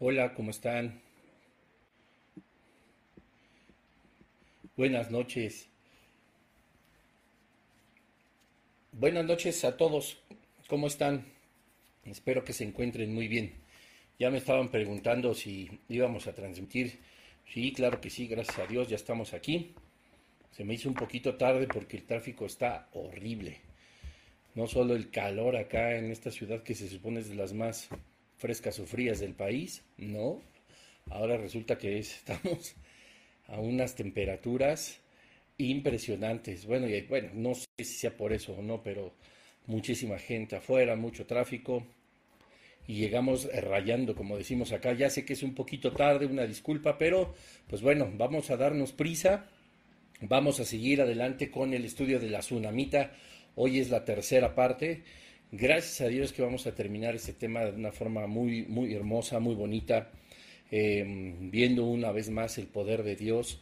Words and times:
Hola, 0.00 0.32
¿cómo 0.32 0.52
están? 0.52 1.00
Buenas 4.76 5.10
noches. 5.10 5.68
Buenas 8.92 9.24
noches 9.24 9.64
a 9.64 9.76
todos. 9.76 10.18
¿Cómo 10.68 10.86
están? 10.86 11.24
Espero 12.04 12.44
que 12.44 12.52
se 12.52 12.62
encuentren 12.62 13.12
muy 13.12 13.26
bien. 13.26 13.54
Ya 14.20 14.30
me 14.30 14.38
estaban 14.38 14.68
preguntando 14.68 15.34
si 15.34 15.80
íbamos 15.88 16.28
a 16.28 16.32
transmitir. 16.32 17.00
Sí, 17.52 17.72
claro 17.72 18.00
que 18.00 18.08
sí, 18.08 18.28
gracias 18.28 18.60
a 18.60 18.68
Dios, 18.68 18.88
ya 18.88 18.94
estamos 18.94 19.34
aquí. 19.34 19.74
Se 20.52 20.62
me 20.62 20.74
hizo 20.74 20.88
un 20.88 20.94
poquito 20.94 21.34
tarde 21.34 21.66
porque 21.66 21.96
el 21.96 22.04
tráfico 22.04 22.46
está 22.46 22.88
horrible. 22.92 23.58
No 24.54 24.68
solo 24.68 24.94
el 24.94 25.10
calor 25.10 25.56
acá 25.56 25.96
en 25.96 26.12
esta 26.12 26.30
ciudad 26.30 26.62
que 26.62 26.76
se 26.76 26.88
supone 26.88 27.18
es 27.18 27.28
de 27.28 27.34
las 27.34 27.52
más 27.52 27.90
frescas 28.38 28.78
o 28.78 28.86
frías 28.86 29.20
del 29.20 29.34
país, 29.34 29.84
no. 29.98 30.40
Ahora 31.10 31.36
resulta 31.36 31.76
que 31.76 31.98
estamos 31.98 32.74
a 33.46 33.60
unas 33.60 33.94
temperaturas 33.94 35.00
impresionantes. 35.58 36.64
Bueno, 36.66 36.88
y, 36.88 37.00
bueno, 37.02 37.30
no 37.34 37.54
sé 37.54 37.66
si 37.78 37.84
sea 37.84 38.16
por 38.16 38.32
eso 38.32 38.54
o 38.54 38.62
no, 38.62 38.82
pero 38.82 39.12
muchísima 39.66 40.18
gente 40.18 40.56
afuera, 40.56 40.96
mucho 40.96 41.26
tráfico 41.26 41.84
y 42.88 42.94
llegamos 42.94 43.46
rayando, 43.52 44.14
como 44.14 44.38
decimos 44.38 44.72
acá. 44.72 44.94
Ya 44.94 45.10
sé 45.10 45.26
que 45.26 45.34
es 45.34 45.42
un 45.42 45.54
poquito 45.54 45.92
tarde, 45.92 46.24
una 46.24 46.46
disculpa, 46.46 46.96
pero 46.96 47.34
pues 47.68 47.82
bueno, 47.82 48.10
vamos 48.16 48.50
a 48.50 48.56
darnos 48.56 48.92
prisa. 48.92 49.46
Vamos 50.20 50.58
a 50.58 50.64
seguir 50.64 51.02
adelante 51.02 51.50
con 51.50 51.74
el 51.74 51.84
estudio 51.84 52.18
de 52.18 52.30
la 52.30 52.40
tsunamita. 52.40 53.12
Hoy 53.56 53.78
es 53.78 53.90
la 53.90 54.04
tercera 54.04 54.54
parte. 54.54 55.04
Gracias 55.50 56.02
a 56.02 56.08
Dios 56.08 56.34
que 56.34 56.42
vamos 56.42 56.66
a 56.66 56.74
terminar 56.74 57.14
este 57.14 57.32
tema 57.32 57.64
de 57.64 57.70
una 57.70 57.90
forma 57.90 58.26
muy, 58.26 58.66
muy 58.66 58.92
hermosa, 58.92 59.40
muy 59.40 59.54
bonita, 59.54 60.10
em, 60.70 61.50
viendo 61.50 61.86
una 61.86 62.12
vez 62.12 62.28
más 62.28 62.58
el 62.58 62.66
poder 62.66 63.02
de 63.02 63.16
Dios. 63.16 63.58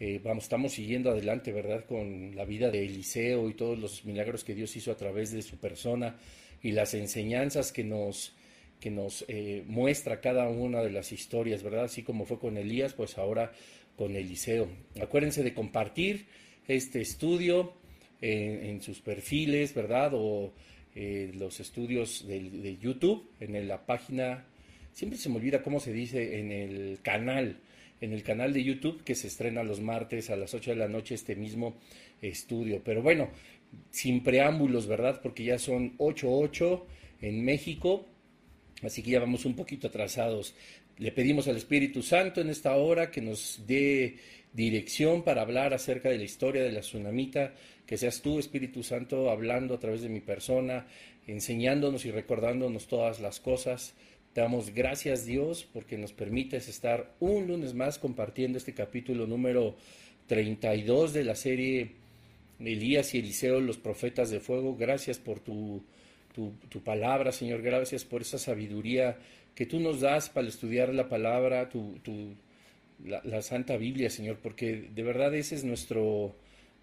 Eh, 0.00 0.20
vamos, 0.24 0.44
estamos 0.44 0.72
siguiendo 0.72 1.10
adelante, 1.10 1.52
¿verdad? 1.52 1.84
Con 1.84 2.34
la 2.34 2.44
vida 2.44 2.72
de 2.72 2.84
Eliseo 2.84 3.48
y 3.48 3.54
todos 3.54 3.78
los 3.78 4.04
milagros 4.04 4.42
que 4.42 4.56
Dios 4.56 4.74
hizo 4.74 4.90
a 4.90 4.96
través 4.96 5.30
de 5.30 5.42
su 5.42 5.58
persona 5.58 6.16
y 6.60 6.72
las 6.72 6.94
enseñanzas 6.94 7.70
que 7.70 7.84
nos, 7.84 8.32
que 8.80 8.90
nos 8.90 9.24
eh, 9.28 9.62
muestra 9.68 10.20
cada 10.20 10.48
una 10.48 10.82
de 10.82 10.90
las 10.90 11.12
historias, 11.12 11.62
¿verdad? 11.62 11.84
Así 11.84 12.02
como 12.02 12.24
fue 12.24 12.40
con 12.40 12.56
Elías, 12.56 12.94
pues 12.94 13.16
ahora 13.16 13.52
con 13.96 14.16
Eliseo. 14.16 14.68
Acuérdense 15.00 15.44
de 15.44 15.54
compartir 15.54 16.26
este 16.66 17.00
estudio 17.00 17.74
en 18.20 18.82
sus 18.82 19.00
perfiles, 19.00 19.74
¿verdad? 19.74 20.10
O 20.12 20.52
eh, 21.00 21.30
los 21.32 21.60
estudios 21.60 22.26
de, 22.26 22.76
YouTube, 22.76 23.30
en 23.38 23.68
la 23.68 23.86
página, 23.86 24.46
siempre 24.92 25.16
se 25.16 25.28
me 25.28 25.36
olvida 25.36 25.62
cómo 25.62 25.78
se 25.78 25.92
dice, 25.92 26.40
en 26.40 26.50
el 26.50 26.98
canal, 27.02 27.60
en 28.00 28.12
el 28.12 28.24
canal 28.24 28.52
de 28.52 28.64
YouTube 28.64 29.04
que 29.04 29.14
se 29.14 29.28
estrena 29.28 29.62
los 29.62 29.80
martes 29.80 30.28
a 30.28 30.34
las 30.34 30.54
8 30.54 30.72
de 30.72 30.76
la 30.76 30.88
noche 30.88 31.14
este 31.14 31.36
mismo 31.36 31.76
estudio. 32.20 32.82
Pero 32.84 33.00
bueno, 33.00 33.28
sin 33.92 34.24
preámbulos, 34.24 34.88
¿verdad? 34.88 35.20
Porque 35.22 35.44
ya 35.44 35.60
son 35.60 35.96
8.8 35.98 36.82
en 37.20 37.44
México, 37.44 38.04
así 38.82 39.00
que 39.00 39.12
ya 39.12 39.20
vamos 39.20 39.44
un 39.44 39.54
poquito 39.54 39.86
atrasados. 39.86 40.56
Le 40.96 41.12
pedimos 41.12 41.46
al 41.46 41.58
Espíritu 41.58 42.02
Santo 42.02 42.40
en 42.40 42.50
esta 42.50 42.74
hora 42.74 43.08
que 43.08 43.20
nos 43.20 43.62
dé 43.68 44.16
dirección 44.52 45.22
para 45.22 45.42
hablar 45.42 45.74
acerca 45.74 46.08
de 46.08 46.18
la 46.18 46.24
historia 46.24 46.62
de 46.62 46.72
la 46.72 46.80
tsunamita, 46.80 47.54
que 47.86 47.96
seas 47.96 48.20
tú, 48.20 48.38
Espíritu 48.38 48.82
Santo, 48.82 49.30
hablando 49.30 49.74
a 49.74 49.78
través 49.78 50.02
de 50.02 50.08
mi 50.08 50.20
persona, 50.20 50.86
enseñándonos 51.26 52.04
y 52.04 52.10
recordándonos 52.10 52.86
todas 52.86 53.20
las 53.20 53.40
cosas. 53.40 53.94
Te 54.32 54.40
damos 54.40 54.74
gracias, 54.74 55.24
Dios, 55.24 55.66
porque 55.72 55.96
nos 55.96 56.12
permites 56.12 56.68
estar 56.68 57.14
un 57.20 57.46
lunes 57.46 57.74
más 57.74 57.98
compartiendo 57.98 58.58
este 58.58 58.74
capítulo 58.74 59.26
número 59.26 59.76
32 60.26 61.12
de 61.12 61.24
la 61.24 61.34
serie 61.34 61.92
Elías 62.60 63.14
y 63.14 63.18
Eliseo, 63.18 63.60
los 63.60 63.78
profetas 63.78 64.30
de 64.30 64.40
fuego. 64.40 64.76
Gracias 64.76 65.18
por 65.18 65.40
tu, 65.40 65.82
tu, 66.34 66.80
palabra, 66.82 67.32
Señor. 67.32 67.62
Gracias 67.62 68.04
por 68.04 68.22
esa 68.22 68.38
sabiduría 68.38 69.16
que 69.54 69.66
tú 69.66 69.80
nos 69.80 70.00
das 70.00 70.28
para 70.28 70.48
estudiar 70.48 70.94
la 70.94 71.08
palabra, 71.08 71.68
tu, 71.68 71.98
la, 73.04 73.42
Santa 73.42 73.76
Biblia, 73.76 74.10
Señor, 74.10 74.38
porque 74.42 74.88
de 74.94 75.02
verdad 75.02 75.34
ese 75.34 75.54
es 75.54 75.64
nuestro 75.64 76.34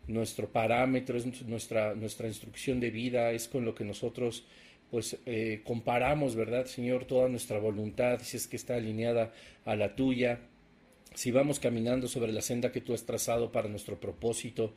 nuestro 0.07 0.51
parámetro, 0.51 1.17
es 1.17 1.25
nuestra, 1.47 1.95
nuestra 1.95 2.27
instrucción 2.27 2.79
de 2.79 2.91
vida, 2.91 3.31
es 3.31 3.47
con 3.47 3.65
lo 3.65 3.73
que 3.73 3.83
nosotros 3.83 4.45
pues 4.91 5.17
eh, 5.25 5.61
comparamos, 5.63 6.35
¿verdad, 6.35 6.65
Señor? 6.67 7.05
Toda 7.05 7.27
nuestra 7.27 7.57
voluntad, 7.57 8.19
si 8.21 8.37
es 8.37 8.45
que 8.45 8.55
está 8.55 8.75
alineada 8.75 9.33
a 9.65 9.75
la 9.75 9.95
tuya, 9.95 10.41
si 11.15 11.31
vamos 11.31 11.59
caminando 11.59 12.07
sobre 12.07 12.31
la 12.31 12.41
senda 12.41 12.71
que 12.71 12.81
tú 12.81 12.93
has 12.93 13.05
trazado 13.05 13.51
para 13.51 13.67
nuestro 13.67 13.99
propósito, 13.99 14.73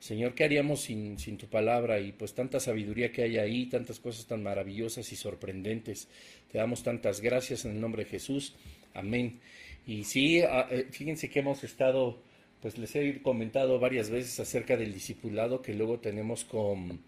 Señor, 0.00 0.34
¿qué 0.34 0.42
haríamos 0.42 0.80
sin, 0.80 1.16
sin 1.16 1.38
tu 1.38 1.46
palabra 1.46 2.00
y 2.00 2.10
pues 2.10 2.34
tanta 2.34 2.58
sabiduría 2.58 3.12
que 3.12 3.22
hay 3.22 3.38
ahí, 3.38 3.66
tantas 3.66 4.00
cosas 4.00 4.26
tan 4.26 4.42
maravillosas 4.42 5.12
y 5.12 5.16
sorprendentes? 5.16 6.08
Te 6.50 6.58
damos 6.58 6.82
tantas 6.82 7.20
gracias 7.20 7.64
en 7.64 7.72
el 7.72 7.80
nombre 7.80 8.02
de 8.02 8.10
Jesús. 8.10 8.56
Amén. 8.94 9.38
Y 9.86 10.04
sí, 10.04 10.38
eh, 10.38 10.86
fíjense 10.90 11.28
que 11.28 11.40
hemos 11.40 11.64
estado 11.64 12.22
pues 12.62 12.78
les 12.78 12.94
he 12.94 13.20
comentado 13.22 13.80
varias 13.80 14.08
veces 14.08 14.38
acerca 14.38 14.76
del 14.76 14.94
discipulado 14.94 15.60
que 15.60 15.74
luego 15.74 15.98
tenemos 15.98 16.44
con 16.44 17.00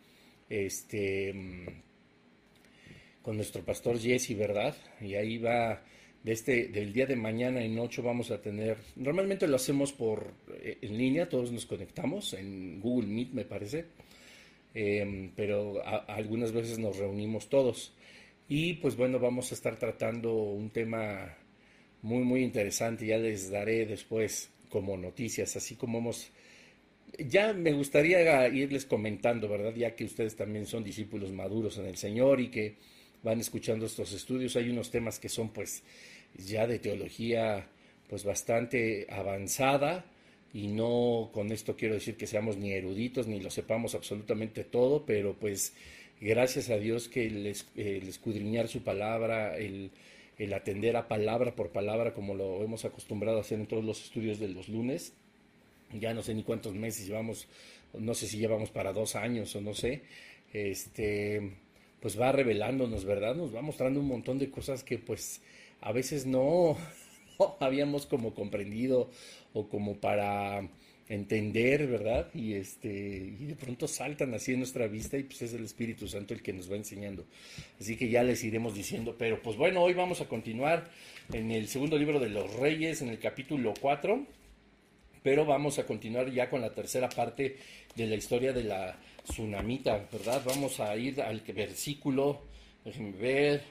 este 0.50 1.32
con 3.22 3.36
nuestro 3.36 3.62
pastor 3.64 3.98
Jesse, 3.98 4.36
¿verdad? 4.36 4.76
Y 5.00 5.14
ahí 5.14 5.38
va 5.38 5.80
de 6.24 6.32
este 6.32 6.68
del 6.68 6.92
día 6.92 7.06
de 7.06 7.14
mañana 7.14 7.62
en 7.62 7.78
ocho 7.78 8.02
vamos 8.02 8.32
a 8.32 8.42
tener 8.42 8.78
normalmente 8.96 9.46
lo 9.46 9.56
hacemos 9.56 9.92
por 9.92 10.34
eh, 10.60 10.78
en 10.82 10.98
línea 10.98 11.28
todos 11.28 11.52
nos 11.52 11.66
conectamos 11.66 12.32
en 12.32 12.80
Google 12.80 13.08
Meet 13.08 13.32
me 13.32 13.44
parece 13.44 13.84
em, 14.72 15.30
pero 15.36 15.82
algunas 16.08 16.50
veces 16.52 16.78
nos 16.78 16.96
reunimos 16.96 17.50
todos 17.50 17.92
y 18.48 18.74
pues 18.74 18.96
bueno 18.96 19.18
vamos 19.18 19.52
a 19.52 19.54
estar 19.54 19.78
tratando 19.78 20.32
un 20.32 20.70
tema 20.70 21.36
muy 22.04 22.22
muy 22.22 22.42
interesante 22.42 23.06
ya 23.06 23.16
les 23.16 23.50
daré 23.50 23.86
después 23.86 24.50
como 24.68 24.96
noticias, 24.96 25.56
así 25.56 25.74
como 25.74 25.98
hemos... 25.98 26.30
Ya 27.18 27.52
me 27.52 27.72
gustaría 27.72 28.48
irles 28.48 28.84
comentando, 28.84 29.48
¿verdad? 29.48 29.74
Ya 29.74 29.94
que 29.94 30.04
ustedes 30.04 30.36
también 30.36 30.66
son 30.66 30.84
discípulos 30.84 31.32
maduros 31.32 31.78
en 31.78 31.86
el 31.86 31.96
Señor 31.96 32.40
y 32.40 32.48
que 32.48 32.74
van 33.22 33.40
escuchando 33.40 33.86
estos 33.86 34.12
estudios, 34.12 34.56
hay 34.56 34.68
unos 34.68 34.90
temas 34.90 35.18
que 35.18 35.30
son 35.30 35.48
pues 35.48 35.82
ya 36.36 36.66
de 36.66 36.78
teología 36.78 37.68
pues 38.08 38.24
bastante 38.24 39.06
avanzada 39.08 40.04
y 40.52 40.66
no 40.66 41.30
con 41.32 41.52
esto 41.52 41.74
quiero 41.74 41.94
decir 41.94 42.16
que 42.16 42.26
seamos 42.26 42.58
ni 42.58 42.72
eruditos 42.72 43.26
ni 43.28 43.40
lo 43.40 43.50
sepamos 43.50 43.94
absolutamente 43.94 44.62
todo, 44.64 45.06
pero 45.06 45.34
pues 45.34 45.72
gracias 46.20 46.68
a 46.68 46.76
Dios 46.76 47.08
que 47.08 47.26
el, 47.26 47.56
el 47.76 48.08
escudriñar 48.08 48.68
su 48.68 48.82
palabra, 48.82 49.56
el 49.56 49.90
el 50.38 50.52
atender 50.52 50.96
a 50.96 51.08
palabra 51.08 51.54
por 51.54 51.70
palabra 51.70 52.14
como 52.14 52.34
lo 52.34 52.62
hemos 52.62 52.84
acostumbrado 52.84 53.38
a 53.38 53.40
hacer 53.42 53.60
en 53.60 53.66
todos 53.66 53.84
los 53.84 54.02
estudios 54.02 54.38
de 54.38 54.48
los 54.48 54.68
lunes. 54.68 55.12
Ya 55.92 56.12
no 56.14 56.22
sé 56.22 56.34
ni 56.34 56.42
cuántos 56.42 56.74
meses 56.74 57.06
llevamos, 57.06 57.46
no 57.92 58.14
sé 58.14 58.26
si 58.26 58.38
llevamos 58.38 58.70
para 58.70 58.92
dos 58.92 59.14
años 59.14 59.54
o 59.54 59.60
no 59.60 59.74
sé. 59.74 60.02
Este, 60.52 61.52
pues 62.00 62.20
va 62.20 62.32
revelándonos, 62.32 63.04
¿verdad? 63.04 63.34
Nos 63.34 63.54
va 63.54 63.62
mostrando 63.62 64.00
un 64.00 64.08
montón 64.08 64.38
de 64.38 64.50
cosas 64.50 64.82
que 64.82 64.98
pues 64.98 65.40
a 65.80 65.92
veces 65.92 66.26
no, 66.26 66.76
no 67.38 67.56
habíamos 67.60 68.06
como 68.06 68.34
comprendido 68.34 69.10
o 69.52 69.68
como 69.68 69.96
para 69.96 70.68
entender, 71.08 71.86
¿verdad? 71.86 72.28
Y 72.34 72.54
este 72.54 72.88
y 72.88 73.44
de 73.44 73.56
pronto 73.56 73.86
saltan 73.86 74.32
así 74.34 74.52
en 74.52 74.60
nuestra 74.60 74.86
vista 74.86 75.18
y 75.18 75.24
pues 75.24 75.42
es 75.42 75.52
el 75.52 75.64
Espíritu 75.64 76.08
Santo 76.08 76.34
el 76.34 76.42
que 76.42 76.52
nos 76.52 76.70
va 76.70 76.76
enseñando. 76.76 77.26
Así 77.80 77.96
que 77.96 78.08
ya 78.08 78.22
les 78.22 78.42
iremos 78.44 78.74
diciendo, 78.74 79.14
pero 79.18 79.42
pues 79.42 79.56
bueno, 79.56 79.82
hoy 79.82 79.92
vamos 79.92 80.20
a 80.20 80.28
continuar 80.28 80.90
en 81.32 81.50
el 81.50 81.68
segundo 81.68 81.98
libro 81.98 82.18
de 82.20 82.30
los 82.30 82.54
Reyes, 82.54 83.02
en 83.02 83.08
el 83.08 83.18
capítulo 83.18 83.74
4, 83.78 84.26
pero 85.22 85.44
vamos 85.44 85.78
a 85.78 85.86
continuar 85.86 86.30
ya 86.30 86.48
con 86.48 86.60
la 86.60 86.72
tercera 86.72 87.08
parte 87.08 87.56
de 87.94 88.06
la 88.06 88.14
historia 88.14 88.52
de 88.52 88.64
la 88.64 88.98
tsunamita, 89.24 90.08
¿verdad? 90.10 90.42
Vamos 90.44 90.80
a 90.80 90.96
ir 90.96 91.20
al 91.20 91.40
versículo, 91.40 92.42
déjenme 92.84 93.12
ver, 93.12 93.62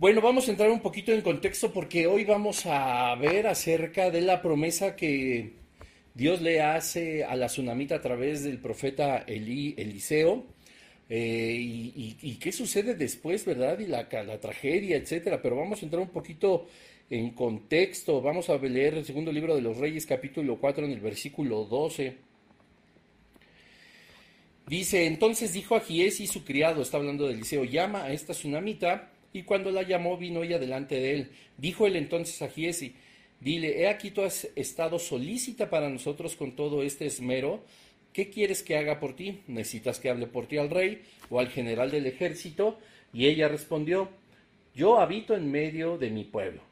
bueno, 0.00 0.22
vamos 0.22 0.48
a 0.48 0.52
entrar 0.52 0.70
un 0.70 0.80
poquito 0.80 1.12
en 1.12 1.20
contexto 1.20 1.74
porque 1.74 2.06
hoy 2.06 2.24
vamos 2.24 2.64
a 2.64 3.14
ver 3.16 3.46
acerca 3.46 4.10
de 4.10 4.22
la 4.22 4.40
promesa 4.40 4.96
que 4.96 5.52
Dios 6.14 6.40
le 6.40 6.62
hace 6.62 7.22
a 7.22 7.36
la 7.36 7.48
tsunamita 7.48 7.96
a 7.96 8.00
través 8.00 8.42
del 8.42 8.60
profeta 8.60 9.18
Eliseo. 9.26 10.46
Eh, 11.10 11.54
y, 11.60 12.34
qué 12.40 12.50
sucede 12.50 12.94
después, 12.94 13.44
¿verdad? 13.44 13.78
Y 13.78 13.88
la, 13.88 14.08
tragedia, 14.08 14.96
etcétera. 14.96 15.42
Pero 15.42 15.56
vamos 15.56 15.82
a 15.82 15.84
entrar 15.84 16.00
un 16.00 16.08
poquito 16.08 16.66
en 17.10 17.32
contexto. 17.32 18.22
Vamos 18.22 18.48
a 18.48 18.56
leer 18.56 18.94
el 18.94 19.04
segundo 19.04 19.30
libro 19.30 19.54
de 19.54 19.60
los 19.60 19.76
Reyes, 19.76 20.06
capítulo 20.06 20.56
4, 20.58 20.86
en 20.86 20.92
el 20.92 21.00
versículo 21.00 21.66
12. 21.66 22.16
Dice: 24.66 25.04
Entonces 25.04 25.52
dijo 25.52 25.76
a 25.76 25.80
Giesi 25.80 26.26
su 26.26 26.42
criado, 26.42 26.80
está 26.80 26.96
hablando 26.96 27.26
de 27.26 27.34
Eliseo, 27.34 27.64
llama 27.64 28.04
a 28.04 28.12
esta 28.14 28.32
tsunamita 28.32 29.10
y 29.32 29.42
cuando 29.42 29.70
la 29.70 29.82
llamó 29.82 30.16
vino 30.16 30.42
ella 30.42 30.58
delante 30.58 30.96
de 30.96 31.14
él. 31.14 31.30
Dijo 31.56 31.86
él 31.86 31.96
entonces 31.96 32.40
a 32.42 32.48
Giesi, 32.48 32.94
dile, 33.40 33.80
he 33.80 33.88
aquí 33.88 34.10
tú 34.10 34.22
has 34.22 34.48
estado 34.56 34.98
solícita 34.98 35.70
para 35.70 35.88
nosotros 35.88 36.36
con 36.36 36.56
todo 36.56 36.82
este 36.82 37.06
esmero, 37.06 37.64
¿qué 38.12 38.28
quieres 38.28 38.62
que 38.62 38.76
haga 38.76 38.98
por 39.00 39.14
ti? 39.14 39.40
¿Necesitas 39.46 40.00
que 40.00 40.10
hable 40.10 40.26
por 40.26 40.46
ti 40.46 40.58
al 40.58 40.70
rey 40.70 41.02
o 41.28 41.38
al 41.38 41.48
general 41.48 41.90
del 41.90 42.06
ejército? 42.06 42.78
Y 43.12 43.26
ella 43.26 43.48
respondió, 43.48 44.08
yo 44.74 44.98
habito 44.98 45.34
en 45.34 45.50
medio 45.50 45.98
de 45.98 46.10
mi 46.10 46.24
pueblo. 46.24 46.62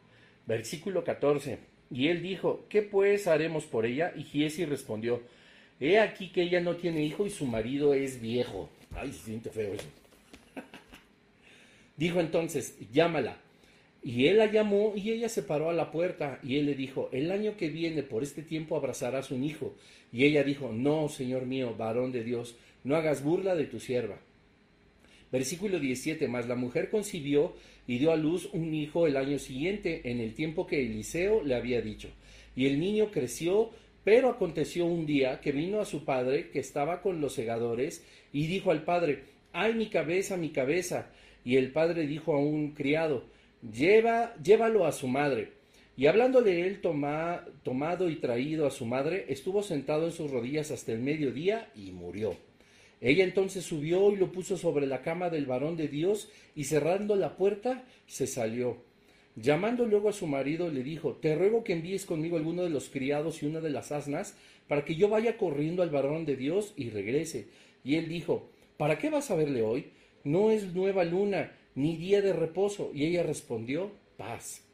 Versículo 0.47 1.05
14. 1.05 1.59
Y 1.91 2.09
él 2.09 2.23
dijo, 2.23 2.65
¿qué 2.69 2.83
pues 2.83 3.27
haremos 3.27 3.65
por 3.65 3.87
ella? 3.87 4.13
Y 4.17 4.25
Giesi 4.25 4.65
respondió, 4.65 5.23
he 5.81 5.99
aquí 5.99 6.29
que 6.31 6.43
ella 6.43 6.61
no 6.61 6.77
tiene 6.77 7.03
hijo 7.03 7.27
y 7.27 7.31
su 7.31 7.47
marido 7.47 7.95
es 7.95 8.21
viejo. 8.21 8.69
Ay, 8.95 9.13
se 9.13 9.25
siente 9.25 9.51
feo 9.51 9.75
eso. 9.75 9.89
Dijo 11.99 12.21
entonces, 12.21 12.79
llámala. 12.93 13.37
Y 14.03 14.27
él 14.27 14.39
la 14.39 14.51
llamó 14.51 14.95
y 14.97 15.11
ella 15.11 15.29
se 15.29 15.43
paró 15.43 15.69
a 15.69 15.75
la 15.75 15.91
puerta 15.91 16.39
y 16.43 16.57
él 16.57 16.67
le 16.67 16.75
dijo, 16.75 17.11
el 17.13 17.31
año 17.31 17.57
que 17.57 17.69
viene 17.69 18.03
por 18.03 18.23
este 18.23 18.43
tiempo 18.43 18.77
abrazarás 18.77 19.31
un 19.31 19.45
hijo. 19.45 19.75
Y 20.13 20.25
ella 20.25 20.45
dijo, 20.45 20.73
no, 20.73 21.09
Señor 21.09 21.45
mío, 21.45 21.75
varón 21.77 22.13
de 22.13 22.25
Dios, 22.25 22.57
no 22.85 22.97
hagas 22.97 23.23
burla 23.23 23.57
de 23.57 23.65
tu 23.65 23.81
sierva. 23.81 24.19
Versículo 25.31 25.79
17, 25.79 26.27
más 26.29 26.49
la 26.49 26.55
mujer 26.55 26.89
concibió 26.89 27.55
y 27.87 27.99
dio 27.99 28.13
a 28.13 28.17
luz 28.17 28.49
un 28.53 28.73
hijo 28.73 29.07
el 29.07 29.17
año 29.17 29.39
siguiente, 29.39 30.11
en 30.11 30.21
el 30.21 30.35
tiempo 30.35 30.67
que 30.67 30.81
Eliseo 30.87 31.43
le 31.43 31.55
había 31.55 31.83
dicho. 31.83 32.09
Y 32.55 32.67
el 32.67 32.81
niño 32.81 33.11
creció, 33.11 33.71
pero 34.05 34.31
aconteció 34.31 34.87
un 34.87 35.05
día 35.05 35.41
que 35.41 35.53
vino 35.53 35.81
a 35.81 35.85
su 35.85 36.05
padre, 36.05 36.51
que 36.51 36.61
estaba 36.61 37.03
con 37.03 37.21
los 37.21 37.35
segadores, 37.35 38.05
y 38.33 38.47
dijo 38.47 38.71
al 38.71 38.85
padre, 38.85 39.25
ay 39.53 39.75
mi 39.75 39.89
cabeza, 39.89 40.37
mi 40.37 40.51
cabeza. 40.51 41.11
Y 41.45 41.57
el 41.57 41.73
padre 41.73 42.07
dijo 42.07 42.35
a 42.35 42.39
un 42.39 42.73
criado, 42.73 43.25
Lleva, 43.63 44.35
llévalo 44.43 44.87
a 44.87 44.93
su 44.93 45.09
madre. 45.09 45.53
Y 45.97 46.07
hablándole 46.07 46.67
él 46.67 46.81
tomado 46.81 48.09
y 48.09 48.17
traído 48.17 48.67
a 48.67 48.71
su 48.71 48.87
madre, 48.87 49.27
estuvo 49.29 49.63
sentado 49.65 50.07
en 50.07 50.13
sus 50.13 50.31
rodillas 50.31 50.71
hasta 50.71 50.93
el 50.93 51.01
mediodía 51.01 51.73
y 51.75 51.91
murió. 51.91 52.37
Ella 53.01 53.25
entonces 53.25 53.65
subió 53.65 54.13
y 54.13 54.17
lo 54.17 54.31
puso 54.31 54.57
sobre 54.57 54.87
la 54.87 55.03
cama 55.03 55.29
del 55.29 55.47
varón 55.47 55.77
de 55.77 55.89
Dios 55.89 56.31
y 56.55 56.65
cerrando 56.65 57.17
la 57.17 57.37
puerta 57.37 57.85
se 58.07 58.27
salió. 58.27 58.77
Llamando 59.37 59.87
luego 59.87 60.09
a 60.09 60.13
su 60.13 60.27
marido 60.27 60.69
le 60.69 60.83
dijo, 60.83 61.15
Te 61.15 61.35
ruego 61.35 61.63
que 61.63 61.73
envíes 61.73 62.07
conmigo 62.07 62.37
alguno 62.37 62.63
de 62.63 62.71
los 62.71 62.89
criados 62.89 63.43
y 63.43 63.47
una 63.47 63.61
de 63.61 63.71
las 63.71 63.93
asnas, 63.93 64.37
para 64.67 64.85
que 64.85 64.97
yo 64.97 65.09
vaya 65.09 65.37
corriendo 65.37 65.83
al 65.83 65.91
varón 65.91 66.25
de 66.27 66.37
Dios 66.37 66.75
y 66.77 66.91
regrese. 66.91 67.47
Y 67.85 67.97
él 67.97 68.09
dijo, 68.09 68.51
¿Para 68.77 68.99
qué 68.99 69.11
vas 69.11 69.31
a 69.31 69.37
verle 69.37 69.63
hoy? 69.63 69.91
No 70.25 70.51
es 70.51 70.75
nueva 70.75 71.05
luna, 71.05 71.53
ni 71.75 71.97
día 71.97 72.23
de 72.23 72.33
reposo. 72.33 72.91
Y 72.95 73.07
ella 73.07 73.23
respondió, 73.23 73.91
paz. 74.17 74.65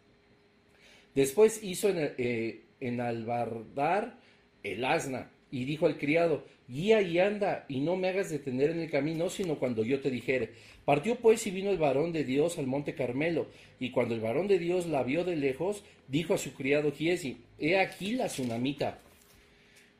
Después 1.14 1.62
hizo 1.62 1.88
en, 1.88 2.12
eh, 2.18 2.62
en 2.80 3.00
albardar 3.00 4.18
el 4.62 4.84
asna 4.84 5.30
y 5.54 5.64
dijo 5.64 5.86
al 5.86 5.98
criado, 5.98 6.44
guía 6.66 7.00
y 7.00 7.20
anda, 7.20 7.64
y 7.68 7.78
no 7.78 7.94
me 7.94 8.08
hagas 8.08 8.28
detener 8.28 8.70
en 8.70 8.80
el 8.80 8.90
camino, 8.90 9.30
sino 9.30 9.56
cuando 9.56 9.84
yo 9.84 10.00
te 10.00 10.10
dijere. 10.10 10.50
Partió 10.84 11.14
pues 11.14 11.46
y 11.46 11.52
vino 11.52 11.70
el 11.70 11.78
varón 11.78 12.12
de 12.12 12.24
Dios 12.24 12.58
al 12.58 12.66
monte 12.66 12.96
Carmelo, 12.96 13.46
y 13.78 13.90
cuando 13.90 14.16
el 14.16 14.20
varón 14.20 14.48
de 14.48 14.58
Dios 14.58 14.86
la 14.86 15.04
vio 15.04 15.24
de 15.24 15.36
lejos, 15.36 15.84
dijo 16.08 16.34
a 16.34 16.38
su 16.38 16.54
criado 16.54 16.90
Giesi, 16.90 17.36
he 17.60 17.78
aquí 17.78 18.16
la 18.16 18.26
tsunamita. 18.26 18.98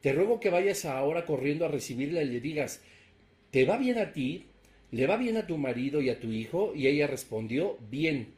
Te 0.01 0.13
ruego 0.13 0.41
que 0.41 0.51
vayas 0.51 0.85
ahora 0.87 1.25
corriendo 1.25 1.65
a 1.65 1.69
recibirla 1.69 2.23
y 2.23 2.31
le 2.31 2.41
digas, 2.41 2.83
¿te 3.53 3.65
va 3.65 3.79
bien 3.79 3.99
a 3.99 4.13
ti? 4.13 4.47
¿Le 4.95 5.09
va 5.09 5.17
bien 5.17 5.37
a 5.37 5.45
tu 5.45 5.59
marido 5.59 6.01
y 6.01 6.09
a 6.09 6.21
tu 6.21 6.31
hijo? 6.31 6.73
Y 6.73 6.87
ella 6.87 7.09
respondió, 7.09 7.77
bien. 7.91 8.29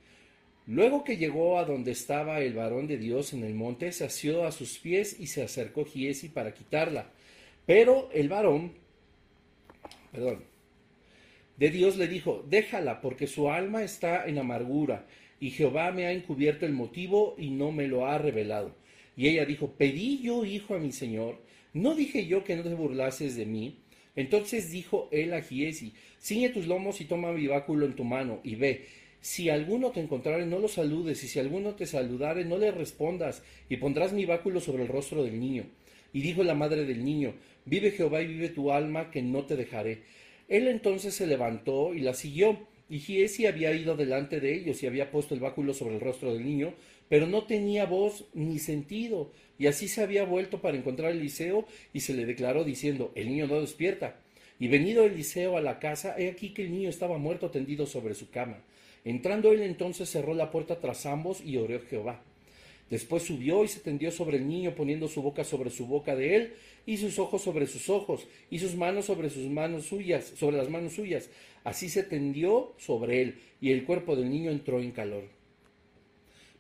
Luego 0.67 1.05
que 1.05 1.19
llegó 1.19 1.59
a 1.59 1.67
donde 1.67 1.91
estaba 1.91 2.41
el 2.41 2.55
varón 2.55 2.87
de 2.87 2.97
Dios 2.97 3.35
en 3.35 3.45
el 3.45 3.53
monte, 3.53 3.93
se 3.93 4.07
asió 4.07 4.47
a 4.47 4.53
sus 4.53 4.79
pies 4.79 5.21
y 5.21 5.27
se 5.27 5.43
acercó 5.43 5.85
Giesi 5.85 6.31
para 6.31 6.55
quitarla. 6.55 7.11
Pero 7.67 8.09
el 8.15 8.31
varón, 8.31 8.73
perdón, 10.11 10.45
de 11.59 11.69
Dios 11.69 11.99
le 11.99 12.09
dijo, 12.09 12.43
déjala, 12.49 13.03
porque 13.03 13.27
su 13.27 13.51
alma 13.51 13.83
está 13.83 14.27
en 14.27 14.39
amargura, 14.39 15.07
y 15.39 15.51
Jehová 15.51 15.93
me 15.93 16.07
ha 16.07 16.13
encubierto 16.13 16.65
el 16.65 16.73
motivo 16.73 17.35
y 17.37 17.51
no 17.51 17.71
me 17.71 17.87
lo 17.87 18.07
ha 18.07 18.17
revelado. 18.17 18.75
Y 19.15 19.29
ella 19.29 19.45
dijo, 19.45 19.73
pedí 19.73 20.23
yo 20.23 20.47
hijo 20.47 20.75
a 20.75 20.79
mi 20.79 20.93
señor, 20.93 21.39
no 21.75 21.95
dije 21.95 22.27
yo 22.27 22.45
que 22.45 22.57
no 22.57 22.63
te 22.63 22.73
burlases 22.73 23.37
de 23.37 23.45
mí. 23.45 23.83
Entonces 24.17 24.71
dijo 24.71 25.09
él 25.13 25.33
a 25.35 25.43
Giesi, 25.43 25.93
ciñe 26.21 26.49
tus 26.49 26.67
lomos 26.67 27.01
y 27.01 27.05
toma 27.05 27.33
mi 27.33 27.47
báculo 27.47 27.87
en 27.87 27.95
tu 27.95 28.05
mano, 28.05 28.41
y 28.43 28.57
ve, 28.57 28.87
si 29.21 29.51
alguno 29.51 29.91
te 29.91 30.01
encontrare, 30.01 30.47
no 30.47 30.59
lo 30.59 30.69
saludes, 30.69 31.23
y 31.23 31.29
si 31.29 31.39
alguno 31.39 31.75
te 31.75 31.87
saludare, 31.87 32.45
no 32.45 32.59
le 32.59 32.71
respondas, 32.71 33.43
y 33.69 33.77
pondrás 33.77 34.13
mi 34.13 34.25
báculo 34.25 34.61
sobre 34.61 34.83
el 34.83 34.89
rostro 34.89 35.23
del 35.23 35.39
niño. 35.39 35.67
Y 36.13 36.23
dijo 36.23 36.43
la 36.43 36.55
madre 36.55 36.85
del 36.85 37.05
niño, 37.05 37.35
Vive 37.67 37.91
Jehová 37.91 38.23
y 38.23 38.29
vive 38.29 38.49
tu 38.49 38.71
alma, 38.71 39.11
que 39.11 39.23
no 39.23 39.45
te 39.45 39.57
dejaré. 39.57 40.03
Él 40.49 40.69
entonces 40.69 41.15
se 41.15 41.27
levantó 41.27 41.95
y 41.95 42.01
la 42.01 42.15
siguió. 42.15 42.69
Y 42.89 43.01
Giesi 43.01 43.47
había 43.47 43.75
ido 43.75 43.97
delante 43.97 44.39
de 44.39 44.55
ellos 44.55 44.81
y 44.81 44.87
había 44.87 45.11
puesto 45.11 45.35
el 45.35 45.41
báculo 45.41 45.75
sobre 45.75 45.97
el 45.97 46.01
rostro 46.01 46.33
del 46.33 46.45
niño, 46.45 46.75
pero 47.09 47.27
no 47.27 47.45
tenía 47.45 47.87
voz 47.87 48.25
ni 48.35 48.59
sentido. 48.59 49.31
Y 49.59 49.67
así 49.67 49.89
se 49.89 50.03
había 50.03 50.25
vuelto 50.25 50.61
para 50.61 50.77
encontrar 50.77 51.13
Eliseo 51.13 51.67
y 51.93 52.01
se 52.01 52.15
le 52.15 52.27
declaró 52.27 52.65
diciendo, 52.65 53.13
el 53.15 53.29
niño 53.29 53.47
no 53.47 53.61
despierta. 53.61 54.17
Y 54.59 54.69
venido 54.69 55.05
Eliseo 55.05 55.57
a 55.57 55.61
la 55.61 55.79
casa, 55.79 56.15
he 56.19 56.29
aquí 56.29 56.51
que 56.51 56.63
el 56.63 56.73
niño 56.73 56.89
estaba 56.89 57.19
muerto 57.19 57.51
tendido 57.51 57.87
sobre 57.87 58.15
su 58.15 58.31
cama. 58.31 58.59
Entrando 59.05 59.53
él 59.53 59.63
entonces 59.63 60.11
cerró 60.11 60.35
la 60.35 60.51
puerta 60.51 60.81
tras 60.81 61.07
ambos 61.07 61.41
y 61.41 61.57
oró 61.59 61.81
Jehová. 61.81 62.23
Después 62.91 63.25
subió 63.25 63.65
y 63.65 63.69
se 63.69 63.81
tendió 63.81 64.11
sobre 64.13 64.37
el 64.37 64.47
niño, 64.47 64.75
poniendo 64.75 65.09
su 65.09 65.21
boca 65.21 65.43
sobre 65.43 65.71
su 65.71 65.87
boca 65.87 66.15
de 66.15 66.37
él, 66.37 66.55
y 66.87 66.99
sus 66.99 67.19
ojos 67.19 67.43
sobre 67.43 67.67
sus 67.67 67.91
ojos, 67.91 68.29
y 68.49 68.61
sus 68.61 68.77
manos 68.77 69.07
sobre 69.07 69.29
sus 69.29 69.49
manos 69.49 69.87
suyas, 69.87 70.25
sobre 70.37 70.57
las 70.57 70.71
manos 70.71 70.93
suyas. 70.93 71.29
Así 71.65 71.89
se 71.89 72.05
tendió 72.05 72.75
sobre 72.79 73.23
él, 73.23 73.41
y 73.61 73.73
el 73.73 73.85
cuerpo 73.85 74.15
del 74.15 74.31
niño 74.31 74.53
entró 74.53 74.81
en 74.81 74.93
calor. 74.93 75.36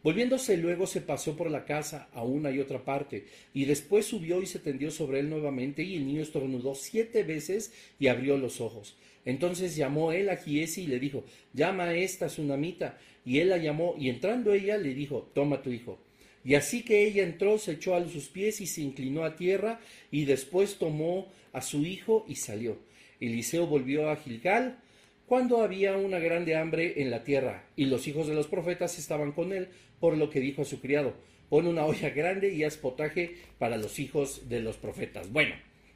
Volviéndose 0.06 0.56
luego 0.56 0.87
se 0.87 1.00
pasó 1.00 1.37
por 1.37 1.50
la 1.50 1.64
casa 1.64 2.08
a 2.12 2.23
una 2.23 2.53
y 2.53 2.61
otra 2.61 2.85
parte, 2.85 3.26
y 3.53 3.64
después 3.64 4.06
subió 4.06 4.41
y 4.41 4.47
se 4.47 4.61
tendió 4.61 4.93
sobre 4.93 5.19
él 5.19 5.29
nuevamente, 5.29 5.82
y 5.82 5.97
el 5.97 6.06
niño 6.06 6.23
estornudó 6.23 6.76
siete 6.76 7.25
veces 7.25 7.73
y 7.99 8.06
abrió 8.06 8.38
los 8.38 8.61
ojos. 8.61 8.97
Entonces 9.25 9.75
llamó 9.75 10.12
él 10.12 10.29
a 10.29 10.37
Giesi 10.37 10.82
y 10.82 10.87
le 10.87 11.00
dijo, 11.00 11.25
llama 11.53 11.87
a 11.87 11.97
esta 11.97 12.29
tsunamita. 12.29 13.00
Y 13.25 13.40
él 13.40 13.49
la 13.49 13.57
llamó, 13.57 13.97
y 13.99 14.09
entrando 14.09 14.52
ella 14.52 14.78
le 14.78 14.95
dijo, 14.95 15.28
toma 15.35 15.61
tu 15.61 15.71
hijo. 15.71 15.99
Y 16.45 16.54
así 16.54 16.85
que 16.85 17.04
ella 17.04 17.25
entró, 17.25 17.59
se 17.59 17.73
echó 17.73 17.97
a 17.97 18.09
sus 18.09 18.28
pies 18.28 18.61
y 18.61 18.69
se 18.69 18.83
inclinó 18.83 19.25
a 19.25 19.35
tierra, 19.35 19.80
y 20.12 20.25
después 20.25 20.78
tomó 20.78 21.26
a 21.52 21.61
su 21.62 21.85
hijo 21.85 22.25
y 22.28 22.37
salió. 22.37 22.78
Eliseo 23.19 23.66
volvió 23.66 24.09
a 24.09 24.14
Gilgal, 24.14 24.78
cuando 25.26 25.61
había 25.61 25.97
una 25.97 26.21
grande 26.21 26.54
hambre 26.54 27.02
en 27.02 27.11
la 27.11 27.25
tierra, 27.25 27.64
y 27.75 27.87
los 27.87 28.07
hijos 28.07 28.28
de 28.28 28.35
los 28.35 28.47
profetas 28.47 28.97
estaban 28.97 29.33
con 29.33 29.52
él, 29.52 29.71
por 30.00 30.17
lo 30.17 30.31
que 30.31 30.41
dijo 30.41 30.62
a 30.62 30.65
su 30.65 30.81
criado, 30.81 31.15
pon 31.49 31.67
una 31.67 31.85
olla 31.85 32.11
grande 32.11 32.53
y 32.53 32.65
haz 32.65 32.76
potaje 32.76 33.37
para 33.59 33.76
los 33.76 33.99
hijos 33.99 34.49
de 34.49 34.61
los 34.61 34.76
profetas. 34.76 35.31
Bueno, 35.33 35.55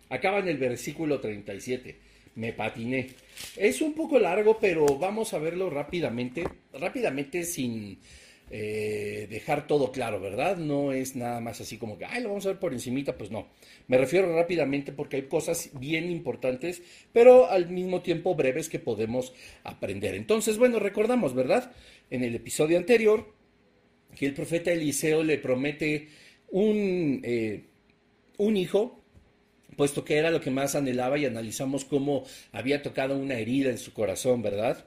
acaba 0.08 0.38
en 0.38 0.48
el 0.48 0.58
versículo 0.58 1.20
37. 1.20 1.96
Me 2.36 2.52
patiné. 2.52 3.08
Es 3.56 3.80
un 3.80 3.92
poco 3.94 4.18
largo, 4.18 4.58
pero 4.60 4.86
vamos 4.98 5.34
a 5.34 5.38
verlo 5.38 5.68
rápidamente, 5.68 6.44
rápidamente 6.72 7.42
sin 7.42 7.98
eh, 8.52 9.28
dejar 9.30 9.68
todo 9.68 9.92
claro, 9.92 10.20
¿verdad? 10.20 10.56
No 10.56 10.92
es 10.92 11.14
nada 11.14 11.40
más 11.40 11.60
así 11.60 11.78
como 11.78 11.96
que, 11.96 12.04
ay, 12.04 12.20
lo 12.22 12.30
vamos 12.30 12.46
a 12.46 12.50
ver 12.50 12.58
por 12.58 12.72
encimita, 12.72 13.16
pues 13.16 13.30
no. 13.30 13.46
Me 13.86 13.96
refiero 13.96 14.34
rápidamente 14.34 14.92
porque 14.92 15.16
hay 15.16 15.22
cosas 15.22 15.70
bien 15.78 16.10
importantes, 16.10 16.82
pero 17.12 17.48
al 17.48 17.68
mismo 17.68 18.02
tiempo 18.02 18.34
breves 18.34 18.68
que 18.68 18.80
podemos 18.80 19.32
aprender. 19.62 20.16
Entonces, 20.16 20.58
bueno, 20.58 20.80
recordamos, 20.80 21.32
¿verdad? 21.32 21.70
En 22.10 22.24
el 22.24 22.34
episodio 22.34 22.76
anterior, 22.76 23.32
que 24.20 24.26
el 24.26 24.34
profeta 24.34 24.70
Eliseo 24.70 25.24
le 25.24 25.38
promete 25.38 26.08
un, 26.50 27.22
eh, 27.24 27.62
un 28.36 28.58
hijo, 28.58 29.02
puesto 29.76 30.04
que 30.04 30.18
era 30.18 30.30
lo 30.30 30.42
que 30.42 30.50
más 30.50 30.74
anhelaba 30.74 31.16
y 31.16 31.24
analizamos 31.24 31.86
cómo 31.86 32.26
había 32.52 32.82
tocado 32.82 33.16
una 33.16 33.36
herida 33.38 33.70
en 33.70 33.78
su 33.78 33.94
corazón, 33.94 34.42
¿verdad? 34.42 34.84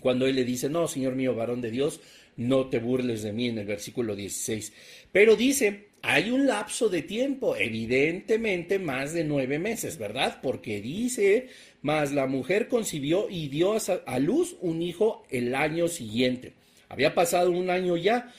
Cuando 0.00 0.26
él 0.26 0.36
le 0.36 0.44
dice, 0.46 0.70
no, 0.70 0.88
Señor 0.88 1.16
mío, 1.16 1.34
varón 1.34 1.60
de 1.60 1.70
Dios, 1.70 2.00
no 2.38 2.70
te 2.70 2.78
burles 2.78 3.22
de 3.22 3.34
mí 3.34 3.48
en 3.48 3.58
el 3.58 3.66
versículo 3.66 4.16
16. 4.16 4.72
Pero 5.12 5.36
dice, 5.36 5.88
hay 6.00 6.30
un 6.30 6.46
lapso 6.46 6.88
de 6.88 7.02
tiempo, 7.02 7.56
evidentemente 7.56 8.78
más 8.78 9.12
de 9.12 9.24
nueve 9.24 9.58
meses, 9.58 9.98
¿verdad? 9.98 10.40
Porque 10.42 10.80
dice, 10.80 11.48
más 11.82 12.10
la 12.10 12.26
mujer 12.26 12.68
concibió 12.68 13.28
y 13.28 13.48
dio 13.48 13.76
a 14.06 14.18
luz 14.18 14.56
un 14.62 14.80
hijo 14.80 15.24
el 15.28 15.54
año 15.54 15.88
siguiente. 15.88 16.54
Había 16.88 17.14
pasado 17.14 17.50
un 17.50 17.70
año 17.70 17.96
ya, 17.96 18.32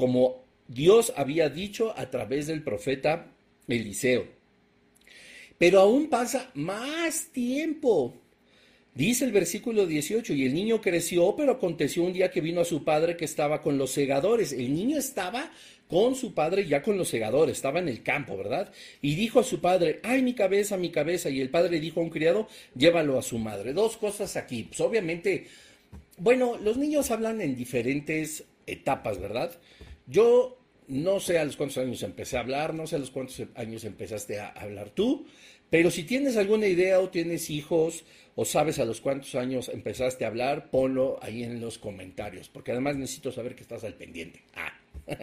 como 0.00 0.42
Dios 0.66 1.12
había 1.16 1.48
dicho 1.48 1.96
a 1.96 2.10
través 2.10 2.48
del 2.48 2.62
profeta 2.64 3.26
Eliseo. 3.68 4.26
Pero 5.58 5.80
aún 5.80 6.08
pasa 6.08 6.50
más 6.54 7.26
tiempo. 7.26 8.14
Dice 8.94 9.24
el 9.24 9.30
versículo 9.30 9.86
18, 9.86 10.32
y 10.34 10.46
el 10.46 10.54
niño 10.54 10.80
creció, 10.80 11.36
pero 11.36 11.52
aconteció 11.52 12.02
un 12.02 12.12
día 12.12 12.30
que 12.30 12.40
vino 12.40 12.60
a 12.60 12.64
su 12.64 12.82
padre 12.82 13.16
que 13.16 13.24
estaba 13.24 13.60
con 13.60 13.78
los 13.78 13.92
segadores. 13.92 14.52
El 14.52 14.74
niño 14.74 14.98
estaba 14.98 15.52
con 15.86 16.14
su 16.14 16.34
padre 16.34 16.66
ya 16.66 16.82
con 16.82 16.96
los 16.96 17.08
segadores, 17.08 17.56
estaba 17.56 17.80
en 17.80 17.88
el 17.88 18.02
campo, 18.02 18.36
¿verdad? 18.36 18.72
Y 19.02 19.16
dijo 19.16 19.40
a 19.40 19.44
su 19.44 19.60
padre, 19.60 20.00
ay 20.02 20.22
mi 20.22 20.34
cabeza, 20.34 20.76
mi 20.76 20.90
cabeza. 20.90 21.28
Y 21.30 21.40
el 21.40 21.50
padre 21.50 21.78
dijo 21.78 22.00
a 22.00 22.04
un 22.04 22.10
criado, 22.10 22.48
llévalo 22.74 23.18
a 23.18 23.22
su 23.22 23.38
madre. 23.38 23.72
Dos 23.72 23.96
cosas 23.96 24.36
aquí. 24.36 24.64
Pues 24.64 24.80
obviamente, 24.80 25.46
bueno, 26.16 26.56
los 26.56 26.76
niños 26.76 27.10
hablan 27.10 27.40
en 27.40 27.54
diferentes 27.54 28.44
etapas, 28.66 29.18
¿verdad? 29.20 29.52
Yo 30.10 30.58
no 30.88 31.20
sé 31.20 31.38
a 31.38 31.44
los 31.44 31.56
cuántos 31.56 31.78
años 31.78 32.02
empecé 32.02 32.36
a 32.36 32.40
hablar, 32.40 32.74
no 32.74 32.86
sé 32.88 32.96
a 32.96 32.98
los 32.98 33.12
cuántos 33.12 33.40
años 33.54 33.84
empezaste 33.84 34.40
a 34.40 34.48
hablar 34.48 34.90
tú, 34.90 35.24
pero 35.70 35.92
si 35.92 36.02
tienes 36.02 36.36
alguna 36.36 36.66
idea 36.66 36.98
o 36.98 37.10
tienes 37.10 37.48
hijos 37.48 38.04
o 38.34 38.44
sabes 38.44 38.80
a 38.80 38.84
los 38.84 39.00
cuántos 39.00 39.36
años 39.36 39.68
empezaste 39.68 40.24
a 40.24 40.28
hablar, 40.28 40.68
ponlo 40.70 41.20
ahí 41.22 41.44
en 41.44 41.60
los 41.60 41.78
comentarios, 41.78 42.48
porque 42.48 42.72
además 42.72 42.96
necesito 42.96 43.30
saber 43.30 43.54
que 43.54 43.62
estás 43.62 43.84
al 43.84 43.94
pendiente. 43.94 44.42
Ah. 44.54 44.72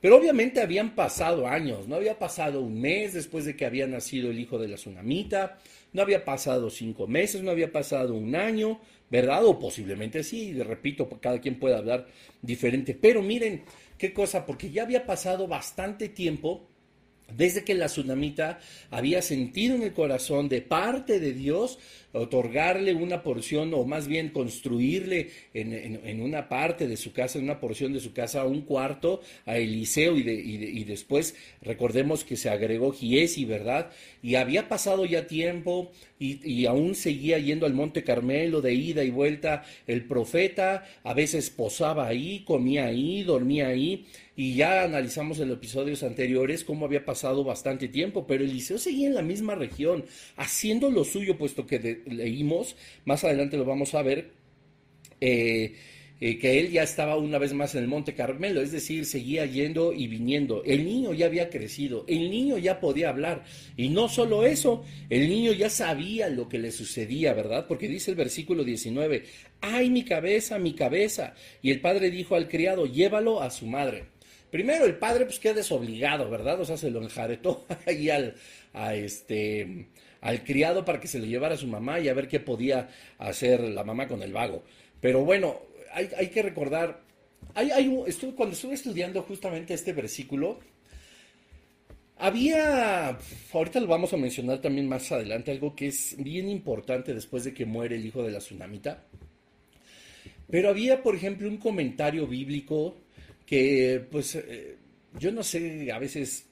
Pero 0.00 0.16
obviamente 0.16 0.62
habían 0.62 0.94
pasado 0.94 1.46
años, 1.46 1.86
no 1.86 1.96
había 1.96 2.18
pasado 2.18 2.62
un 2.62 2.80
mes 2.80 3.12
después 3.12 3.44
de 3.44 3.54
que 3.54 3.66
había 3.66 3.86
nacido 3.86 4.30
el 4.30 4.38
hijo 4.38 4.58
de 4.58 4.68
la 4.68 4.76
tsunamita, 4.76 5.58
no 5.92 6.02
había 6.02 6.24
pasado 6.24 6.70
cinco 6.70 7.06
meses, 7.06 7.42
no 7.42 7.50
había 7.50 7.72
pasado 7.72 8.14
un 8.14 8.34
año, 8.36 8.80
¿verdad? 9.10 9.44
O 9.44 9.58
posiblemente 9.58 10.22
sí, 10.22 10.52
repito, 10.62 11.08
cada 11.20 11.40
quien 11.40 11.58
puede 11.58 11.76
hablar 11.76 12.06
diferente. 12.42 12.94
Pero 12.94 13.22
miren 13.22 13.64
qué 13.98 14.12
cosa, 14.12 14.46
porque 14.46 14.70
ya 14.70 14.82
había 14.84 15.06
pasado 15.06 15.46
bastante 15.48 16.08
tiempo 16.08 16.69
desde 17.36 17.64
que 17.64 17.74
la 17.74 17.86
tsunamita 17.86 18.58
había 18.90 19.22
sentido 19.22 19.74
en 19.74 19.82
el 19.82 19.92
corazón 19.92 20.48
de 20.48 20.62
parte 20.62 21.20
de 21.20 21.32
Dios 21.32 21.78
otorgarle 22.12 22.94
una 22.94 23.22
porción 23.22 23.72
o 23.74 23.84
más 23.84 24.08
bien 24.08 24.30
construirle 24.30 25.30
en, 25.54 26.20
una 26.20 26.48
parte 26.48 26.88
de 26.88 26.96
su 26.96 27.12
casa, 27.12 27.38
en 27.38 27.44
una 27.44 27.60
porción 27.60 27.92
de 27.92 28.00
su 28.00 28.12
casa, 28.12 28.44
un 28.44 28.62
cuarto 28.62 29.20
a 29.46 29.58
Eliseo 29.58 30.16
y, 30.16 30.84
después 30.84 31.36
recordemos 31.62 32.24
que 32.24 32.36
se 32.36 32.50
agregó 32.50 32.92
Giesi, 32.92 33.44
¿verdad? 33.44 33.90
Y 34.22 34.34
había 34.34 34.68
pasado 34.68 35.04
ya 35.04 35.26
tiempo 35.26 35.92
y, 36.18 36.40
y 36.44 36.66
aún 36.66 36.94
seguía 36.94 37.38
yendo 37.38 37.66
al 37.66 37.74
Monte 37.74 38.02
Carmelo 38.02 38.60
de 38.60 38.74
ida 38.74 39.04
y 39.04 39.10
vuelta 39.10 39.64
el 39.86 40.04
profeta, 40.04 40.84
a 41.04 41.14
veces 41.14 41.50
posaba 41.50 42.06
ahí, 42.06 42.42
comía 42.44 42.86
ahí, 42.86 43.22
dormía 43.22 43.68
ahí 43.68 44.06
y 44.40 44.54
ya 44.54 44.84
analizamos 44.84 45.38
en 45.38 45.48
los 45.48 45.58
episodios 45.58 46.02
anteriores 46.02 46.64
cómo 46.64 46.86
había 46.86 47.04
pasado 47.04 47.44
bastante 47.44 47.88
tiempo, 47.88 48.26
pero 48.26 48.42
Eliseo 48.42 48.78
seguía 48.78 49.06
en 49.06 49.14
la 49.14 49.20
misma 49.20 49.54
región, 49.54 50.06
haciendo 50.38 50.90
lo 50.90 51.04
suyo, 51.04 51.36
puesto 51.36 51.66
que 51.66 52.00
leímos, 52.06 52.74
más 53.04 53.22
adelante 53.22 53.58
lo 53.58 53.66
vamos 53.66 53.94
a 53.94 54.00
ver, 54.00 54.30
eh, 55.20 55.74
eh, 56.22 56.38
que 56.38 56.58
él 56.58 56.70
ya 56.70 56.84
estaba 56.84 57.18
una 57.18 57.36
vez 57.36 57.52
más 57.52 57.74
en 57.74 57.82
el 57.82 57.88
Monte 57.88 58.14
Carmelo, 58.14 58.62
es 58.62 58.72
decir, 58.72 59.04
seguía 59.04 59.44
yendo 59.44 59.92
y 59.92 60.06
viniendo. 60.06 60.64
El 60.64 60.86
niño 60.86 61.12
ya 61.12 61.26
había 61.26 61.50
crecido, 61.50 62.06
el 62.08 62.30
niño 62.30 62.56
ya 62.56 62.80
podía 62.80 63.10
hablar. 63.10 63.44
Y 63.76 63.90
no 63.90 64.08
solo 64.08 64.46
eso, 64.46 64.86
el 65.10 65.28
niño 65.28 65.52
ya 65.52 65.68
sabía 65.68 66.30
lo 66.30 66.48
que 66.48 66.58
le 66.58 66.72
sucedía, 66.72 67.34
¿verdad? 67.34 67.66
Porque 67.68 67.88
dice 67.88 68.10
el 68.10 68.16
versículo 68.16 68.64
19, 68.64 69.22
ay 69.60 69.90
mi 69.90 70.02
cabeza, 70.02 70.58
mi 70.58 70.72
cabeza. 70.72 71.34
Y 71.60 71.72
el 71.72 71.82
padre 71.82 72.10
dijo 72.10 72.36
al 72.36 72.48
criado, 72.48 72.86
llévalo 72.86 73.42
a 73.42 73.50
su 73.50 73.66
madre. 73.66 74.04
Primero, 74.50 74.84
el 74.84 74.96
padre 74.96 75.24
pues 75.24 75.38
queda 75.38 75.54
desobligado, 75.54 76.28
¿verdad? 76.28 76.60
O 76.60 76.64
sea, 76.64 76.76
se 76.76 76.90
lo 76.90 77.02
enjaretó 77.02 77.64
ahí 77.86 78.10
al, 78.10 78.34
a 78.72 78.94
este, 78.94 79.86
al 80.20 80.42
criado 80.44 80.84
para 80.84 81.00
que 81.00 81.08
se 81.08 81.18
lo 81.18 81.26
llevara 81.26 81.54
a 81.54 81.58
su 81.58 81.66
mamá 81.66 82.00
y 82.00 82.08
a 82.08 82.14
ver 82.14 82.28
qué 82.28 82.40
podía 82.40 82.88
hacer 83.18 83.60
la 83.60 83.84
mamá 83.84 84.08
con 84.08 84.22
el 84.22 84.32
vago. 84.32 84.62
Pero 85.00 85.24
bueno, 85.24 85.60
hay, 85.92 86.08
hay 86.16 86.28
que 86.28 86.42
recordar, 86.42 87.00
hay, 87.54 87.70
hay, 87.70 87.88
cuando 88.36 88.54
estuve 88.54 88.74
estudiando 88.74 89.22
justamente 89.22 89.74
este 89.74 89.92
versículo, 89.92 90.58
había, 92.16 93.16
ahorita 93.52 93.80
lo 93.80 93.86
vamos 93.86 94.12
a 94.12 94.18
mencionar 94.18 94.60
también 94.60 94.88
más 94.88 95.10
adelante, 95.10 95.52
algo 95.52 95.74
que 95.74 95.86
es 95.86 96.16
bien 96.18 96.50
importante 96.50 97.14
después 97.14 97.44
de 97.44 97.54
que 97.54 97.64
muere 97.64 97.96
el 97.96 98.04
hijo 98.04 98.22
de 98.22 98.30
la 98.30 98.40
tsunamita. 98.40 99.04
Pero 100.50 100.68
había, 100.68 101.02
por 101.02 101.14
ejemplo, 101.14 101.48
un 101.48 101.56
comentario 101.56 102.26
bíblico 102.26 102.96
que 103.50 104.06
pues 104.08 104.36
eh, 104.36 104.76
yo 105.18 105.32
no 105.32 105.42
sé, 105.42 105.90
a 105.90 105.98
veces 105.98 106.46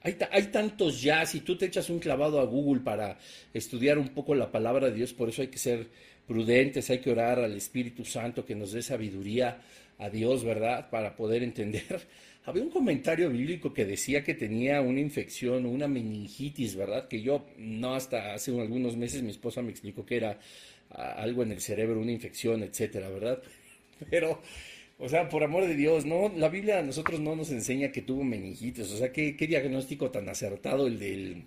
hay, 0.00 0.16
hay, 0.32 0.42
tantos 0.48 1.00
ya, 1.00 1.24
si 1.24 1.40
tú 1.40 1.56
te 1.56 1.66
echas 1.66 1.88
un 1.90 2.00
clavado 2.00 2.40
a 2.40 2.44
Google 2.44 2.82
para 2.82 3.16
estudiar 3.54 3.98
un 3.98 4.08
poco 4.08 4.34
la 4.34 4.50
palabra 4.50 4.88
de 4.88 4.96
Dios, 4.96 5.12
por 5.12 5.28
eso 5.28 5.42
hay 5.42 5.48
que 5.48 5.58
ser 5.58 5.86
prudentes, 6.26 6.90
hay 6.90 6.98
que 6.98 7.12
orar 7.12 7.38
al 7.38 7.52
Espíritu 7.56 8.04
Santo 8.04 8.44
que 8.44 8.56
nos 8.56 8.72
dé 8.72 8.82
sabiduría 8.82 9.62
a 9.98 10.10
Dios, 10.10 10.42
¿verdad? 10.42 10.90
Para 10.90 11.14
poder 11.14 11.44
entender. 11.44 12.00
Había 12.46 12.64
un 12.64 12.70
comentario 12.70 13.30
bíblico 13.30 13.72
que 13.72 13.84
decía 13.84 14.24
que 14.24 14.34
tenía 14.34 14.80
una 14.80 14.98
infección, 14.98 15.64
una 15.64 15.86
meningitis, 15.86 16.74
¿verdad? 16.74 17.06
Que 17.06 17.22
yo 17.22 17.46
no 17.58 17.94
hasta 17.94 18.34
hace 18.34 18.50
algunos 18.60 18.96
meses 18.96 19.22
mi 19.22 19.30
esposa 19.30 19.62
me 19.62 19.70
explicó 19.70 20.04
que 20.04 20.16
era 20.16 20.40
ah, 20.90 21.14
algo 21.16 21.44
en 21.44 21.52
el 21.52 21.60
cerebro, 21.60 22.00
una 22.00 22.12
infección, 22.12 22.64
etcétera, 22.64 23.08
¿verdad? 23.08 23.40
Pero 24.10 24.42
o 24.98 25.08
sea, 25.08 25.28
por 25.28 25.42
amor 25.42 25.66
de 25.66 25.74
Dios, 25.74 26.06
no, 26.06 26.32
la 26.36 26.48
Biblia 26.48 26.78
a 26.78 26.82
nosotros 26.82 27.20
no 27.20 27.34
nos 27.34 27.50
enseña 27.50 27.90
que 27.90 28.02
tuvo 28.02 28.22
meningitis. 28.22 28.90
O 28.92 28.96
sea, 28.96 29.12
qué, 29.12 29.32
diagnóstico 29.32 30.10
tan 30.10 30.28
acertado 30.28 30.86
el 30.86 30.98
del 30.98 31.44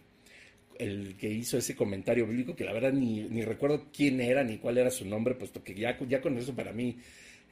el 0.79 1.15
que 1.17 1.27
hizo 1.27 1.57
ese 1.57 1.75
comentario 1.75 2.27
bíblico, 2.27 2.55
que 2.55 2.63
la 2.63 2.71
verdad 2.71 2.93
ni, 2.93 3.23
ni 3.23 3.41
recuerdo 3.41 3.87
quién 3.91 4.21
era 4.21 4.43
ni 4.43 4.57
cuál 4.57 4.77
era 4.77 4.91
su 4.91 5.05
nombre, 5.05 5.33
puesto 5.33 5.63
que 5.63 5.73
ya, 5.73 5.97
ya 6.07 6.21
con 6.21 6.37
eso 6.37 6.55
para 6.55 6.71
mí, 6.71 6.97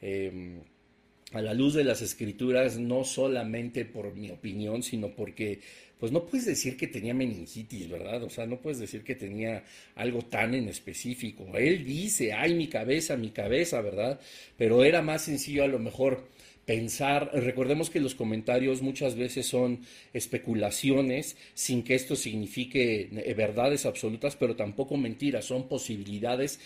eh, 0.00 0.60
a 1.32 1.42
la 1.42 1.52
luz 1.52 1.74
de 1.74 1.82
las 1.82 2.02
escrituras, 2.02 2.78
no 2.78 3.02
solamente 3.02 3.84
por 3.84 4.14
mi 4.14 4.30
opinión, 4.30 4.84
sino 4.84 5.08
porque 5.10 5.58
pues 5.98 6.12
no 6.12 6.26
puedes 6.26 6.46
decir 6.46 6.76
que 6.76 6.86
tenía 6.86 7.14
meningitis, 7.14 7.88
¿verdad? 7.88 8.22
O 8.22 8.30
sea, 8.30 8.46
no 8.46 8.58
puedes 8.58 8.78
decir 8.78 9.02
que 9.02 9.14
tenía 9.14 9.64
algo 9.94 10.22
tan 10.22 10.54
en 10.54 10.68
específico. 10.68 11.46
Él 11.56 11.84
dice, 11.84 12.32
ay, 12.32 12.54
mi 12.54 12.68
cabeza, 12.68 13.16
mi 13.16 13.30
cabeza, 13.30 13.80
¿verdad? 13.80 14.20
Pero 14.58 14.84
era 14.84 15.00
más 15.00 15.22
sencillo 15.22 15.64
a 15.64 15.68
lo 15.68 15.78
mejor 15.78 16.28
pensar, 16.66 17.30
recordemos 17.32 17.90
que 17.90 18.00
los 18.00 18.16
comentarios 18.16 18.82
muchas 18.82 19.14
veces 19.14 19.46
son 19.46 19.80
especulaciones 20.12 21.36
sin 21.54 21.84
que 21.84 21.94
esto 21.94 22.16
signifique 22.16 23.08
eh, 23.12 23.34
verdades 23.34 23.86
absolutas, 23.86 24.34
pero 24.34 24.56
tampoco 24.56 24.96
mentiras, 24.96 25.44
son 25.44 25.68
posibilidades 25.68 26.58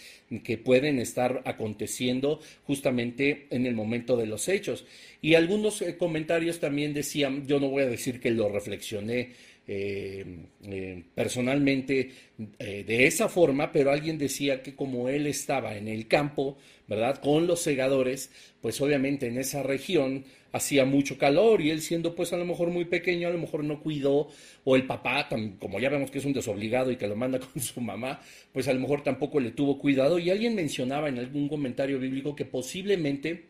que 0.42 0.56
pueden 0.56 0.98
estar 0.98 1.42
aconteciendo 1.44 2.40
justamente 2.66 3.46
en 3.50 3.66
el 3.66 3.74
momento 3.74 4.16
de 4.16 4.26
los 4.26 4.48
hechos. 4.48 4.86
Y 5.20 5.34
algunos 5.34 5.82
eh, 5.82 5.98
comentarios 5.98 6.60
también 6.60 6.94
decían, 6.94 7.46
yo 7.46 7.60
no 7.60 7.68
voy 7.68 7.82
a 7.82 7.86
decir 7.86 8.20
que 8.20 8.30
lo 8.30 8.48
reflexioné 8.48 9.34
eh, 9.66 10.24
eh, 10.64 11.04
personalmente 11.14 12.10
eh, 12.58 12.84
de 12.84 13.06
esa 13.06 13.28
forma, 13.28 13.70
pero 13.70 13.92
alguien 13.92 14.18
decía 14.18 14.62
que 14.62 14.74
como 14.74 15.08
él 15.08 15.26
estaba 15.26 15.76
en 15.76 15.86
el 15.86 16.08
campo, 16.08 16.56
¿verdad? 16.88 17.20
Con 17.20 17.46
los 17.46 17.60
segadores, 17.60 18.32
pues 18.60 18.80
obviamente 18.80 19.26
en 19.28 19.38
esa 19.38 19.62
región 19.62 20.24
hacía 20.52 20.84
mucho 20.84 21.18
calor 21.18 21.60
y 21.60 21.70
él 21.70 21.82
siendo 21.82 22.16
pues 22.16 22.32
a 22.32 22.36
lo 22.36 22.44
mejor 22.44 22.70
muy 22.70 22.84
pequeño, 22.84 23.28
a 23.28 23.30
lo 23.30 23.38
mejor 23.38 23.62
no 23.62 23.80
cuidó, 23.80 24.28
o 24.64 24.76
el 24.76 24.86
papá, 24.86 25.28
como 25.60 25.78
ya 25.78 25.88
vemos 25.88 26.10
que 26.10 26.18
es 26.18 26.24
un 26.24 26.32
desobligado 26.32 26.90
y 26.90 26.96
que 26.96 27.06
lo 27.06 27.14
manda 27.14 27.38
con 27.52 27.62
su 27.62 27.80
mamá, 27.80 28.20
pues 28.52 28.66
a 28.66 28.72
lo 28.72 28.80
mejor 28.80 29.02
tampoco 29.02 29.38
le 29.38 29.52
tuvo 29.52 29.78
cuidado 29.78 30.18
y 30.18 30.30
alguien 30.30 30.54
mencionaba 30.54 31.08
en 31.08 31.18
algún 31.18 31.48
comentario 31.48 31.98
bíblico 32.00 32.34
que 32.34 32.44
posiblemente 32.44 33.49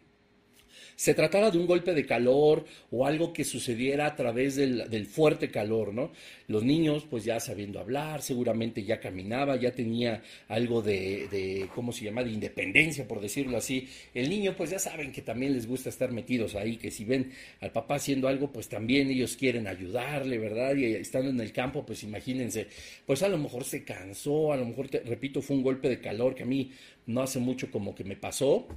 se 1.01 1.15
tratara 1.15 1.51
de 1.51 1.57
un 1.57 1.67
golpe 1.67 1.95
de 1.95 2.05
calor 2.05 2.67
o 2.91 3.07
algo 3.07 3.33
que 3.33 3.43
sucediera 3.43 4.05
a 4.05 4.17
través 4.17 4.57
del, 4.57 5.07
fuerte 5.07 5.51
calor, 5.51 5.95
¿no? 5.95 6.13
Los 6.47 6.63
niños, 6.63 7.07
pues 7.09 7.25
ya 7.25 7.41
sabiendo 7.41 7.81
hablar, 7.81 8.21
seguramente 8.21 8.85
ya 8.85 9.01
caminaba, 9.01 9.57
ya 9.57 9.71
tenía 9.75 10.23
algo 10.49 10.83
de, 10.83 11.27
de, 11.31 11.71
¿cómo 11.75 11.91
se 11.93 12.05
llama?, 12.05 12.23
de 12.23 12.33
independencia, 12.33 13.09
por 13.09 13.23
decirlo 13.23 13.57
así. 13.57 13.89
El 14.13 14.29
niño, 14.29 14.55
pues 14.55 14.69
ya 14.69 14.79
saben 14.79 15.11
que 15.11 15.23
también 15.23 15.55
les 15.55 15.67
gusta 15.67 15.89
estar 15.89 16.13
metidos 16.13 16.55
ahí, 16.55 16.77
que 16.77 16.91
si 16.91 17.07
ven 17.07 17.33
al 17.63 17.73
papá 17.73 17.95
haciendo 17.95 18.29
algo, 18.29 18.53
pues 18.53 18.69
también 18.69 19.09
ellos 19.09 19.37
quieren 19.37 19.69
ayudarle, 19.69 20.37
¿verdad? 20.37 20.77
Y 20.77 20.85
estando 20.85 21.31
en 21.31 21.41
el 21.41 21.55
campo, 21.55 21.87
pues 21.87 22.03
imagínense, 22.03 22.67
pues 23.07 23.23
a 23.23 23.29
lo 23.31 23.39
mejor 23.39 23.65
se 23.65 23.85
cansó, 23.85 24.53
a 24.53 24.59
lo 24.59 24.67
mejor, 24.67 24.91
repito, 25.07 25.41
fue 25.41 25.57
un 25.57 25.63
golpe 25.63 25.89
de 25.89 25.99
calor 25.99 26.35
que 26.35 26.43
a 26.43 26.47
mí 26.47 26.73
no 27.07 27.23
hace 27.23 27.39
mucho 27.39 27.71
como 27.71 27.95
que 27.95 28.05
me 28.05 28.17
pasó 28.17 28.69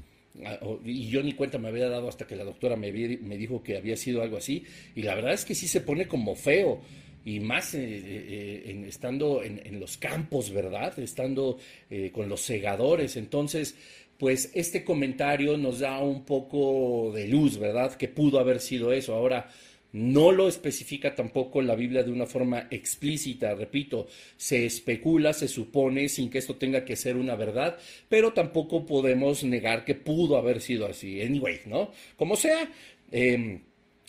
y 0.84 1.10
yo 1.10 1.22
ni 1.22 1.34
cuenta 1.34 1.58
me 1.60 1.68
había 1.68 1.90
dado 1.90 2.10
hasta 2.10 2.26
que 2.26 2.36
la 2.36 2.44
doctora 2.44 2.76
me, 2.76 2.92
me 2.92 3.38
dijo 3.38 3.62
que 3.62 3.78
había 3.78 3.96
sido 3.98 4.22
algo 4.22 4.38
así, 4.38 4.64
y 4.96 5.04
la 5.04 5.16
verdad 5.16 5.34
es 5.34 5.46
que 5.46 5.56
sí 5.56 5.68
se 5.68 5.82
pone 5.82 6.08
como 6.08 6.36
feo, 6.36 6.82
y 7.26 7.40
más 7.40 7.74
eh, 7.74 7.80
eh, 7.84 8.86
estando 8.88 9.44
en, 9.44 9.80
los 9.80 9.98
campos, 9.98 10.52
¿verdad? 10.52 10.98
Estando 11.00 11.58
eh, 11.90 12.12
con 12.12 12.28
los 12.28 12.42
segadores, 12.42 13.16
entonces, 13.16 13.76
pues 14.18 14.52
este 14.54 14.84
comentario 14.84 15.58
nos 15.58 15.80
da 15.80 16.00
un 16.00 16.26
poco 16.26 17.12
de 17.14 17.28
luz, 17.28 17.58
¿verdad? 17.58 17.96
Que 17.96 18.08
pudo 18.08 18.40
haber 18.40 18.60
sido 18.60 18.92
eso. 18.92 19.16
Ahora, 19.16 19.50
No 19.94 20.32
lo 20.32 20.48
especifica 20.48 21.14
tampoco 21.14 21.62
la 21.62 21.76
Biblia 21.76 22.02
de 22.02 22.12
una 22.12 22.26
forma 22.26 22.68
explícita, 22.72 23.54
repito, 23.54 24.08
se 24.36 24.66
especula, 24.66 25.34
se 25.34 25.48
supone, 25.48 26.10
sin 26.10 26.32
que 26.32 26.40
esto 26.40 26.56
tenga 26.56 26.84
que 26.84 26.96
ser 26.96 27.16
una 27.16 27.36
verdad, 27.36 27.78
pero 28.10 28.34
tampoco 28.34 28.88
podemos 28.88 29.44
negar 29.44 29.86
que 29.86 29.94
pudo 29.94 30.38
haber 30.38 30.62
sido 30.62 30.88
así. 30.88 31.22
Anyway, 31.22 31.62
¿no? 31.68 31.92
Como 32.18 32.36
sea, 32.36 32.72
em, 33.12 33.60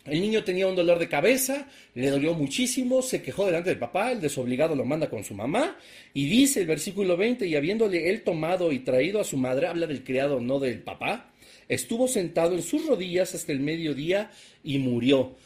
el 0.07 0.21
niño 0.23 0.43
tenía 0.43 0.67
un 0.67 0.75
dolor 0.75 0.99
de 0.99 1.09
cabeza, 1.09 1.69
le 1.95 2.09
dolió 2.09 2.33
muchísimo, 2.33 3.03
se 3.03 3.21
quejó 3.21 3.45
delante 3.45 3.69
del 3.69 3.79
papá, 3.79 4.11
el 4.13 4.23
desobligado 4.23 4.75
lo 4.75 4.87
manda 4.87 5.11
con 5.11 5.23
su 5.23 5.35
mamá, 5.35 5.79
y 6.15 6.27
dice 6.27 6.61
el 6.61 6.67
versículo 6.67 7.19
20, 7.19 7.47
y 7.47 7.57
habiéndole 7.57 8.09
él 8.09 8.23
tomado 8.23 8.73
y 8.73 8.79
traído 8.81 9.21
a 9.21 9.25
su 9.25 9.37
madre, 9.37 9.67
habla 9.67 9.87
del 9.87 10.03
criado, 10.03 10.41
no 10.41 10.61
del 10.61 10.81
papá, 10.81 11.31
estuvo 11.69 12.09
sentado 12.09 12.55
en 12.55 12.63
sus 12.63 12.87
rodillas 12.87 13.35
hasta 13.35 13.53
el 13.53 13.61
mediodía 13.61 14.31
y 14.63 14.79
murió. 14.79 15.37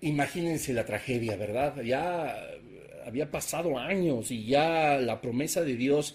Imagínense 0.00 0.72
la 0.72 0.84
tragedia, 0.84 1.36
¿verdad? 1.36 1.80
Ya 1.82 2.36
había 3.06 3.30
pasado 3.30 3.78
años 3.78 4.30
y 4.30 4.44
ya 4.46 4.98
la 4.98 5.20
promesa 5.20 5.62
de 5.62 5.76
Dios 5.76 6.14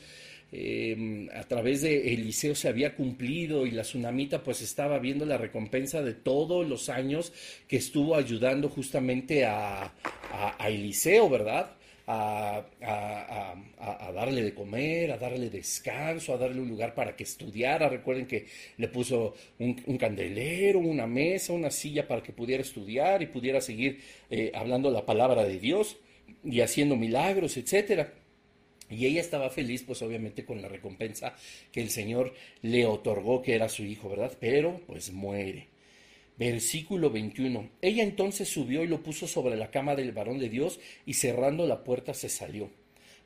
em, 0.52 1.30
a 1.34 1.44
través 1.44 1.82
de 1.82 2.14
Eliseo 2.14 2.54
se 2.54 2.68
había 2.68 2.96
cumplido 2.96 3.66
y 3.66 3.72
la 3.72 3.84
tsunamita 3.84 4.44
pues 4.44 4.62
estaba 4.62 5.00
viendo 5.00 5.26
la 5.26 5.38
recompensa 5.38 6.02
de 6.02 6.14
todos 6.14 6.68
los 6.68 6.90
años 6.90 7.34
que 7.68 7.78
estuvo 7.78 8.16
ayudando 8.16 8.70
justamente 8.70 9.46
a, 9.46 9.94
a 10.34 10.70
Eliseo, 10.70 11.30
¿verdad? 11.30 11.76
A, 12.12 14.12
darle 14.14 14.44
de 14.44 14.54
comer, 14.54 15.12
a 15.12 15.18
darle 15.18 15.50
descanso, 15.50 16.34
a 16.34 16.38
darle 16.38 16.62
un 16.62 16.70
lugar 16.70 16.94
para 16.94 17.16
que 17.16 17.24
estudiara. 17.24 17.90
Recuerden 17.90 18.28
que 18.28 18.48
le 18.78 18.88
puso 18.88 19.36
un, 19.60 19.98
candelero, 19.98 20.80
una 20.80 21.08
mesa, 21.08 21.54
una 21.54 21.72
silla 21.72 22.08
para 22.08 22.22
que 22.22 22.34
pudiera 22.34 22.62
estudiar 22.62 23.22
y 23.22 23.28
pudiera 23.28 23.62
seguir 23.62 24.00
eh, 24.30 24.52
hablando 24.54 24.92
la 24.92 25.06
palabra 25.06 25.44
de 25.44 25.60
Dios 25.60 25.98
y 26.44 26.62
haciendo 26.62 26.96
milagros, 26.96 27.58
etcétera. 27.58 28.14
Y 28.90 29.06
ella 29.06 29.22
estaba 29.22 29.50
feliz, 29.50 29.84
pues 29.84 30.02
obviamente 30.02 30.44
con 30.44 30.62
la 30.62 30.68
recompensa 30.68 31.34
que 31.72 31.82
el 31.82 31.90
Señor 31.90 32.34
le 32.62 32.86
otorgó, 32.86 33.42
que 33.42 33.56
era 33.56 33.70
su 33.70 33.84
hijo, 33.84 34.10
¿verdad? 34.10 34.34
Pero 34.40 34.82
pues 34.86 35.14
muere. 35.14 35.71
Versículo 36.38 37.10
21. 37.10 37.70
Ella 37.82 38.04
entonces 38.04 38.50
subió 38.50 38.84
y 38.84 38.88
lo 38.88 39.04
puso 39.04 39.28
sobre 39.28 39.56
la 39.56 39.72
cama 39.72 39.96
del 39.96 40.12
varón 40.12 40.40
de 40.40 40.50
Dios 40.50 40.80
y 41.06 41.14
cerrando 41.14 41.68
la 41.68 41.84
puerta 41.84 42.14
se 42.14 42.30
salió. 42.30 42.70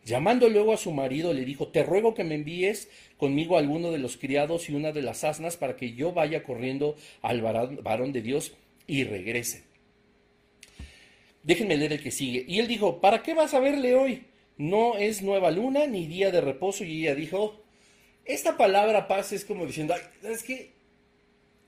Llamando 0.05 0.50
luego 0.50 0.71
a 0.71 0.77
su 0.77 0.91
marido 0.91 1.33
le 1.33 1.45
dijo, 1.45 1.69
te 1.69 1.81
ruego 1.81 2.13
que 2.13 2.24
me 2.24 2.35
envíes 2.35 2.89
conmigo 3.17 3.57
alguno 3.57 3.91
de 3.91 3.97
los 3.97 4.17
criados 4.17 4.69
y 4.69 4.75
una 4.75 4.91
de 4.91 5.01
las 5.01 5.24
asnas 5.24 5.57
para 5.57 5.75
que 5.75 5.93
yo 5.93 6.13
vaya 6.13 6.43
corriendo 6.43 6.95
al 7.24 7.41
varón 7.41 8.12
de 8.13 8.21
Dios 8.21 8.53
y 8.85 9.03
regrese. 9.03 9.63
Déjenme 11.41 11.77
leer 11.77 11.93
el 11.93 12.03
que 12.03 12.12
sigue. 12.12 12.45
Y 12.47 12.59
él 12.59 12.67
dijo, 12.67 13.01
¿para 13.01 13.24
qué 13.24 13.33
vas 13.33 13.55
a 13.55 13.59
verle 13.59 13.95
hoy? 13.95 14.25
No 14.57 14.97
es 14.97 15.24
nueva 15.24 15.50
luna 15.50 15.88
ni 15.88 16.05
día 16.05 16.31
de 16.31 16.41
reposo. 16.41 16.83
Y 16.83 17.01
ella 17.01 17.15
dijo, 17.15 17.63
esta 18.25 18.57
palabra 18.57 19.07
paz 19.07 19.31
es 19.31 19.43
como 19.43 19.65
diciendo, 19.65 19.95
Ay, 19.95 20.31
es 20.31 20.43
que 20.43 20.75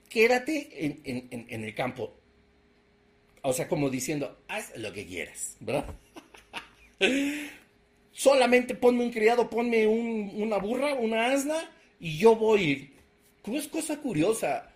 quédate 0.10 0.70
en, 1.06 1.64
el 1.64 1.76
campo. 1.76 2.14
O 3.42 3.54
sea, 3.54 3.68
como 3.68 3.90
diciendo, 3.90 4.40
haz 4.48 4.76
lo 4.78 4.92
que 4.92 5.06
quieras, 5.06 5.58
¿verdad? 5.60 5.86
Solamente 8.12 8.76
ponme 8.76 9.04
un 9.04 9.12
criado, 9.12 9.50
ponme 9.50 9.86
una 9.88 10.58
burra, 10.58 10.96
una 10.96 11.32
asna, 11.32 11.72
y 12.00 12.18
yo 12.18 12.36
voy. 12.36 12.94
Es 13.46 13.68
cosa 13.68 13.98
curiosa. 13.98 14.74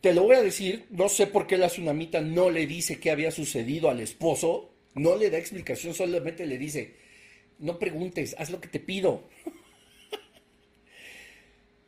Te 0.00 0.14
lo 0.14 0.24
voy 0.24 0.36
a 0.36 0.42
decir, 0.42 0.86
no 0.90 1.08
sé 1.08 1.26
por 1.26 1.46
qué 1.46 1.56
la 1.56 1.68
tsunamita 1.68 2.20
no 2.20 2.50
le 2.50 2.66
dice 2.66 2.98
qué 2.98 3.10
había 3.10 3.30
sucedido 3.30 3.88
al 3.88 4.00
esposo, 4.00 4.72
no 4.94 5.16
le 5.16 5.30
da 5.30 5.38
explicación, 5.38 5.94
solamente 5.94 6.46
le 6.46 6.58
dice, 6.58 6.96
no 7.58 7.78
preguntes, 7.78 8.34
haz 8.38 8.50
lo 8.50 8.60
que 8.60 8.68
te 8.68 8.80
pido. 8.80 9.28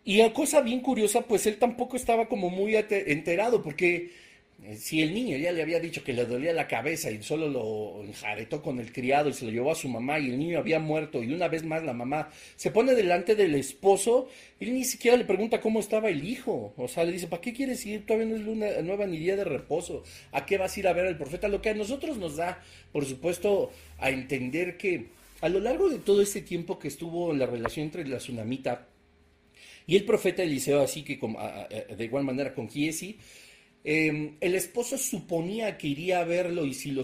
Y 0.05 0.21
a 0.21 0.33
cosa 0.33 0.61
bien 0.61 0.81
curiosa, 0.81 1.23
pues 1.23 1.47
él 1.47 1.57
tampoco 1.57 1.97
estaba 1.97 2.29
como 2.29 2.51
muy 2.51 2.77
enterado, 2.77 3.63
porque 3.63 4.11
eh, 4.63 4.77
si 4.77 5.03
el 5.03 5.13
niño 5.13 5.37
ya 5.37 5.53
le 5.53 5.63
había 5.63 5.81
dicho 5.81 6.03
que 6.05 6.13
le 6.13 6.25
dolía 6.25 6.53
la 6.53 6.69
cabeza 6.69 7.11
y 7.11 7.23
solo 7.23 7.49
lo 7.49 8.03
enjaretó 8.03 8.63
con 8.63 8.81
el 8.81 8.93
criado 8.93 9.29
y 9.29 9.35
se 9.35 9.45
lo 9.45 9.51
llevó 9.51 9.73
a 9.73 9.75
su 9.75 9.89
mamá 9.89 10.19
y 10.19 10.31
el 10.31 10.39
niño 10.39 10.59
había 10.59 10.79
muerto 10.79 11.23
y 11.23 11.33
una 11.33 11.49
vez 11.49 11.65
más 11.65 11.83
la 11.85 11.93
mamá 11.93 12.31
se 12.57 12.71
pone 12.71 12.95
delante 12.95 13.35
del 13.35 13.55
esposo 13.55 14.29
y 14.61 14.71
ni 14.71 14.85
siquiera 14.85 15.17
le 15.17 15.25
pregunta 15.25 15.61
cómo 15.61 15.81
estaba 15.81 16.09
el 16.09 16.25
hijo. 16.27 16.73
O 16.77 16.89
sea, 16.89 17.05
le 17.05 17.13
dice, 17.13 17.27
¿para 17.27 17.43
qué 17.43 17.53
quieres 17.53 17.85
ir? 17.85 18.07
Todavía 18.07 18.29
no 18.29 18.37
es 18.37 18.43
luna 18.43 18.67
nueva 18.83 19.07
ni 19.07 19.19
día 19.19 19.37
de 19.37 19.45
reposo. 19.45 20.03
¿A 20.33 20.47
qué 20.47 20.57
vas 20.57 20.77
a 20.77 20.81
ir 20.81 20.89
a 20.89 20.93
ver 20.93 21.07
al 21.07 21.19
profeta? 21.19 21.49
Lo 21.49 21.61
que 21.61 21.71
a 21.71 21.75
nosotros 21.75 22.17
nos 22.17 22.37
da, 22.37 22.63
por 22.93 23.05
supuesto, 23.07 23.71
a 23.99 24.11
entender 24.11 24.77
que 24.77 25.09
a 25.41 25.49
lo 25.49 25.61
largo 25.61 25.91
de 25.91 25.99
todo 25.99 26.23
este 26.23 26.41
tiempo 26.41 26.79
que 26.79 26.89
estuvo 26.89 27.33
en 27.33 27.39
la 27.39 27.47
relación 27.47 27.87
entre 27.87 28.07
la 28.07 28.19
tsunamita 28.19 28.87
y 29.87 29.97
el 29.97 30.05
profeta 30.05 30.43
Eliseo, 30.43 30.83
así 30.83 31.03
que 31.03 31.19
de 31.19 32.05
igual 32.05 32.25
manera 32.25 32.55
con 32.55 32.69
Giesi, 32.69 33.19
em, 33.87 34.37
el 34.41 34.55
esposo 34.55 34.97
suponía 34.97 35.77
que 35.77 35.89
iría 35.89 36.21
a 36.21 36.25
verlo 36.25 36.65
y 36.65 36.73
si, 36.73 36.91
lo 36.91 37.03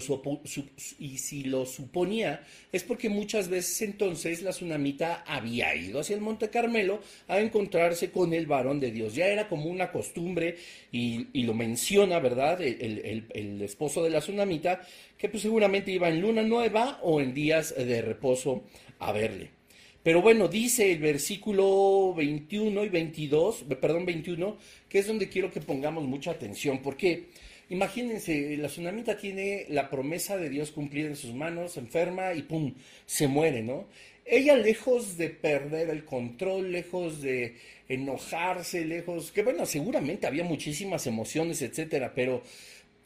y 0.97 1.17
si 1.19 1.43
lo 1.43 1.67
suponía 1.67 2.43
es 2.71 2.83
porque 2.83 3.07
muchas 3.07 3.49
veces 3.49 3.83
entonces 3.83 4.41
la 4.41 4.49
tsunamita 4.49 5.23
había 5.27 5.75
ido 5.75 5.99
hacia 5.99 6.15
el 6.15 6.21
Monte 6.21 6.49
Carmelo 6.49 7.01
a 7.27 7.39
encontrarse 7.39 8.09
con 8.09 8.33
el 8.33 8.47
varón 8.47 8.79
de 8.79 8.89
Dios. 8.89 9.13
Ya 9.13 9.27
era 9.27 9.47
como 9.47 9.69
una 9.69 9.91
costumbre 9.91 10.55
y, 10.91 11.43
lo 11.43 11.53
menciona, 11.53 12.17
¿verdad? 12.17 12.59
El, 12.61 13.27
el, 13.29 13.61
esposo 13.61 14.03
de 14.03 14.09
la 14.09 14.21
tsunamita, 14.21 14.81
que 15.19 15.29
pues 15.29 15.43
seguramente 15.43 15.91
iba 15.91 16.09
en 16.09 16.19
luna 16.19 16.41
nueva 16.41 16.99
o 17.03 17.21
en 17.21 17.35
días 17.35 17.75
de 17.77 18.01
reposo 18.01 18.63
a 18.97 19.11
verle. 19.11 19.60
Pero 20.03 20.21
bueno, 20.21 20.47
dice 20.47 20.91
el 20.91 20.99
versículo 20.99 22.13
21 22.15 22.85
y 22.85 22.89
22, 22.89 23.65
perdón, 23.79 24.05
21, 24.05 24.57
que 24.89 24.99
es 24.99 25.07
donde 25.07 25.29
quiero 25.29 25.51
que 25.51 25.61
pongamos 25.61 26.05
mucha 26.05 26.31
atención, 26.31 26.81
porque 26.81 27.25
imagínense, 27.69 28.57
la 28.57 28.67
tsunamita 28.67 29.15
tiene 29.15 29.67
la 29.69 29.91
promesa 29.91 30.37
de 30.37 30.49
Dios 30.49 30.71
cumplida 30.71 31.07
en 31.07 31.15
sus 31.15 31.35
manos, 31.35 31.77
enferma 31.77 32.33
y 32.33 32.41
pum, 32.41 32.73
se 33.05 33.27
muere, 33.27 33.61
¿no? 33.61 33.87
Ella 34.25 34.55
lejos 34.55 35.17
de 35.17 35.29
perder 35.29 35.89
el 35.89 36.03
control, 36.03 36.71
lejos 36.71 37.21
de 37.21 37.57
enojarse, 37.87 38.85
lejos, 38.85 39.31
que 39.31 39.43
bueno, 39.43 39.67
seguramente 39.67 40.25
había 40.25 40.43
muchísimas 40.43 41.05
emociones, 41.05 41.61
etcétera, 41.61 42.13
pero 42.15 42.41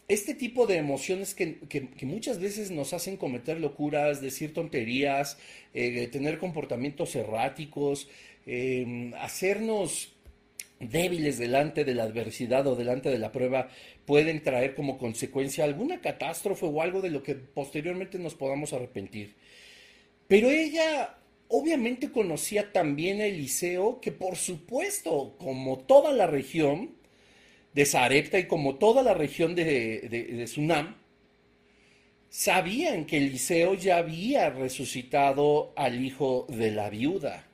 este 0.07 0.35
tipo 0.35 0.67
de 0.67 0.77
emociones 0.77 1.33
que, 1.33 1.57
muchas 2.03 2.39
veces 2.39 2.71
nos 2.71 2.93
hacen 2.93 3.17
cometer 3.17 3.59
locuras, 3.59 4.21
decir 4.21 4.53
tonterías, 4.53 5.37
eh, 5.73 6.07
tener 6.11 6.37
comportamientos 6.37 7.15
erráticos, 7.15 8.07
em, 8.45 9.13
hacernos 9.15 10.13
débiles 10.79 11.39
delante 11.39 11.85
de 11.85 11.95
la 11.95 12.03
adversidad 12.03 12.67
o 12.67 12.75
delante 12.75 13.09
de 13.09 13.17
la 13.17 13.31
prueba, 13.31 13.69
pueden 14.05 14.43
traer 14.43 14.75
como 14.75 14.97
consecuencia 14.97 15.63
alguna 15.63 16.01
catástrofe 16.01 16.65
o 16.65 16.81
algo 16.81 17.01
de 17.01 17.09
lo 17.09 17.23
que 17.23 17.35
posteriormente 17.35 18.19
nos 18.19 18.35
podamos 18.35 18.73
arrepentir. 18.73 19.33
Pero 20.27 20.49
ella 20.49 21.17
obviamente 21.47 22.11
conocía 22.11 22.71
también 22.71 23.21
a 23.21 23.25
Eliseo, 23.25 24.01
que 24.01 24.11
por 24.11 24.35
supuesto, 24.35 25.35
como 25.39 25.79
toda 25.79 26.11
la 26.11 26.27
región, 26.27 26.91
de 27.75 27.85
Sarepta 27.85 28.39
y 28.39 28.47
como 28.47 28.75
toda 28.75 29.03
la 29.03 29.13
región 29.13 29.53
de, 29.53 30.07
de, 30.09 30.47
Sunam, 30.47 30.95
sabían 32.29 33.05
que 33.05 33.17
Eliseo 33.17 33.73
ya 33.73 33.97
había 33.97 34.49
resucitado 34.49 35.73
al 35.75 36.03
hijo 36.03 36.47
de 36.47 36.71
la 36.71 36.89
viuda. 36.89 37.45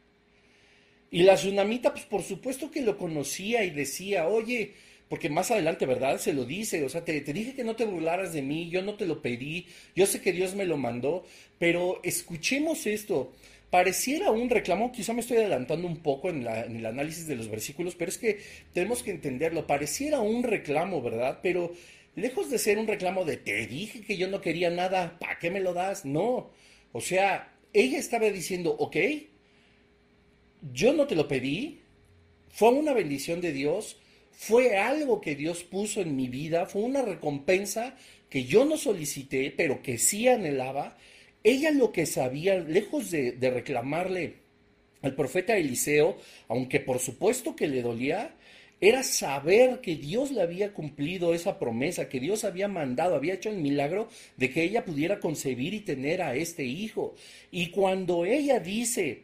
Y 1.09 1.23
la 1.23 1.35
tsunamita, 1.35 1.91
pues 1.91 2.05
por 2.05 2.21
supuesto 2.21 2.69
que 2.69 2.81
lo 2.81 2.99
conocía 2.99 3.63
y 3.63 3.71
decía, 3.71 4.27
oye, 4.27 4.75
porque 5.09 5.27
más 5.27 5.49
adelante, 5.49 5.87
¿verdad? 5.87 6.19
Se 6.19 6.33
lo 6.33 6.45
dice, 6.45 6.85
o 6.85 6.89
sea, 6.89 7.03
te, 7.03 7.19
te, 7.21 7.33
dije 7.33 7.55
que 7.55 7.63
no 7.63 7.75
te 7.75 7.85
burlaras 7.85 8.31
de 8.31 8.43
mí, 8.43 8.69
yo 8.69 8.83
no 8.83 8.93
te 8.93 9.07
lo 9.07 9.23
pedí, 9.23 9.65
yo 9.95 10.05
sé 10.05 10.21
que 10.21 10.33
Dios 10.33 10.53
me 10.53 10.65
lo 10.65 10.77
mandó, 10.77 11.25
pero 11.57 11.99
escuchemos 12.03 12.85
esto 12.85 13.33
pareciera 13.71 14.31
un 14.31 14.49
reclamo, 14.49 14.91
quizá 14.91 15.13
me 15.13 15.21
estoy 15.21 15.37
adelantando 15.37 15.87
un 15.87 15.97
poco 15.97 16.29
en, 16.29 16.45
el 16.45 16.85
análisis 16.85 17.25
de 17.25 17.37
los 17.37 17.49
versículos, 17.49 17.95
pero 17.95 18.09
es 18.09 18.17
que 18.17 18.39
tenemos 18.73 19.01
que 19.01 19.11
entenderlo, 19.11 19.65
pareciera 19.65 20.19
un 20.19 20.43
reclamo, 20.43 21.01
¿verdad? 21.01 21.39
Pero 21.41 21.71
lejos 22.15 22.51
de 22.51 22.59
ser 22.59 22.77
un 22.77 22.85
reclamo 22.85 23.23
de 23.23 23.37
te 23.37 23.65
dije 23.65 24.01
que 24.01 24.17
yo 24.17 24.27
no 24.27 24.41
quería 24.41 24.69
nada, 24.69 25.17
¿para 25.17 25.39
qué 25.39 25.49
me 25.49 25.61
lo 25.61 25.73
das? 25.73 26.03
No, 26.03 26.51
o 26.91 26.99
sea, 26.99 27.53
ella 27.71 27.97
estaba 27.97 28.29
diciendo, 28.29 28.75
ok, 28.77 28.97
yo 30.73 30.91
no 30.91 31.07
te 31.07 31.15
lo 31.15 31.29
pedí, 31.29 31.79
fue 32.49 32.69
una 32.71 32.91
bendición 32.91 33.39
de 33.39 33.53
Dios, 33.53 33.97
fue 34.33 34.77
algo 34.77 35.21
que 35.21 35.35
Dios 35.35 35.63
puso 35.63 36.01
en 36.01 36.17
mi 36.17 36.27
vida, 36.27 36.65
fue 36.65 36.81
una 36.81 37.03
recompensa 37.03 37.95
que 38.29 38.43
yo 38.43 38.65
no 38.65 38.75
solicité, 38.75 39.53
pero 39.55 39.81
que 39.81 39.97
sí 39.97 40.27
anhelaba, 40.27 40.97
ella 41.43 41.71
lo 41.71 41.91
que 41.91 42.05
sabía, 42.05 42.59
lejos 42.59 43.11
de, 43.11 43.35
reclamarle 43.39 44.35
al 45.01 45.15
profeta 45.15 45.57
Eliseo, 45.57 46.17
aunque 46.47 46.79
por 46.79 46.99
supuesto 46.99 47.55
que 47.55 47.67
le 47.67 47.81
dolía, 47.81 48.35
era 48.79 49.03
saber 49.03 49.79
que 49.81 49.95
Dios 49.95 50.31
le 50.31 50.41
había 50.41 50.73
cumplido 50.73 51.33
esa 51.33 51.59
promesa, 51.59 52.09
que 52.09 52.19
Dios 52.19 52.43
había 52.43 52.67
mandado, 52.67 53.15
había 53.15 53.35
hecho 53.35 53.49
el 53.49 53.57
milagro 53.57 54.09
de 54.37 54.49
que 54.49 54.63
ella 54.63 54.85
pudiera 54.85 55.19
concebir 55.19 55.73
y 55.73 55.81
tener 55.81 56.21
a 56.21 56.35
este 56.35 56.65
hijo. 56.65 57.15
Y 57.51 57.69
cuando 57.69 58.25
ella 58.25 58.59
dice 58.59 59.23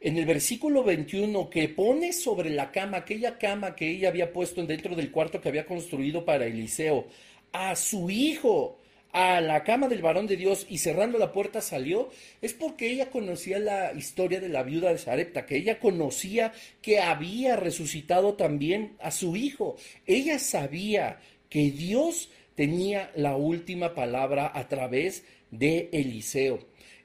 en 0.00 0.18
el 0.18 0.26
versículo 0.26 0.84
21 0.84 1.48
que 1.48 1.68
pone 1.68 2.12
sobre 2.12 2.50
la 2.50 2.70
cama, 2.70 2.98
aquella 2.98 3.38
cama 3.38 3.74
que 3.74 3.88
ella 3.90 4.08
había 4.08 4.32
puesto 4.32 4.64
dentro 4.66 4.94
del 4.94 5.10
cuarto 5.10 5.40
que 5.40 5.48
había 5.48 5.66
construido 5.66 6.24
para 6.24 6.46
Eliseo, 6.46 7.06
a 7.52 7.74
su 7.74 8.10
hijo, 8.10 8.80
a 9.14 9.40
la 9.40 9.62
cama 9.62 9.86
del 9.86 10.02
varón 10.02 10.26
de 10.26 10.36
Dios 10.36 10.66
y 10.68 10.78
cerrando 10.78 11.18
la 11.18 11.30
puerta 11.30 11.60
salió, 11.60 12.10
es 12.42 12.52
porque 12.52 12.90
ella 12.90 13.10
conocía 13.10 13.60
la 13.60 13.92
historia 13.92 14.40
de 14.40 14.48
la 14.48 14.64
viuda 14.64 14.90
de 14.90 14.98
Sarepta, 14.98 15.46
que 15.46 15.56
ella 15.56 15.78
conocía 15.78 16.52
que 16.82 16.98
había 16.98 17.54
resucitado 17.54 18.34
también 18.34 18.96
a 18.98 19.12
su 19.12 19.36
hijo. 19.36 19.76
Ella 20.04 20.40
sabía 20.40 21.20
que 21.48 21.70
Dios 21.70 22.28
tenía 22.56 23.12
la 23.14 23.36
última 23.36 23.94
palabra 23.94 24.50
a 24.52 24.66
través 24.66 25.22
de 25.52 25.90
Eliseo. 25.92 26.58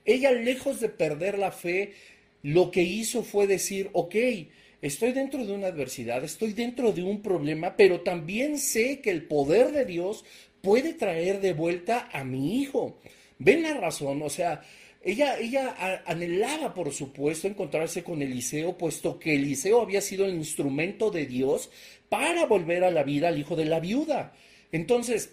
Ella, 0.04 0.32
lejos 0.32 0.80
de 0.80 0.90
perder 0.90 1.38
la 1.38 1.52
fe, 1.52 1.94
lo 2.42 2.72
que 2.72 2.82
hizo 2.82 3.22
fue 3.22 3.46
decir, 3.46 3.92
ok, 3.94 4.16
estoy 4.82 5.12
dentro 5.12 5.46
de 5.46 5.54
una 5.54 5.68
adversidad, 5.68 6.24
estoy 6.24 6.54
dentro 6.54 6.92
de 6.92 7.04
un 7.04 7.22
problema, 7.22 7.76
pero 7.76 8.02
también 8.02 8.58
sé 8.58 9.00
que 9.02 9.12
el 9.12 9.24
poder 9.24 9.72
de 9.72 9.86
Dios 9.86 10.26
puede 10.62 10.94
traer 10.94 11.42
de 11.42 11.54
vuelta 11.54 12.10
a 12.12 12.24
mi 12.24 12.62
hijo. 12.62 13.00
¿Ven 13.38 13.64
la 13.64 13.74
razón? 13.76 14.22
O 14.22 14.30
sea, 14.30 14.62
ella, 15.02 15.38
ella 15.40 16.04
anhelaba, 16.06 16.74
por 16.74 16.92
supuesto, 16.92 17.48
encontrarse 17.48 18.04
con 18.04 18.22
Eliseo, 18.22 18.78
puesto 18.78 19.18
que 19.18 19.36
Eliseo 19.36 19.82
había 19.82 20.02
sido 20.02 20.26
el 20.26 20.36
instrumento 20.36 21.10
de 21.10 21.26
Dios 21.26 21.70
para 22.10 22.46
volver 22.46 22.84
a 22.84 22.92
la 22.92 23.04
vida 23.04 23.30
al 23.30 23.40
hijo 23.40 23.56
de 23.56 23.66
la 23.66 23.80
viuda. 23.80 24.34
Entonces, 24.72 25.32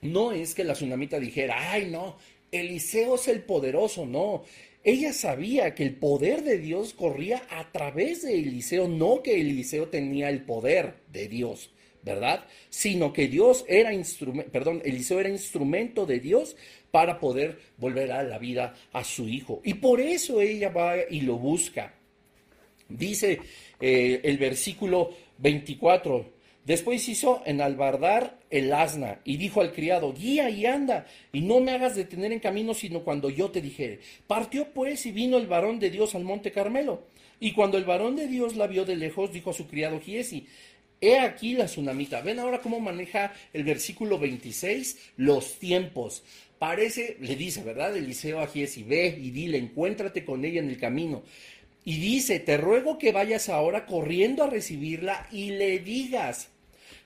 no 0.00 0.32
es 0.32 0.54
que 0.54 0.64
la 0.64 0.72
tsunamita 0.72 1.20
dijera, 1.20 1.72
ay, 1.72 1.90
no, 1.90 2.16
Eliseo 2.50 3.16
es 3.16 3.28
el 3.28 3.42
poderoso, 3.42 4.06
no. 4.06 4.44
Ella 4.84 5.12
sabía 5.12 5.74
que 5.74 5.82
el 5.82 5.96
poder 5.96 6.44
de 6.44 6.58
Dios 6.58 6.92
corría 6.92 7.42
a 7.48 7.72
través 7.72 8.22
de 8.22 8.38
Eliseo, 8.38 8.86
no 8.86 9.22
que 9.22 9.40
Eliseo 9.40 9.88
tenía 9.88 10.28
el 10.28 10.42
poder 10.42 10.96
de 11.10 11.28
Dios. 11.28 11.70
¿verdad? 12.04 12.44
Sino 12.68 13.12
que 13.12 13.28
Dios 13.28 13.64
era 13.66 13.92
instrumento, 13.92 14.50
perdón, 14.52 14.82
Eliseo 14.84 15.20
era 15.20 15.30
instrumento 15.30 16.04
de 16.04 16.20
Dios 16.20 16.54
para 16.90 17.18
poder 17.18 17.58
volver 17.78 18.12
a 18.12 18.22
la 18.22 18.38
vida 18.38 18.74
a 18.92 19.02
su 19.02 19.28
hijo. 19.28 19.60
Y 19.64 19.74
por 19.74 20.00
eso 20.00 20.40
ella 20.40 20.68
va 20.68 20.96
y 21.08 21.22
lo 21.22 21.36
busca. 21.38 21.94
Dice 22.88 23.40
eh, 23.80 24.20
el 24.22 24.36
versículo 24.36 25.14
24, 25.38 26.33
después 26.64 27.08
hizo 27.08 27.42
enalbardar 27.46 28.38
el 28.50 28.72
asna 28.72 29.20
y 29.24 29.36
dijo 29.36 29.60
al 29.60 29.72
criado, 29.72 30.12
guía 30.12 30.50
y 30.50 30.66
anda, 30.66 31.06
y 31.32 31.40
no 31.40 31.60
me 31.60 31.72
hagas 31.72 31.96
detener 31.96 32.32
en 32.32 32.40
camino 32.40 32.74
sino 32.74 33.00
cuando 33.04 33.30
yo 33.30 33.50
te 33.50 33.60
dijere. 33.60 34.00
Partió 34.26 34.72
pues 34.72 35.06
y 35.06 35.12
vino 35.12 35.36
el 35.36 35.46
varón 35.46 35.78
de 35.78 35.90
Dios 35.90 36.14
al 36.14 36.24
monte 36.24 36.52
Carmelo. 36.52 37.04
Y 37.40 37.52
cuando 37.52 37.78
el 37.78 37.84
varón 37.84 38.16
de 38.16 38.28
Dios 38.28 38.56
la 38.56 38.66
vio 38.66 38.84
de 38.84 38.96
lejos, 38.96 39.32
dijo 39.32 39.50
a 39.50 39.54
su 39.54 39.66
criado 39.66 40.00
Giesi, 40.00 40.46
He 41.00 41.18
aquí 41.18 41.52
la 41.52 41.66
tsunamita. 41.66 42.22
Ven 42.22 42.38
ahora 42.38 42.60
cómo 42.60 42.80
maneja 42.80 43.34
el 43.52 43.64
versículo 43.64 44.18
26 44.18 45.12
los 45.18 45.58
tiempos. 45.58 46.22
Parece, 46.58 47.18
le 47.20 47.36
dice, 47.36 47.62
¿verdad? 47.62 47.94
Eliseo 47.94 48.40
a 48.40 48.46
Giesi, 48.46 48.84
ve 48.84 49.18
y 49.20 49.30
dile, 49.30 49.58
encuéntrate 49.58 50.24
con 50.24 50.44
ella 50.46 50.60
en 50.60 50.70
el 50.70 50.78
camino. 50.78 51.22
Y 51.84 51.98
dice, 51.98 52.40
te 52.40 52.56
ruego 52.56 52.96
que 52.96 53.12
vayas 53.12 53.50
ahora 53.50 53.84
corriendo 53.84 54.44
a 54.44 54.48
recibirla 54.48 55.28
y 55.30 55.50
le 55.50 55.78
digas, 55.80 56.48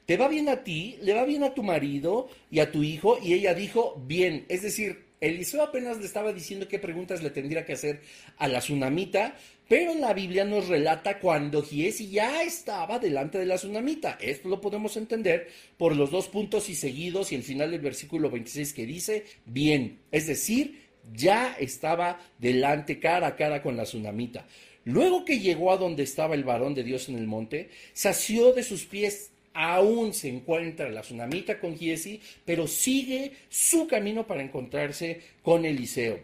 ¿te 0.09 0.17
va 0.17 0.27
bien 0.27 0.49
a 0.49 0.65
ti? 0.65 0.97
¿Le 1.03 1.13
va 1.13 1.27
bien 1.27 1.45
a 1.45 1.53
tu 1.53 1.63
marido 1.63 2.31
y 2.51 2.61
a 2.61 2.73
tu 2.73 2.83
hijo? 2.83 3.19
Y 3.23 3.35
ella 3.35 3.53
dijo, 3.53 4.03
bien. 4.07 4.47
Es 4.49 4.63
decir, 4.63 5.05
Eliseo 5.21 5.63
apenas 5.63 5.99
le 5.99 6.07
estaba 6.07 6.33
diciendo 6.33 6.67
qué 6.67 6.79
preguntas 6.79 7.23
le 7.23 7.29
tendría 7.29 7.67
que 7.67 7.75
hacer 7.75 8.01
a 8.39 8.49
la 8.49 8.61
tsunamita, 8.61 9.37
pero 9.69 9.95
la 9.95 10.15
Biblia 10.15 10.47
nos 10.47 10.69
relata 10.69 11.19
cuando 11.19 11.63
Giesi 11.63 12.09
ya 12.09 12.43
estaba 12.43 12.99
delante 12.99 13.37
de 13.37 13.45
la 13.45 13.57
tsunamita. 13.57 14.17
Esto 14.19 14.49
lo 14.49 14.63
podemos 14.63 14.97
entender 14.97 15.49
por 15.77 15.95
los 15.95 16.11
dos 16.11 16.29
puntos 16.29 16.71
y 16.71 16.75
seguidos 16.75 17.31
y 17.33 17.35
el 17.35 17.43
final 17.43 17.71
del 17.71 17.83
versículo 17.83 18.31
26 18.31 18.73
que 18.73 18.87
dice, 18.87 19.27
bien, 19.45 19.99
es 20.11 20.27
decir, 20.27 20.85
ya 21.15 21.55
estaba 21.61 22.19
delante 22.39 22.99
cara 22.99 23.27
a 23.27 23.37
cara 23.37 23.61
con 23.61 23.77
la 23.77 23.83
tsunamita. 23.83 24.47
Luego 24.87 25.27
que 25.27 25.39
llegó 25.39 25.71
a 25.71 25.77
donde 25.77 26.05
estaba 26.05 26.35
el 26.35 26.45
varón 26.45 26.75
de 26.75 26.83
Dios 26.83 27.11
en 27.11 27.19
el 27.19 27.27
monte, 27.27 27.69
sació 27.93 28.55
de 28.55 28.63
sus 28.63 28.87
pies 28.87 29.33
aún 29.59 30.15
se 30.15 30.29
encuentra 30.29 30.89
la 30.89 31.01
tsunamita 31.01 31.59
con 31.59 31.77
Giesi, 31.77 32.21
pero 32.45 32.69
sigue 32.69 33.33
su 33.49 33.89
camino 33.89 34.25
para 34.25 34.41
encontrarse 34.41 35.21
con 35.43 35.65
Eliseo. 35.65 36.21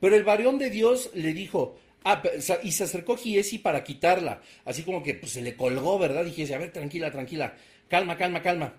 Pero 0.00 0.16
el 0.16 0.24
varón 0.24 0.58
de 0.58 0.68
Dios 0.68 1.12
le 1.14 1.32
dijo, 1.32 1.78
ah, 2.02 2.20
y 2.64 2.72
se 2.72 2.84
acercó 2.84 3.16
Giesi 3.16 3.58
para 3.58 3.84
quitarla, 3.84 4.42
así 4.64 4.82
como 4.82 5.00
que 5.04 5.14
pues, 5.14 5.30
se 5.30 5.42
le 5.42 5.54
colgó, 5.54 5.96
¿verdad? 5.96 6.26
Y 6.26 6.32
Giesi, 6.32 6.52
a 6.54 6.58
ver, 6.58 6.72
tranquila, 6.72 7.12
tranquila, 7.12 7.54
calma, 7.86 8.16
calma, 8.16 8.42
calma. 8.42 8.74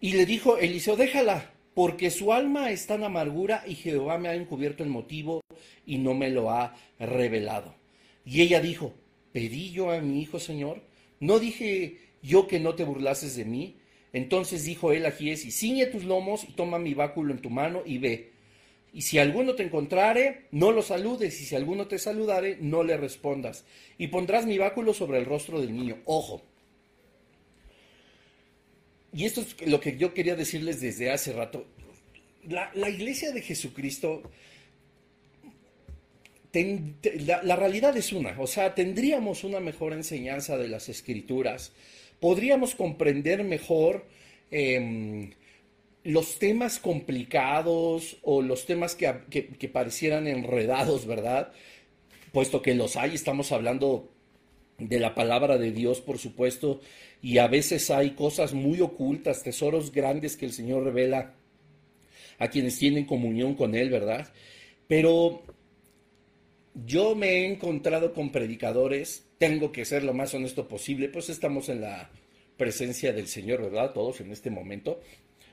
Y 0.00 0.12
le 0.12 0.26
dijo 0.26 0.58
Eliseo, 0.58 0.94
déjala, 0.94 1.50
porque 1.74 2.12
su 2.12 2.32
alma 2.32 2.70
está 2.70 2.94
en 2.94 3.02
amargura 3.02 3.64
y 3.66 3.74
Jehová 3.74 4.16
me 4.16 4.28
ha 4.28 4.34
encubierto 4.36 4.84
el 4.84 4.90
motivo 4.90 5.40
y 5.84 5.98
no 5.98 6.14
me 6.14 6.30
lo 6.30 6.52
ha 6.52 6.76
revelado. 7.00 7.74
Y 8.24 8.42
ella 8.42 8.60
dijo, 8.60 8.94
¿pedí 9.32 9.72
yo 9.72 9.90
a 9.90 10.00
mi 10.00 10.22
hijo, 10.22 10.38
Señor? 10.38 10.87
¿No 11.20 11.38
dije 11.38 11.98
yo 12.22 12.46
que 12.46 12.60
no 12.60 12.74
te 12.74 12.84
burlases 12.84 13.36
de 13.36 13.44
mí? 13.44 13.76
Entonces 14.12 14.64
dijo 14.64 14.92
él 14.92 15.06
a 15.06 15.10
Giesi, 15.10 15.50
ciñe 15.50 15.86
tus 15.86 16.04
lomos 16.04 16.44
y 16.44 16.52
toma 16.52 16.78
mi 16.78 16.94
báculo 16.94 17.32
en 17.32 17.40
tu 17.40 17.50
mano 17.50 17.82
y 17.84 17.98
ve. 17.98 18.30
Y 18.92 19.02
si 19.02 19.18
alguno 19.18 19.54
te 19.54 19.62
encontrare, 19.62 20.46
no 20.50 20.72
lo 20.72 20.82
saludes, 20.82 21.40
y 21.40 21.44
si 21.44 21.54
alguno 21.54 21.86
te 21.86 21.98
saludare, 21.98 22.56
no 22.60 22.82
le 22.82 22.96
respondas. 22.96 23.64
Y 23.98 24.08
pondrás 24.08 24.46
mi 24.46 24.56
báculo 24.56 24.94
sobre 24.94 25.18
el 25.18 25.26
rostro 25.26 25.60
del 25.60 25.74
niño. 25.74 25.98
Ojo. 26.06 26.42
Y 29.12 29.24
esto 29.24 29.42
es 29.42 29.66
lo 29.66 29.80
que 29.80 29.96
yo 29.96 30.14
quería 30.14 30.36
decirles 30.36 30.80
desde 30.80 31.10
hace 31.10 31.32
rato. 31.32 31.66
La, 32.48 32.70
la 32.74 32.88
iglesia 32.88 33.30
de 33.32 33.42
Jesucristo 33.42 34.22
la, 36.52 37.56
realidad 37.56 37.96
es 37.96 38.12
una, 38.12 38.40
o 38.40 38.46
sea, 38.46 38.74
tendríamos 38.74 39.44
una 39.44 39.60
mejor 39.60 39.92
enseñanza 39.92 40.56
de 40.56 40.68
las 40.68 40.88
escrituras, 40.88 41.72
podríamos 42.20 42.74
comprender 42.74 43.44
mejor 43.44 44.06
em, 44.50 45.30
los 46.04 46.38
temas 46.38 46.78
complicados 46.78 48.16
o 48.22 48.40
los 48.40 48.64
temas 48.64 48.94
que, 48.94 49.14
que, 49.30 49.68
parecieran 49.68 50.26
enredados, 50.26 51.06
¿verdad? 51.06 51.52
Puesto 52.32 52.62
que 52.62 52.74
los 52.74 52.96
hay, 52.96 53.14
estamos 53.14 53.52
hablando 53.52 54.10
de 54.78 55.00
la 55.00 55.14
palabra 55.14 55.58
de 55.58 55.72
Dios, 55.72 56.00
por 56.00 56.18
supuesto, 56.18 56.80
y 57.20 57.38
a 57.38 57.48
veces 57.48 57.90
hay 57.90 58.12
cosas 58.12 58.54
muy 58.54 58.80
ocultas, 58.80 59.42
tesoros 59.42 59.92
grandes 59.92 60.36
que 60.36 60.46
el 60.46 60.52
Señor 60.52 60.84
revela 60.84 61.34
a 62.38 62.48
quienes 62.48 62.78
tienen 62.78 63.04
comunión 63.04 63.54
con 63.54 63.74
Él, 63.74 63.90
¿verdad? 63.90 64.28
Pero 64.86 65.42
yo 66.86 67.14
me 67.14 67.28
he 67.28 67.46
encontrado 67.46 68.12
con 68.12 68.30
predicadores, 68.30 69.26
tengo 69.38 69.72
que 69.72 69.84
ser 69.84 70.04
lo 70.04 70.14
más 70.14 70.34
honesto 70.34 70.68
posible, 70.68 71.08
pues 71.08 71.28
estamos 71.28 71.68
en 71.68 71.80
la 71.80 72.10
presencia 72.56 73.12
del 73.12 73.28
Señor, 73.28 73.62
¿verdad? 73.62 73.92
Todos 73.92 74.20
en 74.20 74.30
este 74.30 74.50
momento. 74.50 75.00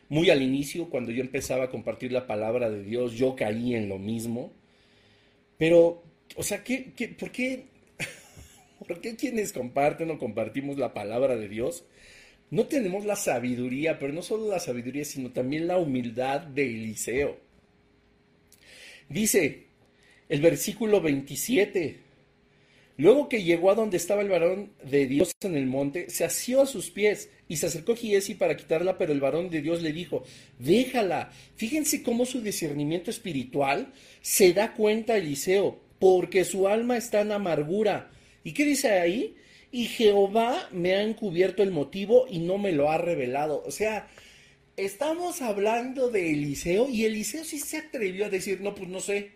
Muy 0.10 0.30
al 0.30 0.42
inicio, 0.42 0.90
cuando 0.90 1.12
yo 1.12 1.22
empezaba 1.22 1.66
a 1.66 1.70
compartir 1.70 2.12
la 2.12 2.28
palabra 2.28 2.70
de 2.70 2.84
Dios, 2.84 3.14
yo 3.14 3.36
caí 3.36 3.76
en 3.76 3.90
lo 3.90 3.98
mismo. 3.98 4.52
Pero, 5.58 6.04
o 6.36 6.44
sea, 6.44 6.64
¿qué, 6.64 6.92
por, 7.18 7.32
qué, 7.32 7.66
¿por 8.88 9.02
qué 9.02 9.16
quienes 9.16 9.54
comparten 9.54 10.12
o 10.12 10.20
compartimos 10.20 10.78
la 10.78 10.94
palabra 10.94 11.36
de 11.36 11.48
Dios 11.48 11.86
no 12.52 12.68
tenemos 12.68 13.06
la 13.06 13.16
sabiduría, 13.16 13.98
pero 13.98 14.14
no 14.14 14.22
solo 14.22 14.48
la 14.48 14.60
sabiduría, 14.60 15.04
sino 15.04 15.32
también 15.32 15.68
la 15.68 15.78
humildad 15.78 16.42
de 16.42 16.64
Eliseo? 16.68 17.38
Dice, 19.10 19.66
el 20.30 20.42
versículo 20.42 21.02
27. 21.02 22.06
Luego 22.98 23.28
que 23.28 23.44
llegó 23.44 23.72
a 23.72 23.76
donde 23.76 23.98
estaba 23.98 24.22
el 24.22 24.30
varón 24.30 24.72
de 24.84 25.06
Dios 25.06 25.32
en 25.42 25.56
el 25.56 25.66
monte, 25.66 26.10
se 26.10 26.24
asió 26.24 26.62
a 26.62 26.66
sus 26.66 26.92
pies 26.92 27.30
y 27.50 27.58
se 27.58 27.66
acercó 27.66 27.96
Giesi 27.96 28.36
para 28.36 28.56
quitarla, 28.56 28.98
pero 28.98 29.12
el 29.12 29.20
varón 29.20 29.50
de 29.50 29.62
Dios 29.62 29.82
le 29.82 29.92
dijo, 29.92 30.24
déjala. 30.60 31.30
Fíjense 31.56 32.04
cómo 32.04 32.26
su 32.26 32.42
discernimiento 32.42 33.12
espiritual 33.12 33.92
se 34.22 34.54
da 34.54 34.74
cuenta 34.74 35.18
Eliseo, 35.18 35.82
porque 36.00 36.46
su 36.46 36.70
alma 36.70 36.96
está 36.96 37.22
en 37.22 37.34
amargura. 37.34 38.12
¿Y 38.46 38.54
qué 38.54 38.64
dice 38.64 38.90
ahí? 38.92 39.36
Y 39.72 39.88
Jehová 39.88 40.70
me 40.72 40.94
ha 40.94 41.02
encubierto 41.02 41.64
el 41.64 41.72
motivo 41.72 42.28
y 42.30 42.40
no 42.40 42.58
me 42.58 42.72
lo 42.72 42.90
ha 42.90 42.98
revelado. 42.98 43.62
O 43.66 43.72
sea, 43.72 44.08
estamos 44.78 45.42
hablando 45.42 46.10
de 46.10 46.32
Eliseo 46.32 46.90
y 46.90 47.04
Eliseo 47.04 47.44
sí 47.44 47.60
se 47.60 47.78
atrevió 47.78 48.26
a 48.26 48.30
decir, 48.30 48.62
no, 48.62 48.74
pues 48.74 48.88
no 48.88 49.02
sé, 49.02 49.32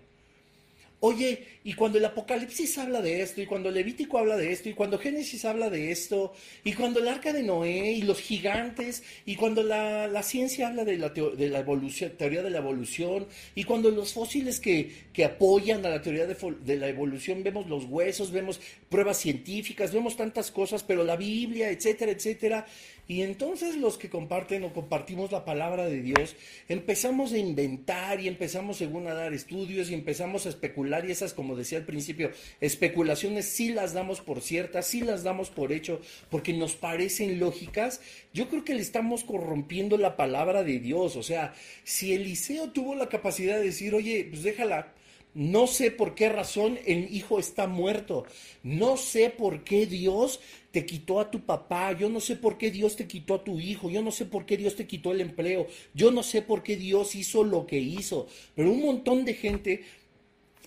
Oye, 1.01 1.45
y 1.63 1.75
cuando 1.75 1.97
el 1.97 2.03
Apocalipsis 2.03 2.77
habla 2.77 3.01
de 3.01 3.21
esto, 3.21 3.41
y 3.41 3.45
cuando 3.45 3.71
Levítico 3.71 4.17
habla 4.17 4.35
de 4.35 4.51
esto, 4.51 4.67
y 4.67 4.73
cuando 4.73 4.99
Génesis 4.99 5.45
habla 5.45 5.69
de 5.69 5.91
esto, 5.91 6.33
y 6.65 6.73
cuando 6.73 6.99
el 6.99 7.07
arca 7.07 7.31
de 7.31 7.41
Noé, 7.41 7.91
y 7.93 8.01
los 8.01 8.19
gigantes, 8.19 9.03
y 9.25 9.38
cuando 9.38 9.63
la, 9.63 10.21
ciencia 10.23 10.67
habla 10.67 10.83
de 10.83 10.97
la, 10.97 11.09
de 11.09 11.49
la 11.49 11.59
evolución, 11.59 12.12
teoría 12.17 12.43
de 12.43 12.49
la 12.49 12.57
evolución, 12.57 13.27
y 13.55 13.63
cuando 13.63 13.91
los 13.91 14.12
fósiles 14.12 14.59
que, 14.59 14.91
que 15.13 15.23
apoyan 15.23 15.85
a 15.85 15.89
la 15.89 16.01
teoría 16.01 16.25
de 16.25 16.77
la 16.77 16.89
evolución, 16.89 17.43
vemos 17.43 17.67
los 17.67 17.85
huesos, 17.85 18.31
vemos 18.31 18.59
pruebas 18.89 19.17
científicas, 19.19 19.93
vemos 19.93 20.17
tantas 20.17 20.51
cosas, 20.51 20.83
pero 20.83 21.05
la 21.05 21.15
Biblia, 21.15 21.69
etcétera, 21.69 22.12
etcétera. 22.12 22.65
Y 23.09 23.23
entonces 23.23 23.75
los 23.75 23.97
que 23.97 24.07
comparten 24.07 24.63
o 24.63 24.71
compartimos 24.71 25.31
la 25.31 25.43
palabra 25.43 25.85
de 25.87 26.03
Dios, 26.03 26.35
empezamos 26.67 27.33
a 27.33 27.39
inventar 27.39 28.19
y 28.19 28.27
empezamos 28.27 28.77
según 28.77 29.07
a 29.07 29.15
dar 29.15 29.33
estudios 29.33 29.89
y 29.89 29.95
empezamos 29.95 30.45
a 30.45 30.49
especular 30.49 31.05
y 31.05 31.11
esas, 31.11 31.33
como 31.33 31.55
decía 31.55 31.79
al 31.79 31.85
principio, 31.85 32.29
especulaciones 32.61 33.45
sí 33.47 33.73
las 33.73 33.93
damos 33.93 34.21
por 34.21 34.41
ciertas, 34.41 34.85
sí 34.85 35.01
las 35.01 35.23
damos 35.23 35.49
por 35.49 35.71
hecho, 35.71 35.99
porque 36.29 36.53
nos 36.53 36.75
parecen 36.75 37.39
lógicas. 37.39 37.99
Yo 38.31 38.47
creo 38.47 38.63
que 38.63 38.75
le 38.75 38.81
estamos 38.81 39.23
corrompiendo 39.23 39.97
la 39.97 40.15
palabra 40.15 40.61
de 40.61 40.77
Dios. 40.77 41.15
O 41.15 41.23
sea, 41.23 41.55
si 41.83 42.13
Eliseo 42.13 42.69
tuvo 42.69 42.93
la 42.93 43.09
capacidad 43.09 43.55
de 43.55 43.63
decir, 43.63 43.95
oye, 43.95 44.27
pues 44.29 44.43
déjala, 44.43 44.93
no 45.33 45.67
sé 45.67 45.91
por 45.91 46.15
qué 46.15 46.29
razón 46.29 46.79
el 46.85 47.13
hijo 47.13 47.39
está 47.39 47.67
muerto. 47.67 48.25
No 48.63 48.97
sé 48.97 49.29
por 49.29 49.63
qué 49.63 49.85
Dios 49.85 50.39
te 50.71 50.85
quitó 50.85 51.19
a 51.19 51.29
tu 51.29 51.41
papá. 51.41 51.91
Yo 51.93 52.09
no 52.09 52.19
sé 52.19 52.35
por 52.35 52.57
qué 52.57 52.71
Dios 52.71 52.95
te 52.95 53.07
quitó 53.07 53.35
a 53.35 53.43
tu 53.43 53.59
hijo. 53.59 53.89
Yo 53.89 54.01
no 54.01 54.11
sé 54.11 54.25
por 54.25 54.45
qué 54.45 54.57
Dios 54.57 54.75
te 54.75 54.87
quitó 54.87 55.11
el 55.11 55.21
empleo. 55.21 55.67
Yo 55.93 56.11
no 56.11 56.23
sé 56.23 56.41
por 56.41 56.63
qué 56.63 56.77
Dios 56.77 57.15
hizo 57.15 57.43
lo 57.43 57.67
que 57.67 57.77
hizo. 57.77 58.27
Pero 58.55 58.71
un 58.71 58.81
montón 58.81 59.23
de 59.23 59.33
gente 59.35 59.83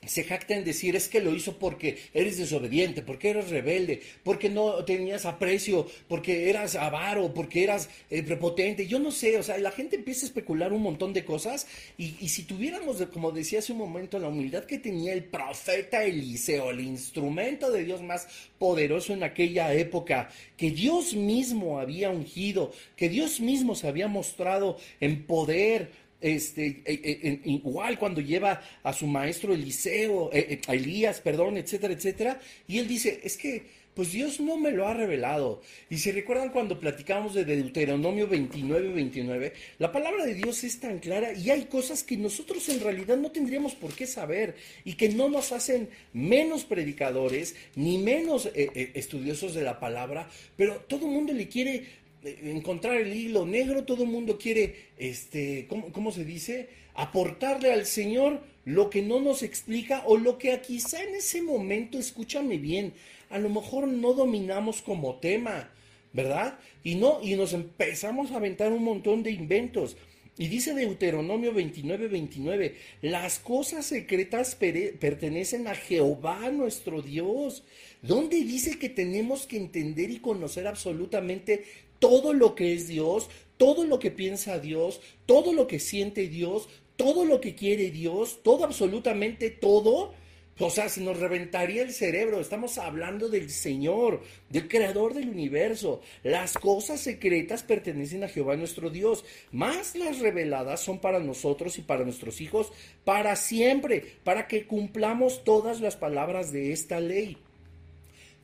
se 0.06 0.24
jacta 0.24 0.54
en 0.54 0.64
decir 0.64 0.96
es 0.96 1.08
que 1.08 1.20
lo 1.20 1.34
hizo 1.34 1.58
porque 1.58 1.96
eres 2.12 2.36
desobediente, 2.36 3.02
porque 3.02 3.30
eres 3.30 3.50
rebelde, 3.50 4.02
porque 4.24 4.50
no 4.50 4.84
tenías 4.84 5.26
aprecio, 5.26 5.86
porque 6.08 6.50
eras 6.50 6.74
avaro, 6.74 7.32
porque 7.32 7.62
eras 7.62 7.88
eh, 8.10 8.22
prepotente. 8.22 8.86
Yo 8.88 8.98
no 8.98 9.12
sé, 9.12 9.38
o 9.38 9.42
sea, 9.42 9.58
la 9.58 9.70
gente 9.70 9.94
empieza 9.94 10.24
a 10.24 10.28
especular 10.28 10.72
un 10.72 10.82
montón 10.82 11.12
de 11.12 11.24
cosas 11.24 11.68
y, 11.96 12.16
y, 12.20 12.28
si 12.30 12.42
tuviéramos, 12.42 13.00
como 13.12 13.30
decía 13.30 13.60
hace 13.60 13.72
un 13.72 13.78
momento, 13.78 14.18
la 14.18 14.28
humildad 14.28 14.64
que 14.64 14.78
tenía 14.78 15.12
el 15.12 15.24
profeta 15.24 16.02
Eliseo, 16.04 16.70
el 16.70 16.80
instrumento 16.80 17.70
de 17.70 17.84
Dios 17.84 18.02
más 18.02 18.26
poderoso 18.58 19.12
en 19.12 19.22
aquella 19.22 19.72
época, 19.72 20.30
que 20.56 20.70
Dios 20.70 21.14
mismo 21.14 21.78
había 21.78 22.10
ungido, 22.10 22.72
que 22.96 23.08
Dios 23.08 23.40
mismo 23.40 23.74
se 23.74 23.86
había 23.86 24.08
mostrado 24.08 24.78
en 25.00 25.24
poder, 25.26 25.90
este, 26.22 26.82
eh, 26.84 27.00
eh, 27.04 27.40
igual 27.44 27.98
cuando 27.98 28.20
lleva 28.20 28.62
a 28.82 28.92
su 28.92 29.06
maestro 29.06 29.52
Eliseo, 29.52 30.30
eh, 30.32 30.60
a 30.66 30.74
Elías, 30.74 31.20
perdón, 31.20 31.56
etcétera, 31.58 31.92
etcétera, 31.92 32.40
y 32.68 32.78
él 32.78 32.88
dice, 32.88 33.20
es 33.22 33.36
que 33.36 33.82
pues 33.94 34.10
Dios 34.10 34.40
no 34.40 34.56
me 34.56 34.70
lo 34.70 34.88
ha 34.88 34.94
revelado. 34.94 35.60
Y 35.90 35.98
si 35.98 36.12
recuerdan 36.12 36.48
cuando 36.48 36.80
platicamos 36.80 37.34
de 37.34 37.44
Deuteronomio 37.44 38.26
29, 38.26 38.88
29, 38.88 39.52
la 39.78 39.92
palabra 39.92 40.24
de 40.24 40.32
Dios 40.32 40.64
es 40.64 40.80
tan 40.80 40.98
clara 40.98 41.34
y 41.34 41.50
hay 41.50 41.66
cosas 41.66 42.02
que 42.02 42.16
nosotros 42.16 42.66
en 42.70 42.80
realidad 42.80 43.18
no 43.18 43.30
tendríamos 43.30 43.74
por 43.74 43.92
qué 43.92 44.06
saber 44.06 44.56
y 44.86 44.94
que 44.94 45.10
no 45.10 45.28
nos 45.28 45.52
hacen 45.52 45.90
menos 46.14 46.64
predicadores 46.64 47.54
ni 47.76 47.98
menos 47.98 48.48
estudiosos 48.54 49.52
de 49.52 49.62
la 49.62 49.78
palabra, 49.78 50.26
pero 50.56 50.76
todo 50.88 51.04
el 51.04 51.12
mundo 51.12 51.34
le 51.34 51.48
quiere 51.48 51.84
encontrar 52.24 52.96
el 52.96 53.14
hilo 53.14 53.46
negro, 53.46 53.84
todo 53.84 54.04
el 54.04 54.08
mundo 54.08 54.38
quiere, 54.38 54.90
este, 54.98 55.66
¿cómo, 55.68 56.12
se 56.12 56.24
dice? 56.24 56.68
Aportarle 56.94 57.72
al 57.72 57.86
Señor 57.86 58.42
lo 58.64 58.90
que 58.90 59.02
no 59.02 59.20
nos 59.20 59.42
explica 59.42 60.02
o 60.06 60.16
lo 60.16 60.38
que 60.38 60.58
quizá 60.60 61.02
en 61.02 61.14
ese 61.16 61.42
momento, 61.42 61.98
escúchame 61.98 62.58
bien, 62.58 62.92
a 63.30 63.38
lo 63.38 63.48
mejor 63.48 63.88
no 63.88 64.12
dominamos 64.12 64.82
como 64.82 65.16
tema, 65.16 65.70
¿verdad? 66.12 66.58
Y 66.84 66.94
no, 66.94 67.20
y 67.22 67.34
nos 67.34 67.54
empezamos 67.54 68.30
a 68.30 68.36
aventar 68.36 68.72
un 68.72 68.84
montón 68.84 69.22
de 69.22 69.32
inventos. 69.32 69.96
Y 70.38 70.48
dice 70.48 70.74
Deuteronomio 70.74 71.52
29, 71.52 72.08
29, 72.08 72.74
las 73.02 73.38
cosas 73.38 73.84
secretas 73.84 74.54
pertenecen 74.54 75.66
a 75.66 75.74
Jehová 75.74 76.50
nuestro 76.50 77.02
Dios. 77.02 77.64
¿Dónde 78.00 78.36
dice 78.42 78.78
que 78.78 78.88
tenemos 78.88 79.46
que 79.46 79.58
entender 79.58 80.10
y 80.10 80.20
conocer 80.20 80.66
absolutamente 80.66 81.64
todo 82.02 82.32
lo 82.32 82.56
que 82.56 82.74
es 82.74 82.88
Dios, 82.88 83.30
todo 83.56 83.84
lo 83.84 84.00
que 84.00 84.10
piensa 84.10 84.58
Dios, 84.58 85.00
todo 85.24 85.52
lo 85.52 85.68
que 85.68 85.78
siente 85.78 86.26
Dios, 86.26 86.68
todo 86.96 87.24
lo 87.24 87.40
que 87.40 87.54
quiere 87.54 87.92
Dios, 87.92 88.40
todo, 88.42 88.64
absolutamente 88.64 89.50
todo. 89.50 90.12
O 90.58 90.68
sea, 90.68 90.88
se 90.88 91.00
nos 91.00 91.20
reventaría 91.20 91.80
el 91.82 91.92
cerebro. 91.92 92.40
Estamos 92.40 92.76
hablando 92.76 93.28
del 93.28 93.50
Señor, 93.50 94.20
del 94.50 94.66
Creador 94.66 95.14
del 95.14 95.28
universo. 95.28 96.00
Las 96.24 96.54
cosas 96.54 96.98
secretas 96.98 97.62
pertenecen 97.62 98.24
a 98.24 98.28
Jehová 98.28 98.56
nuestro 98.56 98.90
Dios, 98.90 99.24
más 99.52 99.94
las 99.94 100.18
reveladas 100.18 100.80
son 100.80 100.98
para 100.98 101.20
nosotros 101.20 101.78
y 101.78 101.82
para 101.82 102.02
nuestros 102.02 102.40
hijos 102.40 102.72
para 103.04 103.36
siempre, 103.36 104.16
para 104.24 104.48
que 104.48 104.66
cumplamos 104.66 105.44
todas 105.44 105.80
las 105.80 105.94
palabras 105.94 106.50
de 106.50 106.72
esta 106.72 106.98
ley. 106.98 107.38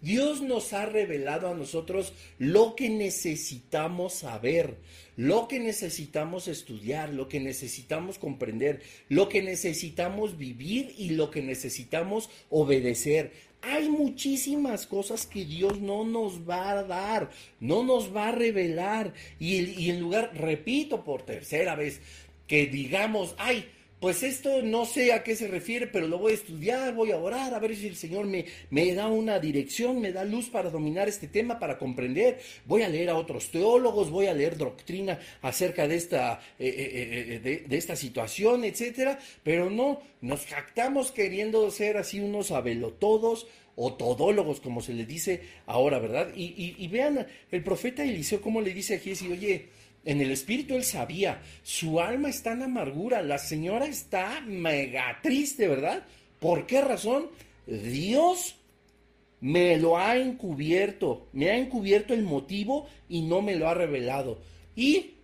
Dios 0.00 0.40
nos 0.40 0.72
ha 0.72 0.86
revelado 0.86 1.48
a 1.48 1.54
nosotros 1.54 2.12
lo 2.38 2.76
que 2.76 2.88
necesitamos 2.88 4.14
saber, 4.14 4.76
lo 5.16 5.48
que 5.48 5.58
necesitamos 5.58 6.46
estudiar, 6.46 7.12
lo 7.12 7.28
que 7.28 7.40
necesitamos 7.40 8.18
comprender, 8.18 8.80
lo 9.08 9.28
que 9.28 9.42
necesitamos 9.42 10.38
vivir 10.38 10.94
y 10.96 11.10
lo 11.10 11.30
que 11.30 11.42
necesitamos 11.42 12.30
obedecer. 12.48 13.32
Hay 13.60 13.88
muchísimas 13.88 14.86
cosas 14.86 15.26
que 15.26 15.44
Dios 15.44 15.80
no 15.80 16.04
nos 16.04 16.48
va 16.48 16.70
a 16.70 16.84
dar, 16.84 17.30
no 17.58 17.82
nos 17.82 18.14
va 18.14 18.28
a 18.28 18.32
revelar. 18.32 19.14
Y, 19.40 19.90
en 19.90 20.00
lugar, 20.00 20.30
repito 20.34 21.02
por 21.02 21.22
tercera 21.22 21.74
vez, 21.74 22.00
que 22.46 22.66
digamos, 22.66 23.34
ay, 23.36 23.68
pues 24.00 24.22
esto 24.22 24.62
no 24.62 24.86
sé 24.86 25.12
a 25.12 25.24
qué 25.24 25.34
se 25.34 25.48
refiere, 25.48 25.88
pero 25.88 26.06
lo 26.06 26.18
voy 26.18 26.32
a 26.32 26.36
estudiar, 26.36 26.94
voy 26.94 27.10
a 27.10 27.18
orar, 27.18 27.52
a 27.52 27.58
ver 27.58 27.74
si 27.74 27.88
el 27.88 27.96
Señor 27.96 28.26
me, 28.26 28.44
me 28.70 28.94
da 28.94 29.08
una 29.08 29.40
dirección, 29.40 30.00
me 30.00 30.12
da 30.12 30.24
luz 30.24 30.48
para 30.48 30.70
dominar 30.70 31.08
este 31.08 31.26
tema, 31.26 31.58
para 31.58 31.78
comprender. 31.78 32.38
Voy 32.64 32.82
a 32.82 32.88
leer 32.88 33.10
a 33.10 33.16
otros 33.16 33.50
teólogos, 33.50 34.10
voy 34.10 34.26
a 34.26 34.34
leer 34.34 34.56
doctrina 34.56 35.18
acerca 35.42 35.88
de 35.88 35.96
esta, 35.96 36.40
eh, 36.58 36.68
eh, 36.68 37.40
eh, 37.44 37.64
de, 37.66 37.76
esta 37.76 37.96
situación, 37.96 38.64
etcétera, 38.64 39.18
pero 39.42 39.68
no, 39.68 40.00
nos 40.20 40.46
jactamos 40.46 41.10
queriendo 41.10 41.68
ser 41.72 41.96
así 41.96 42.20
unos 42.20 42.52
abelotodos 42.52 43.48
o 43.74 43.94
todólogos, 43.94 44.60
como 44.60 44.80
se 44.80 44.92
le 44.92 45.06
dice 45.06 45.42
ahora, 45.66 45.98
¿verdad? 45.98 46.28
Y, 46.36 46.74
y, 46.76 46.88
vean 46.88 47.26
el 47.50 47.62
profeta 47.62 48.02
Eliseo 48.02 48.40
cómo 48.40 48.60
le 48.60 48.74
dice 48.74 48.96
a 48.96 48.98
Giesi, 48.98 49.30
oye, 49.30 49.68
en 50.04 50.20
el 50.20 50.30
espíritu 50.30 50.74
él 50.74 50.84
sabía, 50.84 51.42
su 51.62 52.00
alma 52.00 52.28
está 52.28 52.52
en 52.52 52.62
amargura, 52.62 53.22
la 53.22 53.38
señora 53.38 53.86
está 53.86 54.40
mega 54.40 55.18
triste, 55.22 55.68
¿verdad? 55.68 56.04
¿Por 56.40 56.66
qué 56.66 56.80
razón? 56.80 57.26
Dios 57.66 58.56
me 59.40 59.76
lo 59.76 59.98
ha 59.98 60.16
encubierto, 60.16 61.26
me 61.32 61.50
ha 61.50 61.56
encubierto 61.56 62.14
el 62.14 62.22
motivo 62.22 62.88
y 63.08 63.22
no 63.22 63.42
me 63.42 63.56
lo 63.56 63.68
ha 63.68 63.74
revelado. 63.74 64.38
Y 64.74 65.17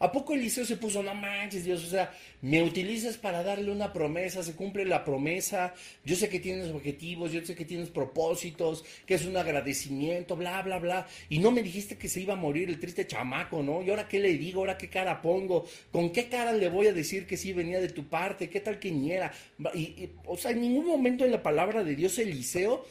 ¿A 0.00 0.10
poco 0.10 0.32
Eliseo 0.32 0.64
se 0.64 0.78
puso, 0.78 1.02
no 1.02 1.14
manches 1.14 1.62
Dios, 1.62 1.84
o 1.84 1.86
sea, 1.86 2.10
me 2.40 2.62
utilizas 2.62 3.18
para 3.18 3.42
darle 3.42 3.70
una 3.70 3.92
promesa, 3.92 4.42
se 4.42 4.54
cumple 4.54 4.86
la 4.86 5.04
promesa, 5.04 5.74
yo 6.06 6.16
sé 6.16 6.30
que 6.30 6.40
tienes 6.40 6.70
objetivos, 6.70 7.32
yo 7.32 7.44
sé 7.44 7.54
que 7.54 7.66
tienes 7.66 7.90
propósitos, 7.90 8.82
que 9.04 9.12
es 9.12 9.26
un 9.26 9.36
agradecimiento, 9.36 10.36
bla, 10.36 10.62
bla, 10.62 10.78
bla, 10.78 11.06
y 11.28 11.38
no 11.38 11.50
me 11.50 11.62
dijiste 11.62 11.98
que 11.98 12.08
se 12.08 12.22
iba 12.22 12.32
a 12.32 12.36
morir 12.36 12.70
el 12.70 12.80
triste 12.80 13.06
chamaco, 13.06 13.62
¿no? 13.62 13.82
¿Y 13.82 13.90
ahora 13.90 14.08
qué 14.08 14.18
le 14.18 14.38
digo? 14.38 14.60
¿Ahora 14.60 14.78
qué 14.78 14.88
cara 14.88 15.20
pongo? 15.20 15.66
¿Con 15.92 16.12
qué 16.12 16.30
cara 16.30 16.54
le 16.54 16.70
voy 16.70 16.86
a 16.86 16.94
decir 16.94 17.26
que 17.26 17.36
sí 17.36 17.52
venía 17.52 17.78
de 17.78 17.90
tu 17.90 18.08
parte? 18.08 18.48
¿Qué 18.48 18.60
tal 18.60 18.78
que 18.78 18.90
ni 18.90 19.12
era? 19.12 19.30
Y, 19.74 20.08
o 20.24 20.38
sea, 20.38 20.52
en 20.52 20.62
ningún 20.62 20.86
momento 20.86 21.26
en 21.26 21.32
la 21.32 21.42
palabra 21.42 21.84
de 21.84 21.94
Dios 21.94 22.18
Eliseo 22.18 22.86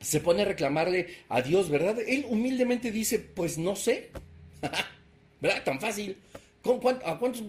se 0.00 0.18
pone 0.18 0.42
a 0.42 0.44
reclamarle 0.44 1.06
a 1.28 1.40
Dios, 1.40 1.70
¿verdad? 1.70 1.98
Él 2.04 2.26
humildemente 2.28 2.90
dice, 2.90 3.20
pues 3.20 3.58
no 3.58 3.76
sé. 3.76 4.10
¿Verdad? 5.46 5.62
Tan 5.64 5.80
fácil. 5.80 6.16
¿A 7.04 7.18
cuántos 7.18 7.44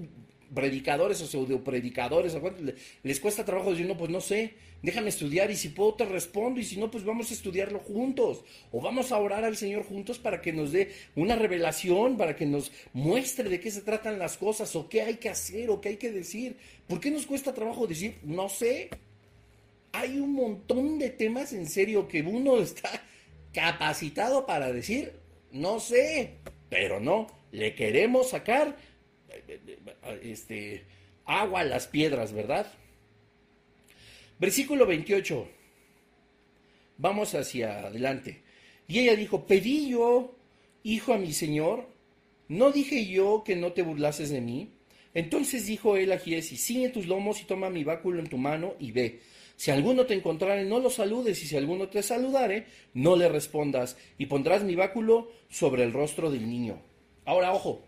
predicadores 0.53 1.19
o 1.21 1.27
pseudo 1.27 1.63
predicadores, 1.63 2.35
a 2.35 2.39
cuántos 2.39 2.73
les 3.03 3.19
cuesta 3.19 3.43
trabajo 3.43 3.71
decir, 3.71 3.87
no, 3.87 3.97
pues 3.97 4.11
no 4.11 4.21
sé, 4.21 4.53
déjame 4.83 5.09
estudiar 5.09 5.49
y 5.49 5.55
si 5.55 5.69
puedo 5.69 5.95
te 5.95 6.05
respondo 6.05 6.59
y 6.59 6.63
si 6.63 6.77
no, 6.77 6.91
pues 6.91 7.03
vamos 7.03 7.31
a 7.31 7.33
estudiarlo 7.33 7.79
juntos 7.79 8.43
o 8.71 8.79
vamos 8.79 9.11
a 9.11 9.17
orar 9.17 9.43
al 9.43 9.57
Señor 9.57 9.83
juntos 9.83 10.19
para 10.19 10.39
que 10.39 10.53
nos 10.53 10.71
dé 10.71 10.91
una 11.15 11.35
revelación, 11.35 12.17
para 12.17 12.35
que 12.35 12.45
nos 12.45 12.71
muestre 12.93 13.49
de 13.49 13.59
qué 13.59 13.71
se 13.71 13.81
tratan 13.81 14.19
las 14.19 14.37
cosas 14.37 14.73
o 14.75 14.87
qué 14.87 15.01
hay 15.01 15.15
que 15.15 15.29
hacer 15.29 15.71
o 15.71 15.81
qué 15.81 15.89
hay 15.89 15.97
que 15.97 16.11
decir. 16.11 16.55
¿Por 16.87 16.99
qué 16.99 17.09
nos 17.09 17.25
cuesta 17.25 17.53
trabajo 17.53 17.87
decir, 17.87 18.19
no 18.23 18.47
sé? 18.47 18.89
Hay 19.91 20.19
un 20.19 20.33
montón 20.33 20.99
de 20.99 21.09
temas 21.09 21.51
en 21.51 21.67
serio 21.67 22.07
que 22.07 22.21
uno 22.21 22.59
está 22.59 23.01
capacitado 23.51 24.45
para 24.45 24.71
decir, 24.71 25.11
no 25.51 25.79
sé, 25.79 26.35
pero 26.69 26.99
no 26.99 27.35
le 27.57 27.73
queremos 27.73 28.29
sacar 28.29 28.77
este, 30.21 30.83
agua 31.25 31.61
a 31.61 31.65
las 31.65 31.87
piedras, 31.87 32.31
¿verdad? 32.31 32.71
Versículo 34.39 34.85
28. 34.85 35.47
Vamos 36.99 37.33
hacia 37.33 37.87
adelante. 37.87 38.43
Y 38.87 38.99
ella 38.99 39.15
dijo, 39.15 39.47
pedí 39.47 39.89
yo, 39.89 40.35
hijo 40.83 41.13
a 41.13 41.17
mi 41.17 41.33
señor, 41.33 41.89
¿no 42.47 42.71
dije 42.71 43.07
yo 43.07 43.43
que 43.43 43.55
no 43.55 43.73
te 43.73 43.81
burlases 43.81 44.29
de 44.29 44.41
mí? 44.41 44.69
Entonces 45.15 45.65
dijo 45.65 45.97
él 45.97 46.11
a 46.11 46.19
Giesi, 46.19 46.57
ciñe 46.57 46.89
tus 46.89 47.07
lomos 47.07 47.41
y 47.41 47.45
toma 47.45 47.71
mi 47.71 47.83
báculo 47.83 48.19
en 48.19 48.29
tu 48.29 48.37
mano 48.37 48.75
y 48.79 48.91
ve. 48.91 49.19
Si 49.55 49.71
alguno 49.71 50.05
te 50.05 50.13
encontrare, 50.13 50.63
no 50.65 50.79
lo 50.79 50.91
saludes, 50.91 51.41
y 51.41 51.47
si 51.47 51.57
alguno 51.57 51.89
te 51.89 52.03
saludare, 52.03 52.67
no 52.93 53.15
le 53.15 53.27
respondas, 53.27 53.97
y 54.19 54.27
pondrás 54.27 54.63
mi 54.63 54.75
báculo 54.75 55.31
sobre 55.49 55.81
el 55.81 55.91
rostro 55.91 56.29
del 56.29 56.47
niño. 56.47 56.79
Ahora, 57.27 57.51
ojo. 57.51 57.81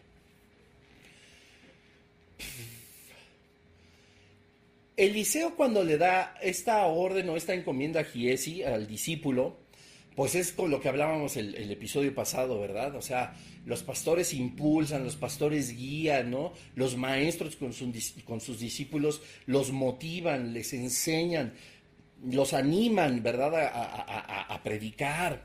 Eliseo 4.97 5.55
cuando 5.55 5.81
le 5.85 5.97
da 5.97 6.35
esta 6.41 6.85
orden 6.85 7.29
o 7.29 7.37
esta 7.37 7.53
encomienda 7.53 8.01
a 8.01 8.03
Giesi, 8.03 8.63
al 8.63 8.85
discípulo, 8.85 9.55
pues 10.13 10.35
es 10.35 10.51
con 10.51 10.69
lo 10.69 10.81
que 10.81 10.89
hablábamos 10.89 11.37
el, 11.37 11.71
episodio 11.71 12.13
pasado, 12.13 12.59
¿verdad? 12.59 12.97
O 12.97 13.01
sea, 13.01 13.33
los 13.65 13.81
pastores 13.81 14.33
impulsan, 14.33 15.05
los 15.05 15.15
pastores 15.15 15.73
guían, 15.73 16.31
¿no? 16.31 16.51
Los 16.75 16.97
maestros 16.97 17.55
con, 17.55 17.71
con 18.25 18.41
sus 18.41 18.59
discípulos 18.59 19.21
los 19.45 19.71
motivan, 19.71 20.53
les 20.53 20.73
enseñan, 20.73 21.53
los 22.29 22.51
animan, 22.51 23.23
¿verdad? 23.23 23.55
A, 23.55 23.67
a, 23.69 24.53
a, 24.53 24.63
predicar, 24.63 25.43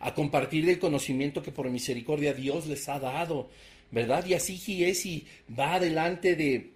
a 0.00 0.14
compartir 0.14 0.68
el 0.68 0.78
conocimiento 0.78 1.42
que 1.42 1.52
por 1.52 1.68
misericordia 1.70 2.34
Dios 2.34 2.66
les 2.66 2.88
ha 2.88 2.98
dado, 2.98 3.50
¿verdad? 3.90 4.24
Y 4.26 4.34
así 4.34 4.56
Giesi 4.56 5.26
va 5.56 5.78
delante 5.78 6.36
de 6.36 6.70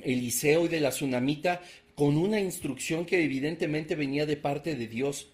Eliseo 0.00 0.66
y 0.66 0.68
de 0.68 0.80
la 0.80 0.90
tsunamita 0.90 1.62
con 1.94 2.16
una 2.16 2.40
instrucción 2.40 3.04
que 3.04 3.24
evidentemente 3.24 3.96
venía 3.96 4.26
de 4.26 4.36
parte 4.36 4.74
de 4.74 4.86
Dios. 4.86 5.28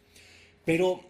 Pero 0.65 1.03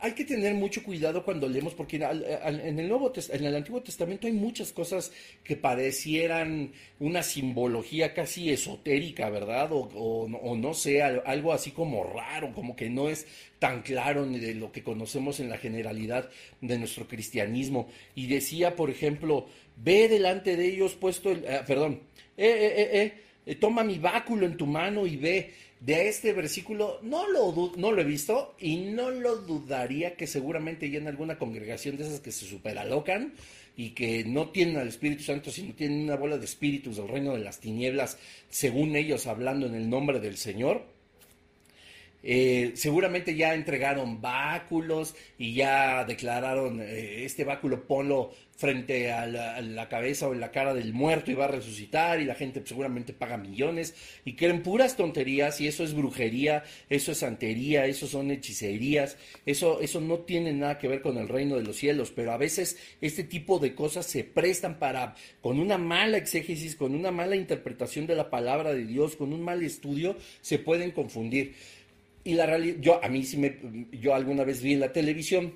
hay 0.00 0.12
que 0.12 0.24
tener 0.24 0.54
mucho 0.54 0.82
cuidado 0.82 1.24
cuando 1.24 1.48
leemos, 1.48 1.74
porque 1.74 1.96
en 1.96 2.78
el, 2.78 3.54
Antiguo 3.54 3.82
Testamento 3.82 4.26
hay 4.26 4.32
muchas 4.32 4.72
cosas 4.72 5.12
que 5.44 5.56
parecieran 5.56 6.72
una 6.98 7.22
simbología 7.22 8.14
casi 8.14 8.50
esotérica, 8.50 9.28
¿verdad? 9.30 9.70
O, 9.72 10.56
no 10.56 10.74
sé, 10.74 11.02
algo 11.02 11.52
así 11.52 11.70
como 11.70 12.04
raro, 12.04 12.52
como 12.54 12.74
que 12.76 12.88
no 12.88 13.08
es 13.08 13.26
tan 13.58 13.82
claro 13.82 14.24
ni 14.24 14.38
de 14.38 14.54
lo 14.54 14.72
que 14.72 14.82
conocemos 14.82 15.38
en 15.40 15.50
la 15.50 15.58
generalidad 15.58 16.30
de 16.60 16.78
nuestro 16.78 17.06
cristianismo. 17.06 17.88
Y 18.14 18.26
decía, 18.26 18.76
por 18.76 18.90
ejemplo, 18.90 19.46
ve 19.76 20.08
delante 20.08 20.56
de 20.56 20.66
ellos 20.66 20.94
puesto, 20.94 21.30
el, 21.30 21.44
eh, 21.44 21.60
perdón, 21.66 22.00
eh, 22.42 22.88
eh, 22.92 23.12
eh, 23.44 23.54
toma 23.56 23.84
mi 23.84 23.98
báculo 23.98 24.46
en 24.46 24.56
tu 24.56 24.66
mano 24.66 25.06
y 25.06 25.16
ve 25.16 25.52
de 25.80 26.08
este 26.08 26.34
versículo 26.34 26.98
no 27.02 27.26
lo, 27.28 27.72
no 27.76 27.92
lo 27.92 28.00
he 28.02 28.04
visto 28.04 28.54
y 28.58 28.76
no 28.76 29.10
lo 29.10 29.36
dudaría 29.36 30.14
que 30.14 30.26
seguramente 30.26 30.90
ya 30.90 30.98
en 30.98 31.08
alguna 31.08 31.38
congregación 31.38 31.96
de 31.96 32.04
esas 32.04 32.20
que 32.20 32.32
se 32.32 32.44
superalocan 32.44 33.32
y 33.76 33.90
que 33.90 34.24
no 34.24 34.50
tienen 34.50 34.76
al 34.76 34.88
Espíritu 34.88 35.22
Santo, 35.22 35.50
sino 35.50 35.72
tienen 35.72 36.02
una 36.02 36.16
bola 36.16 36.36
de 36.36 36.44
espíritus 36.44 36.96
del 36.96 37.08
reino 37.08 37.32
de 37.32 37.40
las 37.40 37.60
tinieblas, 37.60 38.18
según 38.50 38.94
ellos 38.94 39.26
hablando 39.26 39.66
en 39.66 39.74
el 39.74 39.88
nombre 39.88 40.20
del 40.20 40.36
Señor. 40.36 40.84
Eh, 42.22 42.72
seguramente 42.74 43.34
ya 43.34 43.54
entregaron 43.54 44.20
báculos 44.20 45.14
y 45.38 45.54
ya 45.54 46.04
declararon 46.04 46.82
eh, 46.82 47.24
este 47.24 47.44
báculo 47.44 47.86
ponlo 47.86 48.32
frente 48.60 49.10
a 49.10 49.26
la, 49.26 49.88
cabeza 49.88 50.28
o 50.28 50.34
en 50.34 50.40
la 50.40 50.50
cara 50.50 50.74
del 50.74 50.92
muerto 50.92 51.30
y 51.30 51.34
va 51.34 51.46
a 51.46 51.48
resucitar 51.48 52.20
y 52.20 52.26
la 52.26 52.34
gente 52.34 52.62
seguramente 52.62 53.14
paga 53.14 53.38
millones 53.38 53.94
y 54.26 54.34
creen 54.34 54.62
puras 54.62 54.98
tonterías 54.98 55.62
y 55.62 55.66
eso 55.66 55.82
es 55.82 55.94
brujería, 55.94 56.62
eso 56.90 57.12
es 57.12 57.18
santería, 57.18 57.86
eso 57.86 58.06
son 58.06 58.30
hechicerías, 58.30 59.16
eso, 59.46 59.80
eso 59.80 60.02
no 60.02 60.18
tiene 60.18 60.52
nada 60.52 60.78
que 60.78 60.88
ver 60.88 61.00
con 61.00 61.16
el 61.16 61.26
reino 61.26 61.56
de 61.56 61.62
los 61.62 61.76
cielos, 61.76 62.12
pero 62.14 62.32
a 62.32 62.36
veces 62.36 62.76
este 63.00 63.24
tipo 63.24 63.58
de 63.58 63.74
cosas 63.74 64.04
se 64.04 64.24
prestan 64.24 64.78
para, 64.78 65.14
con 65.40 65.58
una 65.58 65.78
mala 65.78 66.18
exégesis, 66.18 66.76
con 66.76 66.94
una 66.94 67.10
mala 67.10 67.36
interpretación 67.36 68.06
de 68.06 68.14
la 68.14 68.28
palabra 68.28 68.74
de 68.74 68.84
Dios, 68.84 69.16
con 69.16 69.32
un 69.32 69.40
mal 69.40 69.62
estudio, 69.62 70.18
se 70.42 70.58
pueden 70.58 70.90
confundir. 70.90 71.54
Y 72.24 72.34
la 72.34 72.44
realidad, 72.44 72.76
yo 72.80 73.02
a 73.02 73.08
mí 73.08 73.24
sí 73.24 73.38
me, 73.38 73.56
yo 73.92 74.14
alguna 74.14 74.44
vez 74.44 74.62
vi 74.62 74.74
en 74.74 74.80
la 74.80 74.92
televisión 74.92 75.54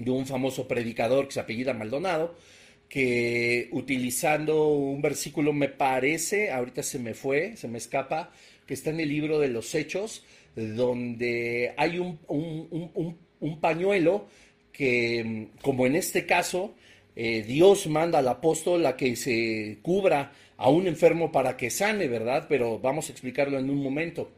de 0.00 0.10
un 0.10 0.26
famoso 0.26 0.66
predicador 0.66 1.26
que 1.26 1.34
se 1.34 1.40
apellida 1.40 1.74
Maldonado, 1.74 2.34
que 2.88 3.68
utilizando 3.70 4.68
un 4.68 5.00
versículo 5.02 5.52
me 5.52 5.68
parece, 5.68 6.50
ahorita 6.50 6.82
se 6.82 6.98
me 6.98 7.14
fue, 7.14 7.56
se 7.56 7.68
me 7.68 7.78
escapa, 7.78 8.32
que 8.66 8.74
está 8.74 8.90
en 8.90 9.00
el 9.00 9.08
libro 9.08 9.38
de 9.38 9.48
los 9.48 9.74
Hechos, 9.74 10.24
donde 10.56 11.74
hay 11.76 11.98
un, 11.98 12.18
un, 12.28 13.60
pañuelo 13.60 14.26
que, 14.72 15.48
como 15.62 15.86
en 15.86 15.96
este 15.96 16.26
caso, 16.26 16.74
eh, 17.14 17.44
Dios 17.46 17.86
manda 17.86 18.18
al 18.18 18.28
apóstol 18.28 18.84
a 18.86 18.96
que 18.96 19.14
se 19.16 19.78
cubra 19.82 20.32
a 20.56 20.70
un 20.70 20.86
enfermo 20.86 21.30
para 21.30 21.56
que 21.56 21.70
sane, 21.70 22.08
¿verdad? 22.08 22.46
Pero 22.48 22.78
vamos 22.78 23.08
a 23.08 23.12
explicarlo 23.12 23.58
en 23.58 23.70
un 23.70 23.82
momento. 23.82 24.30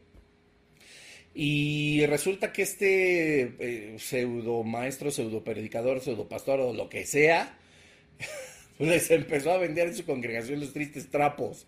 Y 1.35 2.05
resulta 2.05 2.53
que 2.53 2.61
este 2.61 3.41
eh, 3.59 3.95
pseudo 3.97 4.63
maestro, 4.63 5.09
pseudo 5.09 5.43
predicador, 5.43 5.99
pseudo 5.99 6.29
pastor 6.29 6.59
o 6.59 6.73
lo 6.73 6.89
que 6.89 7.05
sea, 7.05 7.57
les 8.79 9.09
empezó 9.09 9.51
a 9.51 9.57
vender 9.57 9.87
en 9.87 9.95
su 9.95 10.05
congregación 10.05 10.59
los 10.59 10.73
tristes 10.73 11.09
trapos. 11.09 11.65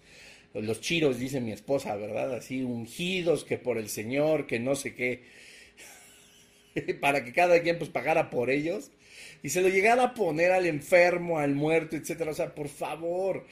Los 0.54 0.80
chiros, 0.80 1.20
dice 1.20 1.42
mi 1.42 1.52
esposa, 1.52 1.96
¿verdad? 1.96 2.34
Así 2.34 2.64
ungidos 2.64 3.44
que 3.44 3.58
por 3.58 3.78
el 3.78 3.90
Señor, 3.90 4.48
que 4.48 4.60
no 4.60 4.76
sé 4.76 4.94
qué. 4.94 5.24
para 7.02 7.26
que 7.26 7.34
cada 7.34 7.62
quien 7.62 7.78
pues 7.78 7.90
pagara 7.90 8.30
por 8.30 8.50
ellos. 8.50 8.92
Y 9.44 9.50
se 9.50 9.62
lo 9.62 9.70
llegara 9.70 10.04
a 10.04 10.14
poner 10.14 10.52
al 10.52 10.66
enfermo, 10.66 11.40
al 11.40 11.56
muerto, 11.56 11.96
etcétera. 11.96 12.32
O 12.32 12.34
sea, 12.34 12.56
por 12.56 12.70
favor, 12.70 13.46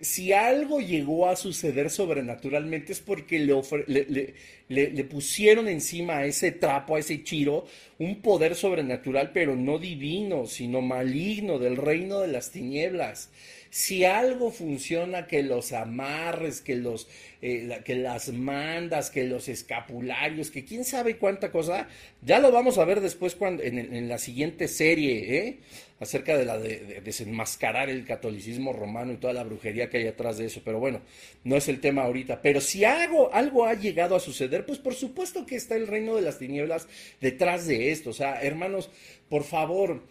si 0.00 0.32
algo 0.32 0.80
llegó 0.80 1.28
a 1.28 1.36
suceder 1.36 1.90
sobrenaturalmente 1.90 2.92
es 2.92 3.00
porque 3.00 3.38
le, 3.38 5.04
pusieron 5.04 5.68
encima 5.68 6.18
a 6.18 6.26
ese 6.26 6.52
trapo, 6.52 6.96
a 6.96 6.98
ese 6.98 7.22
chiro, 7.22 7.66
un 7.98 8.20
poder 8.20 8.54
sobrenatural, 8.54 9.32
pero 9.32 9.56
no 9.56 9.78
divino, 9.78 10.46
sino 10.46 10.80
maligno 10.80 11.58
del 11.58 11.76
reino 11.76 12.20
de 12.20 12.28
las 12.28 12.50
tinieblas. 12.50 13.30
Si 13.74 14.04
algo 14.04 14.52
funciona, 14.52 15.26
que 15.26 15.42
los 15.42 15.72
amarres, 15.72 16.60
que, 16.60 16.76
los, 16.76 17.08
eh, 17.42 17.80
que 17.84 17.96
las 17.96 18.28
mandas, 18.28 19.10
que 19.10 19.24
los 19.24 19.48
escapularios, 19.48 20.52
que 20.52 20.64
quién 20.64 20.84
sabe 20.84 21.16
cuánta 21.16 21.50
cosa, 21.50 21.88
ya 22.22 22.38
lo 22.38 22.52
vamos 22.52 22.78
a 22.78 22.84
ver 22.84 23.00
después 23.00 23.34
cuando, 23.34 23.64
en, 23.64 24.08
la 24.08 24.18
siguiente 24.18 24.68
serie, 24.68 25.38
¿eh? 25.38 25.58
acerca 25.98 26.38
de 26.38 26.44
la 26.44 26.56
de, 26.56 27.00
desenmascarar 27.04 27.90
el 27.90 28.04
catolicismo 28.04 28.72
romano 28.72 29.12
y 29.12 29.16
toda 29.16 29.32
la 29.32 29.42
brujería 29.42 29.90
que 29.90 29.96
hay 29.96 30.06
atrás 30.06 30.38
de 30.38 30.46
eso. 30.46 30.62
Pero 30.64 30.78
bueno, 30.78 31.00
no 31.42 31.56
es 31.56 31.66
el 31.66 31.80
tema 31.80 32.02
ahorita. 32.02 32.42
Pero 32.42 32.60
si 32.60 32.84
algo, 32.84 33.34
algo 33.34 33.66
ha 33.66 33.74
llegado 33.74 34.14
a 34.14 34.20
suceder, 34.20 34.64
pues 34.64 34.78
por 34.78 34.94
supuesto 34.94 35.46
que 35.46 35.56
está 35.56 35.74
el 35.74 35.88
reino 35.88 36.14
de 36.14 36.22
las 36.22 36.38
tinieblas 36.38 36.86
detrás 37.20 37.66
de 37.66 37.90
esto. 37.90 38.10
O 38.10 38.14
sea, 38.14 38.40
hermanos, 38.40 38.88
por 39.28 39.42
favor, 39.42 40.04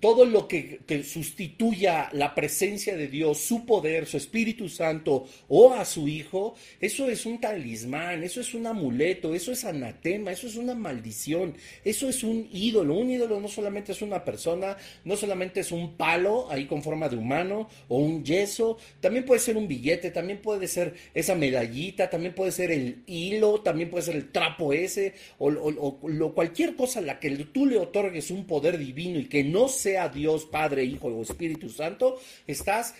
todo 0.00 0.24
lo 0.24 0.48
que, 0.48 0.80
sustituya 1.04 2.08
la 2.12 2.34
presencia 2.34 2.96
de 2.96 3.08
Dios, 3.08 3.38
su 3.38 3.64
poder, 3.64 4.06
su 4.06 4.16
Espíritu 4.16 4.68
Santo 4.68 5.26
o 5.48 5.74
a 5.74 5.84
su 5.84 6.08
Hijo, 6.08 6.54
eso 6.80 7.08
es 7.08 7.26
un 7.26 7.40
talismán, 7.40 8.22
eso 8.22 8.40
es 8.40 8.54
un 8.54 8.66
amuleto, 8.66 9.34
eso 9.34 9.52
es 9.52 9.64
anatema, 9.64 10.32
eso 10.32 10.46
es 10.46 10.56
una 10.56 10.74
maldición, 10.74 11.54
eso 11.84 12.08
es 12.08 12.22
un 12.22 12.48
ídolo. 12.52 12.94
Un 12.94 13.10
ídolo 13.10 13.40
no 13.40 13.48
solamente 13.48 13.92
es 13.92 14.02
una 14.02 14.24
persona, 14.24 14.76
no 15.04 15.16
solamente 15.16 15.60
es 15.60 15.72
un 15.72 15.96
palo 15.96 16.50
ahí 16.50 16.66
con 16.66 16.82
forma 16.82 17.08
de 17.08 17.16
humano 17.16 17.68
o 17.88 17.98
un 17.98 18.24
yeso, 18.24 18.78
también 19.00 19.24
puede 19.24 19.40
ser 19.40 19.56
un 19.56 19.68
billete, 19.68 20.10
también 20.10 20.40
puede 20.40 20.68
ser 20.68 20.94
esa 21.14 21.34
medallita, 21.34 22.10
también 22.10 22.34
puede 22.34 22.52
ser 22.52 22.70
el 22.70 23.02
hilo, 23.06 23.60
también 23.60 23.90
puede 23.90 24.04
ser 24.04 24.16
el 24.16 24.30
trapo 24.30 24.72
ese 24.72 25.14
o, 25.38 26.32
cualquier 26.34 26.76
cosa 26.76 27.00
a 27.00 27.02
la 27.02 27.20
que 27.20 27.30
tú 27.30 27.66
le 27.66 27.78
otorgues 27.78 28.30
un 28.30 28.46
poder 28.46 28.78
divino 28.78 29.18
y 29.18 29.24
que 29.26 29.44
no 29.44 29.68
sea 29.78 30.08
Dios, 30.08 30.44
Padre, 30.46 30.84
Hijo 30.84 31.08
o 31.08 31.22
Espíritu 31.22 31.68
Santo, 31.68 32.20
estás 32.46 32.94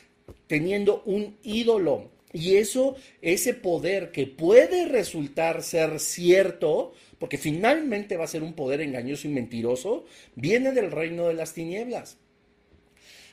teniendo 0.46 1.02
un 1.04 1.36
ídolo. 1.42 2.10
Y 2.32 2.56
eso, 2.56 2.96
ese 3.22 3.54
poder 3.54 4.12
que 4.12 4.26
puede 4.26 4.86
resultar 4.86 5.62
ser 5.62 5.98
cierto, 5.98 6.92
porque 7.18 7.38
finalmente 7.38 8.16
va 8.16 8.24
a 8.24 8.28
ser 8.28 8.42
un 8.42 8.52
poder 8.52 8.82
engañoso 8.82 9.26
y 9.26 9.30
mentiroso, 9.30 10.04
viene 10.34 10.72
del 10.72 10.90
reino 10.90 11.28
de 11.28 11.34
las 11.34 11.54
tinieblas. 11.54 12.18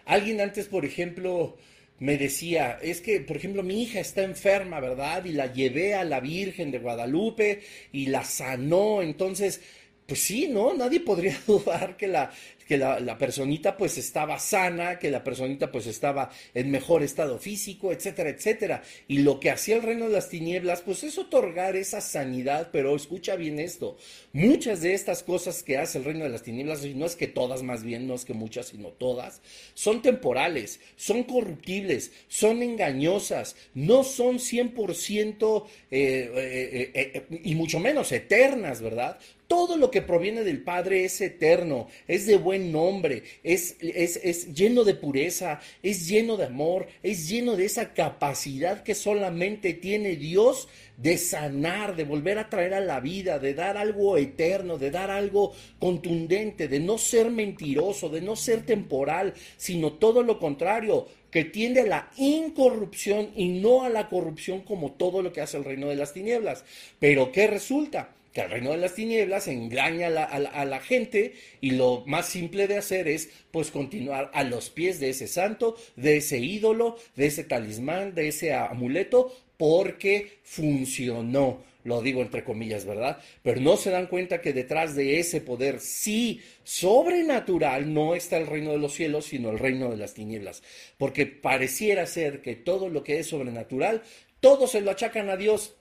Alguien 0.06 0.40
antes, 0.40 0.68
por 0.68 0.86
ejemplo, 0.86 1.58
me 2.00 2.18
decía, 2.18 2.78
es 2.82 3.02
que, 3.02 3.20
por 3.22 3.38
ejemplo, 3.38 3.64
mi 3.64 3.82
hija 3.84 4.00
está 4.00 4.24
enferma, 4.24 4.80
¿verdad? 4.80 5.26
Y 5.26 5.32
la 5.32 5.52
llevé 5.52 5.94
a 5.94 6.04
la 6.04 6.20
Virgen 6.20 6.72
de 6.72 6.80
Guadalupe 6.80 7.62
y 7.92 8.08
la 8.08 8.24
sanó. 8.24 9.02
Entonces, 9.02 9.62
pues 10.06 10.22
sí, 10.22 10.48
¿no? 10.48 10.74
Nadie 10.74 11.00
podría 11.00 11.40
dudar 11.48 11.98
que 11.98 12.08
la, 12.08 12.32
que 12.68 12.78
la, 12.78 13.18
personita 13.18 13.78
pues 13.78 13.98
estaba 13.98 14.40
sana, 14.40 14.98
que 14.98 15.12
la 15.12 15.24
personita 15.24 15.72
pues 15.72 15.88
estaba 15.88 16.32
en 16.54 16.72
mejor 16.72 17.04
estado 17.04 17.38
físico, 17.38 17.92
etcétera, 17.92 18.30
etcétera. 18.30 18.84
Y 19.08 19.20
lo 19.20 19.40
que 19.40 19.52
hacía 19.52 19.76
el 19.76 19.84
reino 19.84 20.08
de 20.08 20.14
las 20.14 20.30
tinieblas 20.30 20.82
pues 20.82 21.04
es 21.04 21.18
otorgar 21.18 21.76
esa 21.76 22.02
sanidad, 22.02 22.70
pero 22.72 22.96
escucha 22.96 23.36
bien 23.36 23.60
esto, 23.60 23.98
muchas 24.34 24.82
de 24.82 24.94
estas 24.94 25.24
cosas 25.24 25.64
que 25.64 25.78
hace 25.78 26.00
el 26.00 26.06
reino 26.06 26.24
de 26.24 26.32
las 26.32 26.44
tinieblas, 26.44 26.84
y 26.84 26.96
no 26.96 27.06
es 27.06 27.16
que 27.16 27.28
todas 27.28 27.64
más 27.64 27.84
bien, 27.84 28.08
no 28.08 28.16
es 28.16 28.26
que 28.26 28.34
muchas, 28.34 28.68
sino 28.68 28.90
todas, 28.90 29.42
son 29.74 30.02
temporales, 30.02 30.80
son 30.96 31.24
corruptibles, 31.24 32.12
son 32.28 32.64
engañosas, 32.64 33.56
no 33.74 34.04
son 34.04 34.38
100% 34.38 35.66
eh, 35.92 36.32
eh, 36.36 36.92
eh, 36.94 37.40
y 37.44 37.56
mucho 37.56 37.80
menos 37.80 38.12
eternas, 38.12 38.82
¿verdad? 38.82 39.20
Todo 39.48 39.78
lo 39.78 39.92
que 39.92 40.02
proviene 40.02 40.44
del 40.44 40.64
Padre 40.64 41.06
es 41.06 41.22
eterno, 41.22 41.88
es 42.08 42.26
de 42.26 42.38
buen 42.38 42.72
nombre, 42.72 43.24
es, 43.44 43.76
es, 43.80 44.20
es, 44.24 44.54
lleno 44.54 44.84
de 44.84 44.96
pureza, 44.96 45.60
es 45.84 46.08
lleno 46.08 46.36
de 46.36 46.46
amor, 46.46 46.88
es 47.04 47.30
lleno 47.30 47.56
de 47.56 47.66
esa 47.66 47.94
capacidad 47.94 48.82
que 48.82 48.96
solamente 48.96 49.74
tiene 49.74 50.16
Dios 50.16 50.68
de 50.98 51.18
sanar, 51.20 51.96
de 51.96 52.06
volver 52.06 52.40
a 52.40 52.50
traer 52.50 52.74
a 52.74 52.80
la 52.80 53.00
vida, 53.00 53.38
de 53.38 53.54
dar 53.54 53.78
algo 53.78 54.18
eterno, 54.18 54.78
de 54.80 54.90
dar 54.90 55.12
algo 55.12 55.54
contundente, 55.78 56.68
de 56.68 56.80
no 56.80 56.98
ser 56.98 57.30
mentiroso, 57.30 58.10
de 58.10 58.22
no 58.22 58.36
ser 58.36 58.66
temporal, 58.66 59.34
sino 59.58 59.94
todo 59.94 60.24
lo 60.24 60.40
contrario, 60.40 61.08
que 61.30 61.44
tiende 61.44 61.82
a 61.82 61.86
la 61.86 62.12
incorrupción 62.16 63.30
y 63.36 63.50
no 63.60 63.84
a 63.84 63.90
la 63.90 64.08
corrupción 64.10 64.62
como 64.62 64.94
todo 64.94 65.22
lo 65.22 65.34
que 65.34 65.42
hace 65.42 65.58
el 65.58 65.66
reino 65.66 65.88
de 65.88 65.98
las 65.98 66.14
tinieblas. 66.14 66.64
Pero 66.98 67.32
¿qué 67.32 67.48
resulta? 67.48 68.15
Que 68.36 68.42
el 68.42 68.52
reino 68.52 68.72
de 68.72 68.78
las 68.78 68.94
tinieblas 68.94 69.48
engaña 69.48 70.08
a 70.08 70.10
la, 70.10 70.24
a, 70.26 70.66
la, 70.66 70.82
gente 70.82 71.36
y 71.62 71.72
lo 71.72 72.04
más 72.06 72.28
simple 72.28 72.68
de 72.68 72.78
hacer 72.78 73.08
es 73.08 73.30
pues 73.50 73.72
continuar 73.72 74.30
a 74.34 74.44
los 74.44 74.70
pies 74.70 75.00
de 75.00 75.10
ese 75.10 75.28
santo, 75.28 75.78
de 75.96 76.18
ese 76.18 76.40
ídolo, 76.40 76.98
de 77.16 77.28
ese 77.28 77.46
talismán, 77.46 78.14
de 78.14 78.28
ese 78.28 78.54
amuleto, 78.54 79.34
porque 79.56 80.40
funcionó, 80.44 81.64
lo 81.86 82.02
digo 82.02 82.22
entre 82.22 82.44
comillas, 82.44 82.84
¿verdad? 82.84 83.20
Pero 83.42 83.62
no 83.62 83.78
se 83.78 83.92
dan 83.92 84.08
cuenta 84.08 84.42
que 84.42 84.52
detrás 84.52 84.96
de 84.96 85.22
ese 85.22 85.40
poder 85.40 85.80
sí 85.80 86.42
sobrenatural 86.66 87.94
no 87.94 88.16
está 88.16 88.36
el 88.36 88.48
reino 88.48 88.74
de 88.74 88.80
los 88.80 88.96
cielos, 88.96 89.28
sino 89.28 89.50
el 89.50 89.60
reino 89.60 89.90
de 89.92 89.98
las 89.98 90.14
tinieblas, 90.14 90.62
porque 90.98 91.26
pareciera 91.26 92.06
ser 92.06 92.42
que 92.42 92.58
todo 92.58 92.90
lo 92.90 93.02
que 93.02 93.18
es 93.18 93.28
sobrenatural, 93.28 94.02
todo 94.42 94.68
se 94.68 94.82
lo 94.82 94.92
achacan 94.92 95.30
a 95.30 95.38
Dios 95.38 95.78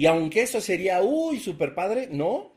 y 0.00 0.06
aunque 0.06 0.40
eso 0.40 0.62
sería, 0.62 1.02
uy, 1.02 1.38
super 1.40 1.74
padre, 1.74 2.08
no. 2.10 2.52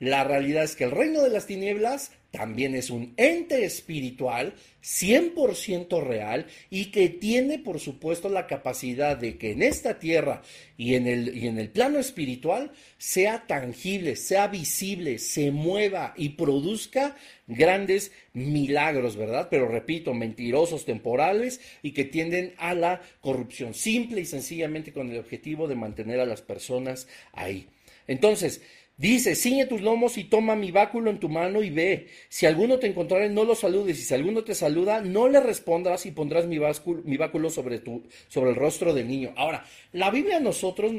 La 0.00 0.24
realidad 0.24 0.64
es 0.64 0.74
que 0.74 0.84
el 0.84 0.90
reino 0.90 1.22
de 1.22 1.30
las 1.30 1.46
tinieblas 1.46 2.10
también 2.34 2.74
es 2.74 2.90
un 2.90 3.14
ente 3.16 3.64
espiritual 3.64 4.54
100% 4.82 6.02
real 6.02 6.46
y 6.68 6.86
que 6.86 7.08
tiene, 7.08 7.60
por 7.60 7.78
supuesto, 7.78 8.28
la 8.28 8.48
capacidad 8.48 9.16
de 9.16 9.38
que 9.38 9.52
en 9.52 9.62
esta 9.62 10.00
tierra 10.00 10.42
y 10.76 10.96
en, 10.96 11.06
el, 11.06 11.36
y 11.36 11.46
en 11.46 11.60
el 11.60 11.70
plano 11.70 12.00
espiritual 12.00 12.72
sea 12.98 13.46
tangible, 13.46 14.16
sea 14.16 14.48
visible, 14.48 15.20
se 15.20 15.52
mueva 15.52 16.12
y 16.16 16.30
produzca 16.30 17.16
grandes 17.46 18.10
milagros, 18.32 19.16
¿verdad? 19.16 19.46
Pero 19.48 19.68
repito, 19.68 20.12
mentirosos 20.12 20.84
temporales 20.84 21.60
y 21.82 21.92
que 21.92 22.04
tienden 22.04 22.54
a 22.58 22.74
la 22.74 23.00
corrupción, 23.20 23.74
simple 23.74 24.22
y 24.22 24.24
sencillamente 24.24 24.92
con 24.92 25.08
el 25.08 25.20
objetivo 25.20 25.68
de 25.68 25.76
mantener 25.76 26.18
a 26.18 26.26
las 26.26 26.42
personas 26.42 27.06
ahí. 27.32 27.68
Entonces, 28.06 28.60
Dice, 28.96 29.34
ciñe 29.34 29.66
tus 29.66 29.80
lomos 29.80 30.16
y 30.18 30.24
toma 30.24 30.54
mi 30.54 30.70
báculo 30.70 31.10
en 31.10 31.18
tu 31.18 31.28
mano 31.28 31.62
y 31.62 31.70
ve. 31.70 32.08
Si 32.28 32.46
alguno 32.46 32.78
te 32.78 32.86
encontrare, 32.86 33.28
no 33.28 33.44
lo 33.44 33.54
saludes. 33.54 33.98
Y 33.98 34.02
si 34.02 34.14
alguno 34.14 34.44
te 34.44 34.54
saluda, 34.54 35.00
no 35.00 35.28
le 35.28 35.40
respondas 35.40 36.06
y 36.06 36.12
pondrás 36.12 36.46
mi 36.46 36.58
báculo, 36.58 37.50
sobre, 37.50 37.80
tu, 37.80 38.04
el 38.34 38.54
rostro 38.54 38.94
del 38.94 39.08
niño. 39.08 39.32
Ahora, 39.36 39.64
la 39.92 40.10
Biblia 40.10 40.38
nosotros, 40.38 40.92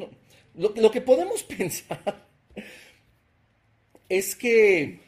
lo 0.55 0.91
que 0.91 1.01
podemos 1.01 1.43
pensar 1.57 2.25
es 4.09 4.35
que 4.35 5.04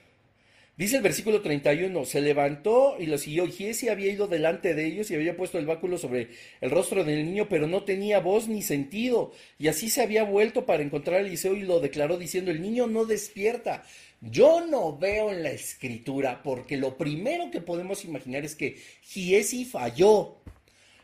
Dice 0.78 0.98
el 0.98 1.02
versículo 1.02 1.42
31, 1.42 2.06
se 2.06 2.22
levantó 2.22 2.98
y 3.00 3.08
lo 3.08 3.18
siguió. 3.18 3.48
Giesi 3.48 3.90
había 3.90 4.12
ido 4.12 4.28
delante 4.28 4.76
de 4.76 4.86
ellos 4.86 5.10
y 5.10 5.16
había 5.16 5.36
puesto 5.36 5.58
el 5.58 5.66
báculo 5.66 5.98
sobre 5.98 6.30
el 6.62 6.70
rostro 6.70 7.04
del 7.04 7.26
niño, 7.26 7.50
pero 7.50 7.66
no 7.66 7.84
tenía 7.84 8.20
voz 8.20 8.48
ni 8.48 8.62
sentido. 8.62 9.32
Y 9.58 9.70
así 9.70 9.90
se 9.90 10.04
había 10.04 10.24
vuelto 10.24 10.68
para 10.68 10.84
encontrar 10.84 11.18
a 11.18 11.22
Eliseo 11.22 11.56
y 11.56 11.62
lo 11.62 11.80
declaró 11.80 12.18
diciendo, 12.18 12.52
el 12.52 12.62
niño 12.62 12.86
no 12.86 13.06
despierta. 13.06 13.84
Yo 14.22 14.68
no 14.68 14.96
veo 14.96 15.32
en 15.32 15.42
la 15.42 15.50
escritura, 15.50 16.44
porque 16.44 16.78
lo 16.78 16.96
primero 16.96 17.50
que 17.50 17.62
podemos 17.62 18.06
imaginar 18.06 18.46
es 18.46 18.54
que 18.54 18.78
Giesi 19.02 19.66
falló, 19.66 20.38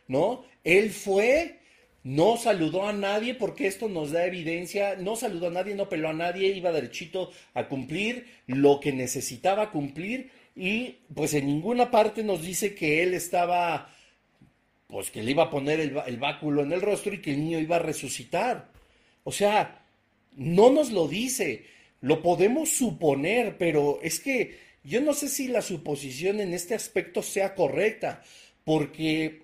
¿no? 0.08 0.46
Él 0.64 0.92
fue 0.92 1.63
no 2.04 2.38
saludó 2.38 2.88
a 2.88 2.94
nadie 2.94 3.34
porque 3.34 3.68
esto 3.68 3.88
nos 3.88 4.12
da 4.12 4.26
evidencia, 4.26 4.96
no 4.96 5.16
saludó 5.16 5.48
a 5.48 5.52
nadie, 5.52 5.76
no 5.76 5.90
peló 5.90 6.10
a 6.10 6.14
nadie, 6.14 6.50
iba 6.50 6.72
derechito 6.72 7.32
a 7.54 7.68
cumplir 7.68 8.28
lo 8.48 8.80
que 8.80 8.92
necesitaba 8.92 9.72
cumplir 9.72 10.30
y 10.56 10.98
pues 11.14 11.34
en 11.34 11.48
ninguna 11.48 11.90
parte 11.90 12.24
nos 12.24 12.42
dice 12.42 12.76
que 12.76 13.04
él 13.04 13.14
estaba, 13.14 13.90
pues 14.88 15.12
que 15.12 15.24
le 15.24 15.32
iba 15.32 15.44
a 15.44 15.50
poner 15.50 15.80
el, 15.80 15.98
el 16.06 16.18
báculo 16.18 16.62
en 16.62 16.74
el 16.74 16.82
rostro 16.82 17.14
y 17.14 17.22
que 17.22 17.32
el 17.32 17.40
niño 17.40 17.60
iba 17.60 17.78
a 17.78 17.80
resucitar. 17.80 18.70
O 19.24 19.32
sea, 19.32 19.86
no 20.36 20.72
nos 20.72 20.92
lo 20.92 21.08
dice, 21.08 21.66
lo 22.02 22.22
podemos 22.22 22.70
suponer, 22.70 23.58
pero 23.58 24.00
es 24.04 24.20
que 24.20 24.60
yo 24.84 25.00
no 25.00 25.14
sé 25.14 25.30
si 25.30 25.48
la 25.48 25.62
suposición 25.62 26.42
en 26.42 26.54
este 26.54 26.76
aspecto 26.76 27.24
sea 27.24 27.56
correcta, 27.56 28.22
porque 28.66 29.43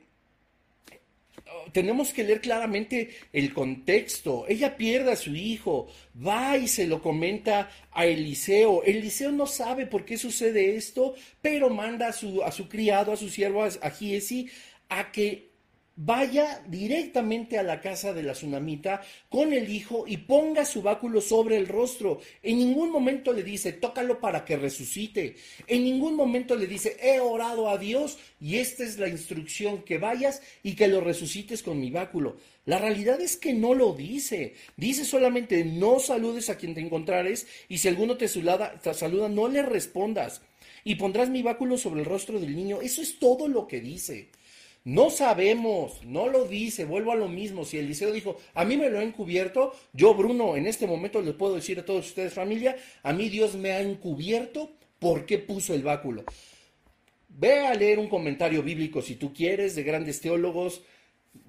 tenemos 1.71 2.13
que 2.13 2.23
leer 2.23 2.41
claramente 2.41 3.09
el 3.33 3.53
contexto. 3.53 4.45
Ella 4.47 4.77
pierde 4.77 5.11
a 5.11 5.15
su 5.15 5.35
hijo, 5.35 5.87
va 6.15 6.57
y 6.57 6.67
se 6.67 6.87
lo 6.87 7.01
comenta 7.01 7.69
a 7.91 8.05
Eliseo. 8.05 8.83
Eliseo 8.83 9.31
no 9.31 9.47
sabe 9.47 9.85
por 9.85 10.05
qué 10.05 10.17
sucede 10.17 10.75
esto, 10.75 11.15
pero 11.41 11.69
manda 11.69 12.07
a 12.07 12.13
su, 12.13 12.43
a 12.43 12.51
criado, 12.69 13.11
a 13.11 13.17
su 13.17 13.29
siervo, 13.29 13.63
a 13.63 13.89
Giesi, 13.89 14.49
a 14.89 15.11
que 15.11 15.48
vaya 16.01 16.63
directamente 16.65 17.59
a 17.59 17.63
la 17.63 17.81
casa 17.81 18.13
de 18.13 18.23
la 18.23 18.31
tsunamita 18.31 19.01
con 19.27 19.51
el 19.51 19.69
hijo 19.69 20.05
y 20.07 20.15
ponga 20.15 20.63
su 20.63 20.81
báculo 20.81 21.19
sobre 21.19 21.57
el 21.57 21.67
rostro. 21.67 22.21
En 22.41 22.57
ningún 22.57 22.89
momento 22.89 23.33
le 23.33 23.43
dice, 23.43 23.73
tócalo 23.73 24.21
para 24.21 24.45
que 24.45 24.55
resucite. 24.55 25.35
En 25.67 25.83
ningún 25.83 26.15
momento 26.15 26.55
le 26.55 26.67
dice, 26.67 26.95
he 27.01 27.19
orado 27.19 27.67
a 27.67 27.77
Dios 27.77 28.17
y 28.39 28.59
esta 28.59 28.85
es 28.85 28.97
la 28.97 29.09
instrucción, 29.09 29.83
que 29.83 29.97
vayas 29.97 30.41
y 30.63 30.75
que 30.75 30.87
lo 30.87 31.01
resucites 31.01 31.63
con 31.63 31.81
mi 31.81 31.91
báculo. 31.91 32.37
La 32.65 32.77
realidad 32.77 33.19
es 33.19 33.35
que 33.35 33.53
no 33.53 33.73
lo 33.73 33.91
dice. 33.91 34.53
Dice 34.77 35.03
solamente, 35.03 35.65
no 35.65 35.99
saludes 35.99 36.49
a 36.49 36.55
quien 36.55 36.75
te 36.75 36.79
encontrares 36.79 37.45
y 37.67 37.79
si 37.79 37.89
alguno 37.89 38.15
te 38.15 38.29
saluda, 38.29 38.79
te 38.81 38.93
saluda 38.93 39.27
no 39.27 39.49
le 39.49 39.63
respondas. 39.63 40.41
Y 40.85 40.95
pondrás 40.95 41.29
mi 41.29 41.43
báculo 41.43 41.77
sobre 41.77 41.99
el 41.99 42.05
rostro 42.05 42.39
del 42.39 42.55
niño. 42.55 42.79
Eso 42.81 43.01
es 43.01 43.19
todo 43.19 43.49
lo 43.49 43.67
que 43.67 43.81
dice. 43.81 44.29
No 44.85 45.09
sabemos, 45.09 46.03
no 46.03 46.27
lo 46.27 46.45
dice, 46.45 46.85
vuelvo 46.85 47.11
a 47.11 47.15
lo 47.15 47.27
mismo. 47.27 47.65
Si 47.65 47.77
Eliseo 47.77 48.11
dijo, 48.11 48.37
a 48.53 48.65
mí 48.65 48.77
me 48.77 48.89
lo 48.89 48.99
ha 48.99 49.03
encubierto, 49.03 49.73
yo 49.93 50.13
Bruno 50.13 50.55
en 50.55 50.67
este 50.67 50.87
momento 50.87 51.21
les 51.21 51.35
puedo 51.35 51.55
decir 51.55 51.79
a 51.79 51.85
todos 51.85 52.07
ustedes 52.07 52.33
familia, 52.33 52.77
a 53.03 53.13
mí 53.13 53.29
Dios 53.29 53.55
me 53.55 53.71
ha 53.71 53.81
encubierto 53.81 54.71
porque 54.99 55.37
puso 55.37 55.73
el 55.73 55.83
báculo. 55.83 56.23
Ve 57.27 57.59
a 57.67 57.73
leer 57.73 57.99
un 57.99 58.07
comentario 58.07 58.63
bíblico 58.63 59.01
si 59.01 59.15
tú 59.15 59.33
quieres 59.33 59.75
de 59.75 59.83
grandes 59.83 60.21
teólogos. 60.21 60.81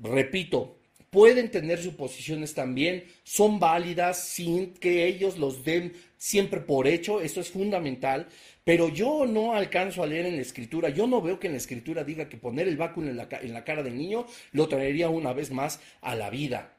Repito, 0.02 0.76
pueden 1.10 1.50
tener 1.50 1.82
suposiciones 1.82 2.54
también, 2.54 3.04
son 3.24 3.58
válidas 3.58 4.22
sin 4.24 4.74
que 4.74 5.06
ellos 5.06 5.38
los 5.38 5.64
den 5.64 5.92
siempre 6.16 6.60
por 6.60 6.86
hecho, 6.86 7.20
eso 7.20 7.40
es 7.40 7.50
fundamental, 7.50 8.28
pero 8.64 8.88
yo 8.88 9.26
no 9.26 9.54
alcanzo 9.54 10.02
a 10.02 10.06
leer 10.06 10.26
en 10.26 10.36
la 10.36 10.42
escritura, 10.42 10.88
yo 10.88 11.06
no 11.06 11.22
veo 11.22 11.38
que 11.38 11.46
en 11.46 11.54
la 11.54 11.58
escritura 11.58 12.04
diga 12.04 12.28
que 12.28 12.36
poner 12.36 12.68
el 12.68 12.76
báculo 12.76 13.08
en 13.08 13.16
la, 13.16 13.28
en 13.40 13.52
la 13.52 13.64
cara 13.64 13.82
del 13.82 13.96
niño 13.96 14.26
lo 14.52 14.68
traería 14.68 15.08
una 15.08 15.32
vez 15.32 15.50
más 15.50 15.80
a 16.00 16.14
la 16.14 16.30
vida. 16.30 16.76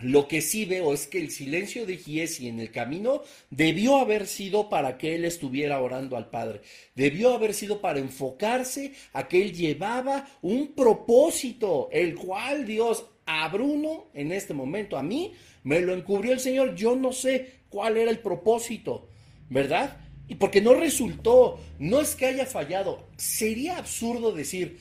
Lo 0.00 0.28
que 0.28 0.42
sí 0.42 0.64
veo 0.64 0.94
es 0.94 1.08
que 1.08 1.18
el 1.18 1.32
silencio 1.32 1.84
de 1.84 1.96
Giesi 1.96 2.46
en 2.46 2.60
el 2.60 2.70
camino 2.70 3.22
debió 3.50 3.96
haber 3.96 4.28
sido 4.28 4.68
para 4.68 4.96
que 4.96 5.16
él 5.16 5.24
estuviera 5.24 5.80
orando 5.80 6.16
al 6.16 6.30
Padre. 6.30 6.60
Debió 6.94 7.34
haber 7.34 7.52
sido 7.52 7.80
para 7.80 7.98
enfocarse 7.98 8.92
a 9.12 9.26
que 9.26 9.42
él 9.42 9.52
llevaba 9.52 10.28
un 10.40 10.68
propósito, 10.68 11.88
el 11.90 12.14
cual 12.14 12.64
Dios 12.64 13.06
a 13.26 13.48
Bruno 13.48 14.06
en 14.14 14.30
este 14.30 14.54
momento, 14.54 14.96
a 14.96 15.02
mí, 15.02 15.32
me 15.64 15.80
lo 15.80 15.92
encubrió 15.92 16.32
el 16.32 16.38
Señor. 16.38 16.76
Yo 16.76 16.94
no 16.94 17.10
sé 17.10 17.62
cuál 17.68 17.96
era 17.96 18.12
el 18.12 18.20
propósito, 18.20 19.08
¿verdad? 19.50 19.96
Y 20.28 20.34
porque 20.34 20.60
no 20.60 20.74
resultó, 20.74 21.58
no 21.78 22.00
es 22.00 22.14
que 22.14 22.26
haya 22.26 22.46
fallado, 22.46 23.06
sería 23.16 23.78
absurdo 23.78 24.32
decir, 24.32 24.78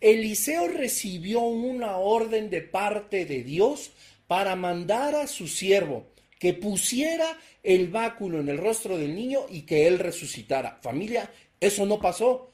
Eliseo 0.00 0.68
recibió 0.68 1.40
una 1.40 1.96
orden 1.98 2.50
de 2.50 2.62
parte 2.62 3.26
de 3.26 3.42
Dios 3.42 3.92
para 4.26 4.56
mandar 4.56 5.14
a 5.14 5.26
su 5.26 5.48
siervo, 5.48 6.06
que 6.38 6.54
pusiera 6.54 7.38
el 7.62 7.88
báculo 7.88 8.40
en 8.40 8.48
el 8.48 8.58
rostro 8.58 8.98
del 8.98 9.14
niño 9.14 9.46
y 9.50 9.62
que 9.62 9.86
él 9.86 9.98
resucitara. 9.98 10.78
Familia, 10.82 11.30
eso 11.60 11.86
no 11.86 12.00
pasó. 12.00 12.50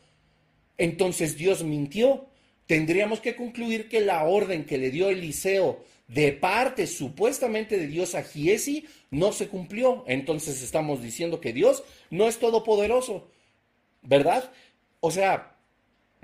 Entonces 0.79 1.37
Dios 1.37 1.65
mintió. 1.65 2.27
Tendríamos 2.67 3.21
que 3.21 3.35
concluir 3.35 3.89
que 3.89 4.01
la 4.01 4.25
orden 4.25 4.65
que 4.65 4.79
le 4.79 4.91
dio 4.91 5.11
Eliseo 5.11 5.85
de 6.13 6.33
parte 6.33 6.89
supuestamente 6.89 7.79
de 7.79 7.87
Dios 7.87 8.17
a 8.17 8.25
Giesi 8.25 8.85
no 9.11 9.33
se 9.33 9.49
cumplió. 9.49 10.05
Entonces 10.09 10.63
estamos 10.63 11.03
diciendo 11.03 11.41
que 11.41 11.53
Dios 11.53 11.85
no 12.11 12.27
es 12.27 12.39
todopoderoso, 12.39 13.29
¿verdad? 14.03 14.51
O 14.99 15.13
sea, 15.13 15.57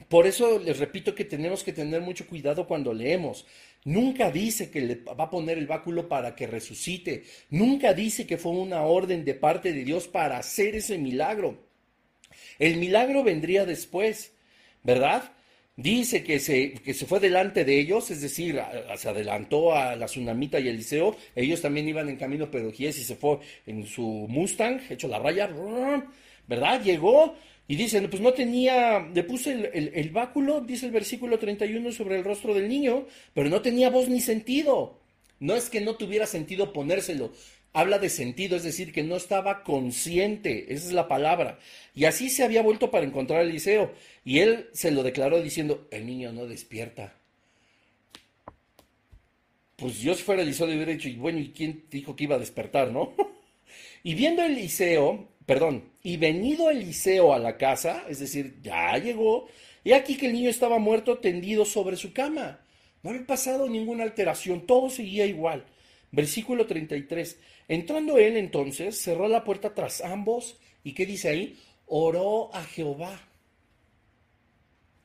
por 0.08 0.26
eso 0.26 0.58
les 0.58 0.78
repito 0.78 1.14
que 1.14 1.24
tenemos 1.24 1.62
que 1.62 1.72
tener 1.72 2.00
mucho 2.00 2.26
cuidado 2.26 2.66
cuando 2.66 2.92
leemos. 2.92 3.46
Nunca 3.84 4.32
dice 4.32 4.70
que 4.70 4.80
le 4.80 4.94
va 4.96 5.24
a 5.24 5.30
poner 5.30 5.56
el 5.56 5.68
báculo 5.68 6.08
para 6.08 6.34
que 6.34 6.48
resucite. 6.48 7.22
Nunca 7.50 7.94
dice 7.94 8.26
que 8.26 8.38
fue 8.38 8.52
una 8.52 8.82
orden 8.82 9.24
de 9.24 9.34
parte 9.34 9.72
de 9.72 9.84
Dios 9.84 10.08
para 10.08 10.38
hacer 10.38 10.74
ese 10.74 10.98
milagro. 10.98 11.64
El 12.58 12.78
milagro 12.78 13.22
vendría 13.22 13.64
después, 13.64 14.32
¿verdad? 14.82 15.32
Dice 15.76 16.24
que 16.24 16.38
se, 16.38 16.72
que 16.72 16.94
se 16.94 17.04
fue 17.04 17.20
delante 17.20 17.62
de 17.66 17.78
ellos, 17.78 18.10
es 18.10 18.22
decir, 18.22 18.58
se 18.96 19.08
adelantó 19.10 19.74
a 19.74 19.94
la 19.94 20.06
tsunamita 20.06 20.58
y 20.58 20.68
Eliseo. 20.68 21.14
Ellos 21.34 21.60
también 21.60 21.86
iban 21.86 22.08
en 22.08 22.16
camino, 22.16 22.50
pero 22.50 22.72
Giesi 22.72 23.04
se 23.04 23.14
fue 23.14 23.40
en 23.66 23.86
su 23.86 24.02
Mustang, 24.02 24.80
hecho 24.88 25.06
la 25.06 25.18
raya, 25.18 25.50
¿verdad? 26.46 26.82
Llegó 26.82 27.34
y 27.68 27.76
dicen, 27.76 28.08
pues 28.08 28.22
no 28.22 28.32
tenía, 28.32 29.00
le 29.12 29.22
puse 29.24 29.52
el, 29.52 29.90
el, 29.94 30.10
báculo, 30.10 30.62
dice 30.62 30.86
el 30.86 30.92
versículo 30.92 31.38
31, 31.38 31.92
sobre 31.92 32.16
el 32.16 32.24
rostro 32.24 32.54
del 32.54 32.68
niño, 32.68 33.06
pero 33.34 33.50
no 33.50 33.60
tenía 33.60 33.90
voz 33.90 34.08
ni 34.08 34.22
sentido. 34.22 34.98
No 35.40 35.54
es 35.54 35.68
que 35.68 35.82
no 35.82 35.96
tuviera 35.96 36.24
sentido 36.26 36.72
ponérselo, 36.72 37.32
habla 37.72 37.98
de 37.98 38.08
sentido, 38.08 38.56
es 38.56 38.62
decir, 38.62 38.92
que 38.92 39.02
no 39.02 39.16
estaba 39.16 39.62
consciente, 39.62 40.72
esa 40.72 40.86
es 40.86 40.92
la 40.92 41.08
palabra. 41.08 41.58
Y 41.94 42.04
así 42.04 42.30
se 42.30 42.44
había 42.44 42.62
vuelto 42.62 42.90
para 42.90 43.06
encontrar 43.06 43.40
a 43.40 43.42
Eliseo. 43.42 43.92
Y 44.24 44.40
él 44.40 44.68
se 44.72 44.90
lo 44.90 45.02
declaró 45.02 45.42
diciendo, 45.42 45.86
el 45.90 46.06
niño 46.06 46.32
no 46.32 46.46
despierta. 46.46 47.14
Pues 49.76 50.00
Dios 50.00 50.22
fuera 50.22 50.42
Eliseo 50.42 50.66
le 50.66 50.76
hubiera 50.76 50.92
dicho, 50.92 51.08
y 51.08 51.16
bueno, 51.16 51.38
¿y 51.38 51.50
quién 51.50 51.84
dijo 51.90 52.16
que 52.16 52.24
iba 52.24 52.36
a 52.36 52.40
despertar, 52.40 52.90
no? 52.90 53.14
y 54.02 54.14
viendo 54.14 54.42
Eliseo, 54.42 55.28
perdón, 55.44 55.84
y 56.02 56.16
venido 56.16 56.70
Eliseo 56.70 57.34
a 57.34 57.38
la 57.38 57.58
casa, 57.58 58.04
es 58.08 58.20
decir, 58.20 58.56
ya 58.62 58.96
llegó, 58.96 59.48
y 59.84 59.92
aquí 59.92 60.16
que 60.16 60.26
el 60.26 60.32
niño 60.32 60.48
estaba 60.48 60.78
muerto 60.78 61.18
tendido 61.18 61.64
sobre 61.66 61.96
su 61.96 62.12
cama. 62.12 62.60
No 63.02 63.10
había 63.10 63.26
pasado 63.26 63.68
ninguna 63.68 64.02
alteración, 64.02 64.66
todo 64.66 64.90
seguía 64.90 65.26
igual. 65.26 65.64
Versículo 66.10 66.66
33. 66.66 67.38
Entrando 67.68 68.18
él 68.18 68.36
entonces, 68.36 69.00
cerró 69.00 69.28
la 69.28 69.44
puerta 69.44 69.74
tras 69.74 70.00
ambos 70.00 70.56
y 70.84 70.92
¿qué 70.92 71.04
dice 71.04 71.28
ahí? 71.28 71.60
Oró 71.86 72.54
a 72.54 72.62
Jehová. 72.64 73.20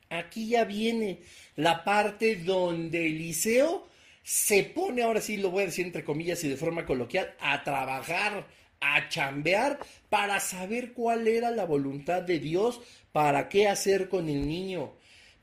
Aquí 0.10 0.50
ya 0.50 0.66
viene 0.66 1.22
la 1.56 1.84
parte 1.84 2.36
donde 2.36 3.08
Eliseo 3.08 3.88
se 4.24 4.64
pone, 4.64 5.02
ahora 5.02 5.22
sí 5.22 5.38
lo 5.38 5.50
voy 5.50 5.64
a 5.64 5.68
decir 5.68 5.86
entre 5.86 6.04
comillas 6.04 6.44
y 6.44 6.50
de 6.50 6.58
forma 6.58 6.86
coloquial, 6.86 7.34
a 7.40 7.64
trabajar, 7.64 8.46
a 8.80 9.10
chambear 9.10 9.80
para 10.10 10.40
saber 10.40 10.94
cuál 10.94 11.28
era 11.28 11.50
la 11.52 11.66
voluntad 11.66 12.22
de 12.22 12.40
Dios, 12.40 12.82
para 13.12 13.50
qué 13.50 13.68
hacer 13.68 14.10
con 14.10 14.30
el 14.30 14.48
niño. 14.48 14.94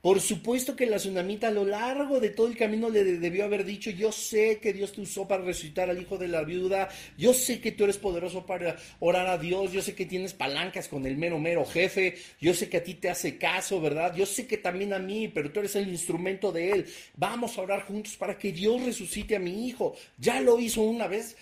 Por 0.01 0.21
supuesto 0.21 0.77
que 0.77 0.85
la 0.85 0.95
tsunamita 0.95 1.49
a 1.49 1.51
lo 1.51 1.65
largo 1.65 2.21
de 2.21 2.29
todo 2.29 2.47
el 2.47 2.55
camino 2.55 2.89
le 2.89 3.03
debió 3.03 3.43
haber 3.43 3.65
dicho, 3.65 3.89
yo 3.89 4.13
sé 4.13 4.59
que 4.59 4.71
Dios 4.71 4.93
te 4.93 5.01
usó 5.01 5.27
para 5.27 5.43
resucitar 5.43 5.89
al 5.89 6.01
hijo 6.01 6.17
de 6.17 6.29
la 6.29 6.43
viuda, 6.43 6.87
yo 7.17 7.33
sé 7.33 7.59
que 7.59 7.73
tú 7.73 7.83
eres 7.83 7.97
poderoso 7.97 8.45
para 8.45 8.77
orar 9.01 9.27
a 9.27 9.37
Dios, 9.37 9.73
yo 9.73 9.81
sé 9.81 9.95
que 9.95 10.05
tienes 10.05 10.33
palancas 10.33 10.87
con 10.87 11.05
el 11.05 11.17
mero 11.17 11.37
mero 11.37 11.65
jefe, 11.65 12.15
yo 12.39 12.53
sé 12.53 12.69
que 12.69 12.77
a 12.77 12.83
ti 12.83 12.93
te 12.93 13.09
hace 13.09 13.37
caso, 13.37 13.81
¿verdad? 13.81 14.15
Yo 14.15 14.25
sé 14.25 14.47
que 14.47 14.57
también 14.57 14.93
a 14.93 14.99
mí, 14.99 15.27
pero 15.27 15.51
tú 15.51 15.59
eres 15.59 15.75
el 15.75 15.89
instrumento 15.89 16.53
de 16.53 16.71
él. 16.71 16.85
Vamos 17.17 17.57
a 17.57 17.61
orar 17.61 17.81
juntos 17.81 18.15
para 18.15 18.37
que 18.37 18.53
Dios 18.53 18.81
resucite 18.81 19.35
a 19.35 19.39
mi 19.39 19.67
hijo. 19.67 19.95
Ya 20.17 20.39
lo 20.39 20.59
hizo 20.59 20.81
una 20.81 21.07
vez, 21.07 21.35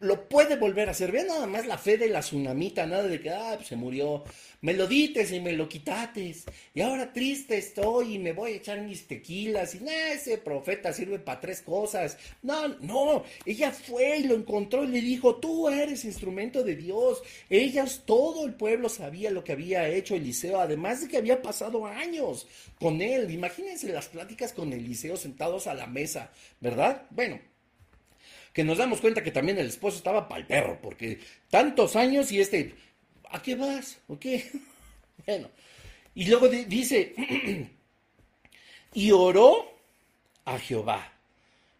lo 0.00 0.28
puede 0.28 0.56
volver 0.56 0.88
a 0.88 0.92
hacer. 0.92 1.12
Vean 1.12 1.28
nada 1.28 1.46
más 1.46 1.66
la 1.66 1.78
fe 1.78 1.96
de 1.98 2.08
la 2.08 2.20
tsunamita, 2.20 2.86
nada 2.86 3.04
de 3.04 3.20
que, 3.20 3.30
ah, 3.30 3.52
pues 3.56 3.68
se 3.68 3.76
murió. 3.76 4.24
Me 4.62 4.74
lo 4.74 4.86
dites 4.86 5.30
y 5.32 5.40
me 5.40 5.52
lo 5.52 5.68
quitates. 5.68 6.44
Y 6.74 6.80
ahora 6.80 7.12
triste 7.12 7.56
estoy 7.58 8.14
y 8.14 8.18
me 8.18 8.32
voy 8.32 8.52
a 8.52 8.56
echar 8.56 8.80
mis 8.80 9.06
tequilas. 9.06 9.74
Y 9.74 9.80
nah, 9.80 10.12
ese 10.12 10.38
profeta 10.38 10.92
sirve 10.92 11.18
para 11.18 11.40
tres 11.40 11.62
cosas. 11.62 12.18
No, 12.42 12.68
no. 12.80 13.24
Ella 13.44 13.70
fue 13.70 14.18
y 14.18 14.24
lo 14.24 14.34
encontró 14.34 14.84
y 14.84 14.88
le 14.88 15.00
dijo, 15.00 15.36
tú 15.36 15.68
eres 15.68 16.04
instrumento 16.04 16.62
de 16.62 16.76
Dios. 16.76 17.22
Ellas, 17.48 18.02
todo 18.06 18.46
el 18.46 18.54
pueblo 18.54 18.88
sabía 18.88 19.30
lo 19.30 19.44
que 19.44 19.52
había 19.52 19.88
hecho 19.88 20.14
Eliseo, 20.14 20.60
además 20.60 21.02
de 21.02 21.08
que 21.08 21.18
había 21.18 21.42
pasado 21.42 21.86
años 21.86 22.46
con 22.78 23.02
él. 23.02 23.30
Imagínense 23.30 23.92
las 23.92 24.08
pláticas 24.08 24.52
con 24.52 24.72
Eliseo 24.72 25.16
sentados 25.16 25.66
a 25.66 25.74
la 25.74 25.86
mesa, 25.86 26.30
¿verdad? 26.60 27.06
Bueno, 27.10 27.38
que 28.52 28.64
nos 28.64 28.78
damos 28.78 29.00
cuenta 29.00 29.22
que 29.22 29.30
también 29.30 29.58
el 29.58 29.66
esposo 29.66 29.98
estaba 29.98 30.28
para 30.28 30.40
el 30.40 30.46
perro, 30.46 30.78
porque 30.82 31.18
tantos 31.48 31.96
años 31.96 32.32
y 32.32 32.40
este, 32.40 32.74
¿a 33.30 33.40
qué 33.42 33.54
vas? 33.54 33.98
¿O 34.08 34.18
qué? 34.18 34.50
bueno, 35.26 35.48
y 36.14 36.26
luego 36.26 36.48
dice, 36.48 37.14
y 38.94 39.10
oró 39.12 39.72
a 40.44 40.58
Jehová. 40.58 41.12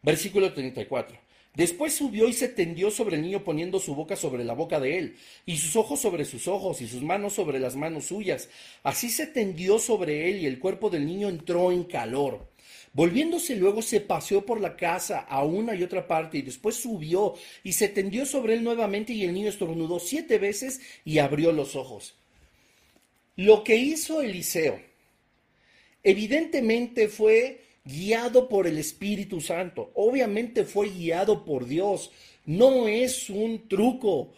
Versículo 0.03 0.53
34. 0.53 1.19
Después 1.55 1.95
subió 1.95 2.29
y 2.29 2.33
se 2.33 2.49
tendió 2.49 2.91
sobre 2.91 3.17
el 3.17 3.23
niño 3.23 3.43
poniendo 3.43 3.81
su 3.81 3.95
boca 3.95 4.15
sobre 4.15 4.45
la 4.45 4.55
boca 4.55 4.79
de 4.79 4.99
él, 4.99 5.17
y 5.45 5.57
sus 5.57 5.75
ojos 5.75 6.01
sobre 6.01 6.25
sus 6.25 6.47
ojos, 6.47 6.81
y 6.81 6.87
sus 6.87 7.03
manos 7.03 7.33
sobre 7.33 7.59
las 7.59 7.75
manos 7.75 8.07
suyas. 8.07 8.49
Así 8.85 9.11
se 9.11 9.27
tendió 9.27 9.79
sobre 9.79 10.31
él, 10.31 10.39
y 10.39 10.47
el 10.47 10.61
cuerpo 10.61 10.91
del 10.91 11.07
niño 11.07 11.29
entró 11.29 11.73
en 11.73 11.85
calor. 11.85 12.49
Volviéndose 12.93 13.55
luego 13.55 13.83
se 13.83 14.01
paseó 14.01 14.45
por 14.45 14.61
la 14.61 14.77
casa 14.77 15.21
a 15.21 15.45
una 15.45 15.75
y 15.77 15.83
otra 15.83 16.09
parte 16.09 16.39
y 16.39 16.43
después 16.43 16.75
subió 16.75 17.35
y 17.63 17.73
se 17.73 17.89
tendió 17.89 18.27
sobre 18.27 18.55
él 18.55 18.65
nuevamente 18.65 19.13
y 19.13 19.23
el 19.23 19.33
niño 19.33 19.49
estornudó 19.49 20.01
siete 20.01 20.39
veces 20.39 20.81
y 21.05 21.19
abrió 21.19 21.53
los 21.53 21.77
ojos. 21.77 22.15
Lo 23.37 23.63
que 23.63 23.77
hizo 23.77 24.23
Eliseo 24.23 24.81
evidentemente 26.03 27.09
fue 27.09 27.61
guiado 27.85 28.49
por 28.49 28.67
el 28.67 28.77
Espíritu 28.79 29.41
Santo, 29.41 29.93
obviamente 29.95 30.65
fue 30.65 30.91
guiado 30.91 31.45
por 31.45 31.67
Dios, 31.67 32.11
no 32.45 32.89
es 32.89 33.31
un 33.31 33.69
truco, 33.69 34.33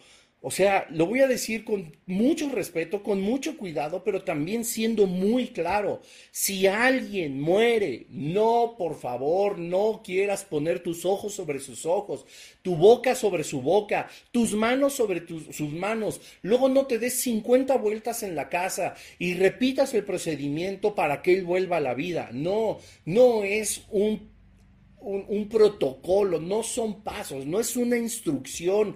o 0.45 0.51
sea, 0.51 0.87
lo 0.89 1.05
voy 1.05 1.21
a 1.21 1.27
decir 1.27 1.63
con 1.63 1.95
mucho 2.05 2.49
respeto, 2.49 3.01
con 3.01 3.21
mucho 3.21 3.55
cuidado, 3.57 4.03
pero 4.03 4.25
también 4.25 4.65
siendo 4.65 5.07
muy 5.07 5.47
claro. 5.47 6.01
Si 6.31 6.67
alguien 6.67 7.39
muere, 7.39 8.07
no, 8.09 8.75
por 8.77 8.99
favor, 8.99 9.57
no 9.57 10.01
quieras 10.03 10.43
poner 10.43 10.83
tus 10.83 11.05
ojos 11.05 11.33
sobre 11.33 11.61
sus 11.61 11.85
ojos, 11.85 12.25
tu 12.61 12.75
boca 12.75 13.15
sobre 13.15 13.45
su 13.45 13.61
boca, 13.61 14.09
tus 14.33 14.51
manos 14.53 14.91
sobre 14.91 15.25
sus 15.53 15.71
manos. 15.71 16.19
Luego 16.41 16.67
no 16.67 16.87
te 16.87 16.99
des 16.99 17.13
50 17.21 17.77
vueltas 17.77 18.21
en 18.21 18.35
la 18.35 18.49
casa 18.49 18.95
y 19.19 19.35
repitas 19.35 19.93
el 19.93 20.03
procedimiento 20.03 20.93
para 20.93 21.21
que 21.21 21.35
él 21.35 21.45
vuelva 21.45 21.77
a 21.77 21.79
la 21.79 21.93
vida. 21.93 22.31
No, 22.33 22.79
no 23.05 23.45
es 23.45 23.85
un 23.91 24.32
un, 25.03 25.49
protocolo, 25.49 26.39
no 26.39 26.63
son 26.63 27.03
pasos, 27.03 27.45
no 27.45 27.59
es 27.59 27.75
una 27.75 27.97
instrucción. 27.97 28.95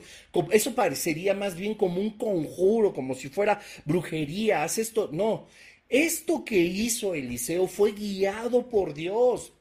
Eso 0.52 0.74
parecería 0.74 1.34
más 1.34 1.56
bien 1.56 1.76
como 1.76 2.02
un 2.02 2.18
conjuro, 2.18 2.94
como 2.94 3.14
si 3.14 3.30
fuera 3.30 3.60
brujería, 3.86 4.64
haz 4.64 4.78
esto. 4.78 5.10
No, 5.12 5.48
esto 5.90 6.44
que 6.44 6.60
hizo 6.60 7.14
Eliseo 7.14 7.68
fue 7.68 7.92
guiado 7.92 8.68
por 8.70 8.94
Dios. 8.94 9.54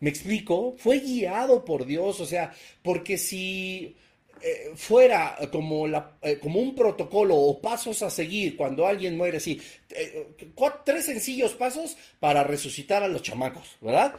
¿Me 0.00 0.10
explico? 0.10 0.74
Fue 0.78 0.98
guiado 1.00 1.64
por 1.64 1.84
Dios, 1.84 2.20
o 2.20 2.26
sea, 2.26 2.54
porque 2.82 3.18
si 3.18 3.96
eh, 4.42 4.72
fuera 4.74 5.36
como, 5.52 5.86
la, 5.86 6.16
eh, 6.22 6.38
como 6.38 6.60
un 6.60 6.74
protocolo 6.74 7.36
o 7.36 7.60
pasos 7.60 8.02
a 8.02 8.08
seguir 8.08 8.56
cuando 8.56 8.86
alguien 8.86 9.18
muere, 9.18 9.38
sí, 9.38 9.60
eh, 9.90 10.28
tres 10.86 11.04
sencillos 11.04 11.52
pasos 11.52 11.98
para 12.18 12.42
resucitar 12.42 13.02
a 13.02 13.08
los 13.08 13.22
chamacos, 13.22 13.76
¿verdad? 13.82 14.14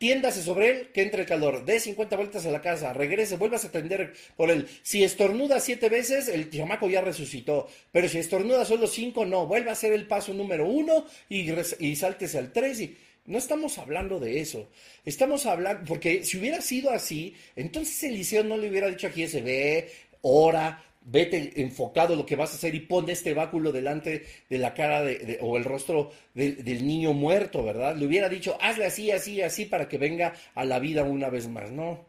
Tiéndase 0.00 0.42
sobre 0.42 0.70
él, 0.70 0.88
que 0.94 1.02
entre 1.02 1.20
el 1.20 1.28
calor, 1.28 1.66
dé 1.66 1.78
50 1.78 2.16
vueltas 2.16 2.46
a 2.46 2.50
la 2.50 2.62
casa, 2.62 2.94
regrese, 2.94 3.36
vuelvas 3.36 3.66
a 3.66 3.70
tender 3.70 4.14
por 4.34 4.50
él. 4.50 4.66
Si 4.82 5.04
estornuda 5.04 5.60
siete 5.60 5.90
veces, 5.90 6.28
el 6.28 6.48
chamaco 6.48 6.88
ya 6.88 7.02
resucitó, 7.02 7.68
pero 7.92 8.08
si 8.08 8.16
estornuda 8.16 8.64
solo 8.64 8.86
cinco, 8.86 9.26
no, 9.26 9.46
vuelve 9.46 9.68
a 9.68 9.74
hacer 9.74 9.92
el 9.92 10.06
paso 10.06 10.32
número 10.32 10.66
uno 10.66 11.04
y, 11.28 11.52
y 11.80 11.96
sáltese 11.96 12.38
al 12.38 12.50
tres 12.50 12.80
y... 12.80 12.96
No 13.26 13.36
estamos 13.36 13.76
hablando 13.76 14.18
de 14.18 14.40
eso. 14.40 14.70
Estamos 15.04 15.44
hablando, 15.44 15.84
porque 15.86 16.24
si 16.24 16.38
hubiera 16.38 16.62
sido 16.62 16.90
así, 16.90 17.34
entonces 17.54 18.02
Eliseo 18.02 18.42
no 18.42 18.56
le 18.56 18.70
hubiera 18.70 18.88
dicho 18.88 19.06
aquí 19.06 19.28
se 19.28 19.42
ve, 19.42 19.92
ora, 20.22 20.82
vete 21.10 21.60
enfocado 21.60 22.14
lo 22.14 22.24
que 22.24 22.36
vas 22.36 22.52
a 22.52 22.56
hacer 22.56 22.74
y 22.74 22.80
pon 22.80 23.08
este 23.10 23.34
báculo 23.34 23.72
delante 23.72 24.24
de 24.48 24.58
la 24.58 24.74
cara 24.74 25.02
de, 25.02 25.38
o 25.40 25.56
el 25.56 25.64
rostro 25.64 26.10
del 26.34 26.86
niño 26.86 27.12
muerto, 27.12 27.64
¿verdad? 27.64 27.96
Le 27.96 28.06
hubiera 28.06 28.28
dicho, 28.28 28.56
hazle 28.60 28.86
así, 28.86 29.10
así, 29.10 29.42
así 29.42 29.64
para 29.64 29.88
que 29.88 29.98
venga 29.98 30.34
a 30.54 30.64
la 30.64 30.78
vida 30.78 31.02
una 31.04 31.28
vez 31.28 31.48
más. 31.48 31.70
No. 31.70 32.08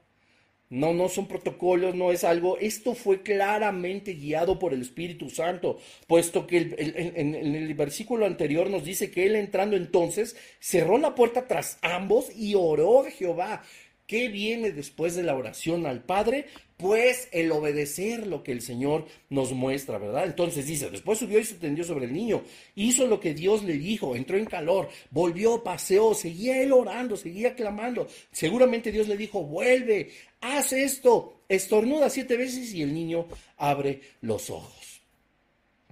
No, 0.70 0.94
no 0.94 1.10
son 1.10 1.28
protocolos, 1.28 1.96
no 1.96 2.14
es 2.14 2.24
algo. 2.24 2.58
Esto 2.58 2.96
fue 2.96 3.22
claramente 3.24 4.14
guiado 4.14 4.58
por 4.58 4.74
el 4.74 4.82
Espíritu 4.82 5.30
Santo, 5.30 5.80
puesto 6.08 6.48
que 6.48 6.58
en 6.78 7.36
el 7.36 7.74
versículo 7.74 8.26
anterior 8.26 8.70
nos 8.70 8.86
dice 8.86 9.12
que 9.12 9.26
él 9.26 9.36
entrando 9.36 9.76
entonces 9.76 10.38
cerró 10.60 10.98
la 10.98 11.14
puerta 11.14 11.46
tras 11.46 11.78
ambos 11.82 12.32
y 12.34 12.56
oró 12.56 13.02
a 13.02 13.12
Jehová. 13.12 13.64
¿Qué 14.12 14.28
viene 14.28 14.74
después 14.74 15.16
de 15.16 15.24
la 15.24 15.38
oración 15.38 15.86
al 15.86 16.04
Padre? 16.04 16.48
Pues 16.76 17.30
el 17.32 17.50
obedecer 17.50 18.28
lo 18.28 18.44
que 18.44 18.52
el 18.52 18.60
Señor 18.62 19.06
nos 19.30 19.54
muestra, 19.54 20.00
¿verdad? 20.00 20.26
Entonces 20.26 20.68
dice, 20.68 20.90
después 20.90 21.18
subió 21.18 21.40
y 21.40 21.46
se 21.46 21.56
tendió 21.56 21.86
sobre 21.86 22.08
el 22.08 22.12
niño, 22.12 22.44
hizo 22.76 23.08
lo 23.08 23.22
que 23.22 23.34
Dios 23.34 23.64
le 23.64 23.76
dijo, 23.76 24.14
entró 24.14 24.36
en 24.36 24.48
calor, 24.48 24.90
volvió, 25.12 25.64
paseó, 25.64 26.14
seguía 26.14 26.62
él 26.62 26.74
orando, 26.74 27.16
seguía 27.16 27.56
clamando. 27.56 28.06
Seguramente 28.34 28.92
Dios 28.92 29.08
le 29.08 29.16
dijo, 29.16 29.46
vuelve, 29.46 30.12
haz 30.42 30.74
esto, 30.74 31.44
estornuda 31.48 32.10
siete 32.10 32.36
veces 32.36 32.74
y 32.74 32.82
el 32.82 32.94
niño 32.94 33.28
abre 33.56 34.02
los 34.20 34.50
ojos. 34.50 35.02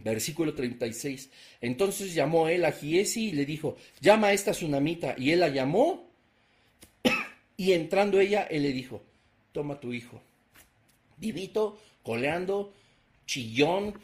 Versículo 0.04 0.54
36. 0.54 1.30
Entonces 1.62 2.14
llamó 2.14 2.50
él 2.50 2.66
a 2.66 2.74
Giesi 2.74 3.30
y 3.30 3.32
le 3.32 3.46
dijo, 3.46 3.78
llama 4.02 4.28
a 4.28 4.34
esta 4.34 4.52
tsunamita. 4.52 5.16
Y 5.18 5.32
él 5.32 5.40
la 5.40 5.48
llamó 5.48 6.09
y 7.60 7.74
entrando 7.74 8.22
ella, 8.22 8.44
él 8.44 8.64
le 8.64 8.72
dijo, 8.72 9.04
toma 9.52 9.82
tu 9.82 9.92
hijo. 9.92 10.22
Vivito, 11.18 11.78
coleando, 12.04 12.74
chillón 13.26 14.00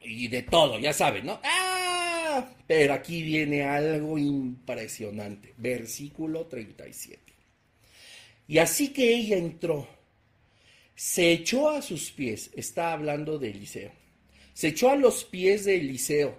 y 0.00 0.28
de 0.28 0.40
todo, 0.40 0.78
ya 0.78 0.94
saben, 0.94 1.26
¿no? 1.26 1.38
¡Ah! 1.44 2.48
Pero 2.66 2.94
aquí 2.94 3.20
viene 3.20 3.64
algo 3.64 4.16
impresionante. 4.16 5.52
Versículo 5.58 6.46
37. 6.46 7.20
Y 8.48 8.56
así 8.56 8.94
que 8.94 9.14
ella 9.14 9.36
entró, 9.36 9.86
se 10.94 11.32
echó 11.32 11.68
a 11.68 11.82
sus 11.82 12.10
pies, 12.10 12.50
está 12.54 12.94
hablando 12.94 13.38
de 13.38 13.50
Eliseo, 13.50 13.92
se 14.54 14.68
echó 14.68 14.88
a 14.88 14.96
los 14.96 15.22
pies 15.22 15.66
de 15.66 15.76
Eliseo 15.76 16.38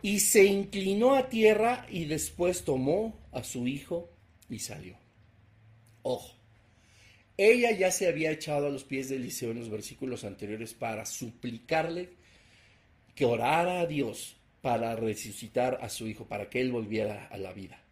y 0.00 0.20
se 0.20 0.46
inclinó 0.46 1.14
a 1.14 1.28
tierra 1.28 1.84
y 1.90 2.06
después 2.06 2.64
tomó 2.64 3.20
a 3.32 3.44
su 3.44 3.68
hijo 3.68 4.08
y 4.48 4.58
salió. 4.58 4.96
Ojo, 6.02 6.34
ella 7.36 7.70
ya 7.72 7.90
se 7.90 8.08
había 8.08 8.30
echado 8.30 8.66
a 8.66 8.70
los 8.70 8.84
pies 8.84 9.08
de 9.08 9.16
Eliseo 9.16 9.52
en 9.52 9.60
los 9.60 9.70
versículos 9.70 10.24
anteriores 10.24 10.74
para 10.74 11.06
suplicarle 11.06 12.10
que 13.14 13.24
orara 13.24 13.80
a 13.80 13.86
Dios 13.86 14.36
para 14.60 14.96
resucitar 14.96 15.78
a 15.82 15.88
su 15.88 16.06
hijo, 16.08 16.26
para 16.26 16.50
que 16.50 16.60
él 16.60 16.72
volviera 16.72 17.28
a 17.28 17.38
la 17.38 17.52
vida. 17.52 17.82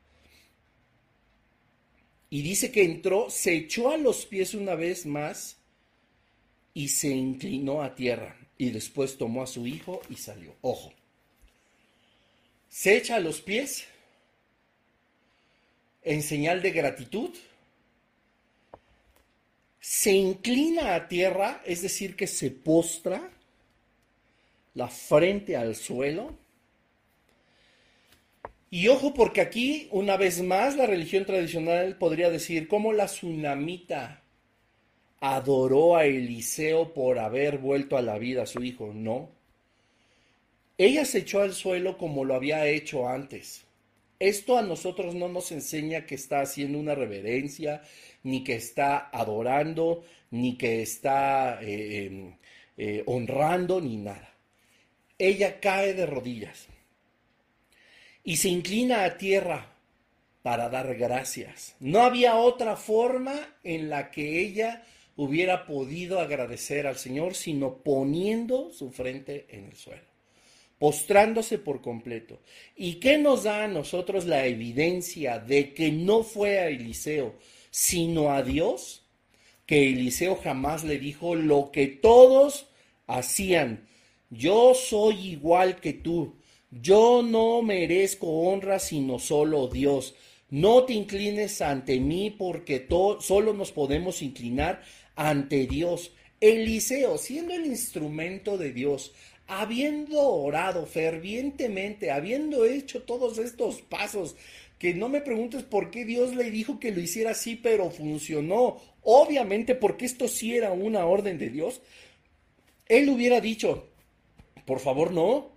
Y 2.28 2.42
dice 2.42 2.72
que 2.72 2.84
entró, 2.84 3.30
se 3.30 3.54
echó 3.54 3.90
a 3.90 3.96
los 3.96 4.26
pies 4.26 4.54
una 4.54 4.74
vez 4.74 5.06
más 5.06 5.58
y 6.74 6.88
se 6.88 7.08
inclinó 7.08 7.82
a 7.82 7.94
tierra. 7.94 8.36
Y 8.58 8.70
después 8.70 9.16
tomó 9.16 9.42
a 9.42 9.46
su 9.46 9.66
hijo 9.66 10.00
y 10.10 10.16
salió. 10.16 10.56
Ojo. 10.60 10.92
Se 12.68 12.96
echa 12.96 13.16
a 13.16 13.20
los 13.20 13.40
pies 13.40 13.86
en 16.06 16.22
señal 16.22 16.62
de 16.62 16.70
gratitud, 16.70 17.30
se 19.80 20.12
inclina 20.12 20.94
a 20.94 21.08
tierra, 21.08 21.60
es 21.66 21.82
decir, 21.82 22.14
que 22.14 22.28
se 22.28 22.52
postra 22.52 23.28
la 24.74 24.88
frente 24.88 25.56
al 25.56 25.74
suelo. 25.74 26.32
Y 28.70 28.86
ojo 28.86 29.14
porque 29.14 29.40
aquí, 29.40 29.88
una 29.90 30.16
vez 30.16 30.40
más, 30.42 30.76
la 30.76 30.86
religión 30.86 31.24
tradicional 31.24 31.96
podría 31.98 32.30
decir 32.30 32.68
cómo 32.68 32.92
la 32.92 33.06
tsunamita 33.06 34.22
adoró 35.18 35.96
a 35.96 36.04
Eliseo 36.04 36.94
por 36.94 37.18
haber 37.18 37.58
vuelto 37.58 37.96
a 37.96 38.02
la 38.02 38.16
vida 38.16 38.44
a 38.44 38.46
su 38.46 38.62
hijo. 38.62 38.92
No. 38.94 39.30
Ella 40.78 41.04
se 41.04 41.18
echó 41.18 41.40
al 41.42 41.52
suelo 41.52 41.98
como 41.98 42.24
lo 42.24 42.34
había 42.34 42.66
hecho 42.66 43.08
antes. 43.08 43.65
Esto 44.18 44.56
a 44.56 44.62
nosotros 44.62 45.14
no 45.14 45.28
nos 45.28 45.52
enseña 45.52 46.06
que 46.06 46.14
está 46.14 46.40
haciendo 46.40 46.78
una 46.78 46.94
reverencia, 46.94 47.82
ni 48.22 48.42
que 48.42 48.54
está 48.54 49.10
adorando, 49.12 50.04
ni 50.30 50.56
que 50.56 50.82
está 50.82 51.62
eh, 51.62 52.06
em, 52.06 52.36
eh, 52.78 53.02
honrando, 53.06 53.80
ni 53.80 53.98
nada. 53.98 54.32
Ella 55.18 55.60
cae 55.60 55.92
de 55.94 56.06
rodillas 56.06 56.66
y 58.24 58.36
se 58.36 58.48
inclina 58.48 59.04
a 59.04 59.18
tierra 59.18 59.72
para 60.42 60.68
dar 60.68 60.94
gracias. 60.96 61.76
No 61.80 62.00
había 62.00 62.36
otra 62.36 62.76
forma 62.76 63.34
en 63.64 63.90
la 63.90 64.10
que 64.10 64.40
ella 64.40 64.82
hubiera 65.16 65.66
podido 65.66 66.20
agradecer 66.20 66.86
al 66.86 66.96
Señor, 66.96 67.34
sino 67.34 67.78
poniendo 67.78 68.72
su 68.72 68.90
frente 68.90 69.46
en 69.50 69.66
el 69.66 69.76
suelo 69.76 70.15
postrándose 70.78 71.58
por 71.58 71.80
completo. 71.80 72.40
¿Y 72.76 72.94
qué 72.94 73.18
nos 73.18 73.44
da 73.44 73.64
a 73.64 73.68
nosotros 73.68 74.26
la 74.26 74.46
evidencia 74.46 75.38
de 75.38 75.72
que 75.72 75.90
no 75.90 76.22
fue 76.22 76.58
a 76.58 76.68
Eliseo, 76.68 77.34
sino 77.70 78.32
a 78.32 78.42
Dios? 78.42 79.02
Que 79.64 79.88
Eliseo 79.88 80.36
jamás 80.36 80.84
le 80.84 80.98
dijo 80.98 81.34
lo 81.34 81.70
que 81.72 81.86
todos 81.86 82.66
hacían. 83.06 83.86
Yo 84.30 84.74
soy 84.74 85.28
igual 85.28 85.80
que 85.80 85.92
tú. 85.92 86.36
Yo 86.70 87.22
no 87.22 87.62
merezco 87.62 88.26
honra 88.26 88.78
sino 88.78 89.18
solo 89.18 89.68
Dios. 89.68 90.14
No 90.50 90.84
te 90.84 90.92
inclines 90.92 91.60
ante 91.60 91.98
mí 91.98 92.30
porque 92.30 92.86
solo 93.20 93.52
nos 93.52 93.72
podemos 93.72 94.22
inclinar 94.22 94.82
ante 95.16 95.66
Dios. 95.66 96.12
Eliseo, 96.40 97.18
siendo 97.18 97.54
el 97.54 97.66
instrumento 97.66 98.58
de 98.58 98.72
Dios, 98.72 99.12
habiendo 99.46 100.20
orado 100.20 100.86
fervientemente, 100.86 102.10
habiendo 102.10 102.64
hecho 102.64 103.02
todos 103.02 103.38
estos 103.38 103.82
pasos, 103.82 104.36
que 104.78 104.94
no 104.94 105.08
me 105.08 105.20
preguntes 105.20 105.62
por 105.62 105.90
qué 105.90 106.04
Dios 106.04 106.34
le 106.34 106.50
dijo 106.50 106.78
que 106.78 106.92
lo 106.92 107.00
hiciera 107.00 107.30
así, 107.30 107.56
pero 107.56 107.90
funcionó. 107.90 108.78
Obviamente 109.02 109.74
porque 109.74 110.04
esto 110.04 110.28
sí 110.28 110.54
era 110.54 110.72
una 110.72 111.06
orden 111.06 111.38
de 111.38 111.48
Dios. 111.48 111.80
Él 112.86 113.08
hubiera 113.08 113.40
dicho, 113.40 113.88
por 114.64 114.80
favor, 114.80 115.12
no. 115.12 115.56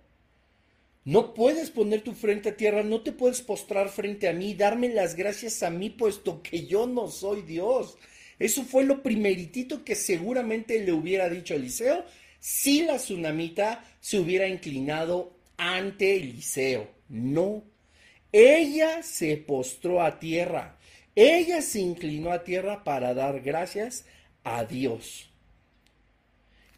No 1.04 1.34
puedes 1.34 1.70
poner 1.70 2.02
tu 2.02 2.12
frente 2.12 2.50
a 2.50 2.56
tierra, 2.56 2.82
no 2.82 3.02
te 3.02 3.12
puedes 3.12 3.42
postrar 3.42 3.88
frente 3.88 4.28
a 4.28 4.32
mí, 4.32 4.54
darme 4.54 4.90
las 4.90 5.16
gracias 5.16 5.62
a 5.62 5.70
mí, 5.70 5.90
puesto 5.90 6.42
que 6.42 6.66
yo 6.66 6.86
no 6.86 7.08
soy 7.08 7.42
Dios. 7.42 7.96
Eso 8.38 8.64
fue 8.64 8.84
lo 8.84 9.02
primeritito 9.02 9.84
que 9.84 9.94
seguramente 9.94 10.78
le 10.84 10.92
hubiera 10.92 11.28
dicho 11.28 11.54
Eliseo 11.54 12.04
si 12.40 12.82
la 12.82 12.96
tsunamita 12.96 13.84
se 14.00 14.18
hubiera 14.18 14.48
inclinado 14.48 15.36
ante 15.56 16.16
Eliseo. 16.16 16.88
No. 17.08 17.62
Ella 18.32 19.02
se 19.02 19.36
postró 19.36 20.02
a 20.02 20.18
tierra. 20.18 20.78
Ella 21.14 21.60
se 21.60 21.80
inclinó 21.80 22.32
a 22.32 22.42
tierra 22.42 22.82
para 22.82 23.12
dar 23.14 23.40
gracias 23.40 24.06
a 24.42 24.64
Dios. 24.64 25.28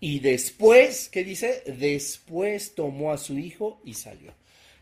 Y 0.01 0.19
después, 0.19 1.09
¿qué 1.09 1.23
dice? 1.23 1.63
Después 1.79 2.75
tomó 2.75 3.13
a 3.13 3.19
su 3.19 3.39
hijo 3.39 3.81
y 3.85 3.95
salió. 3.95 4.35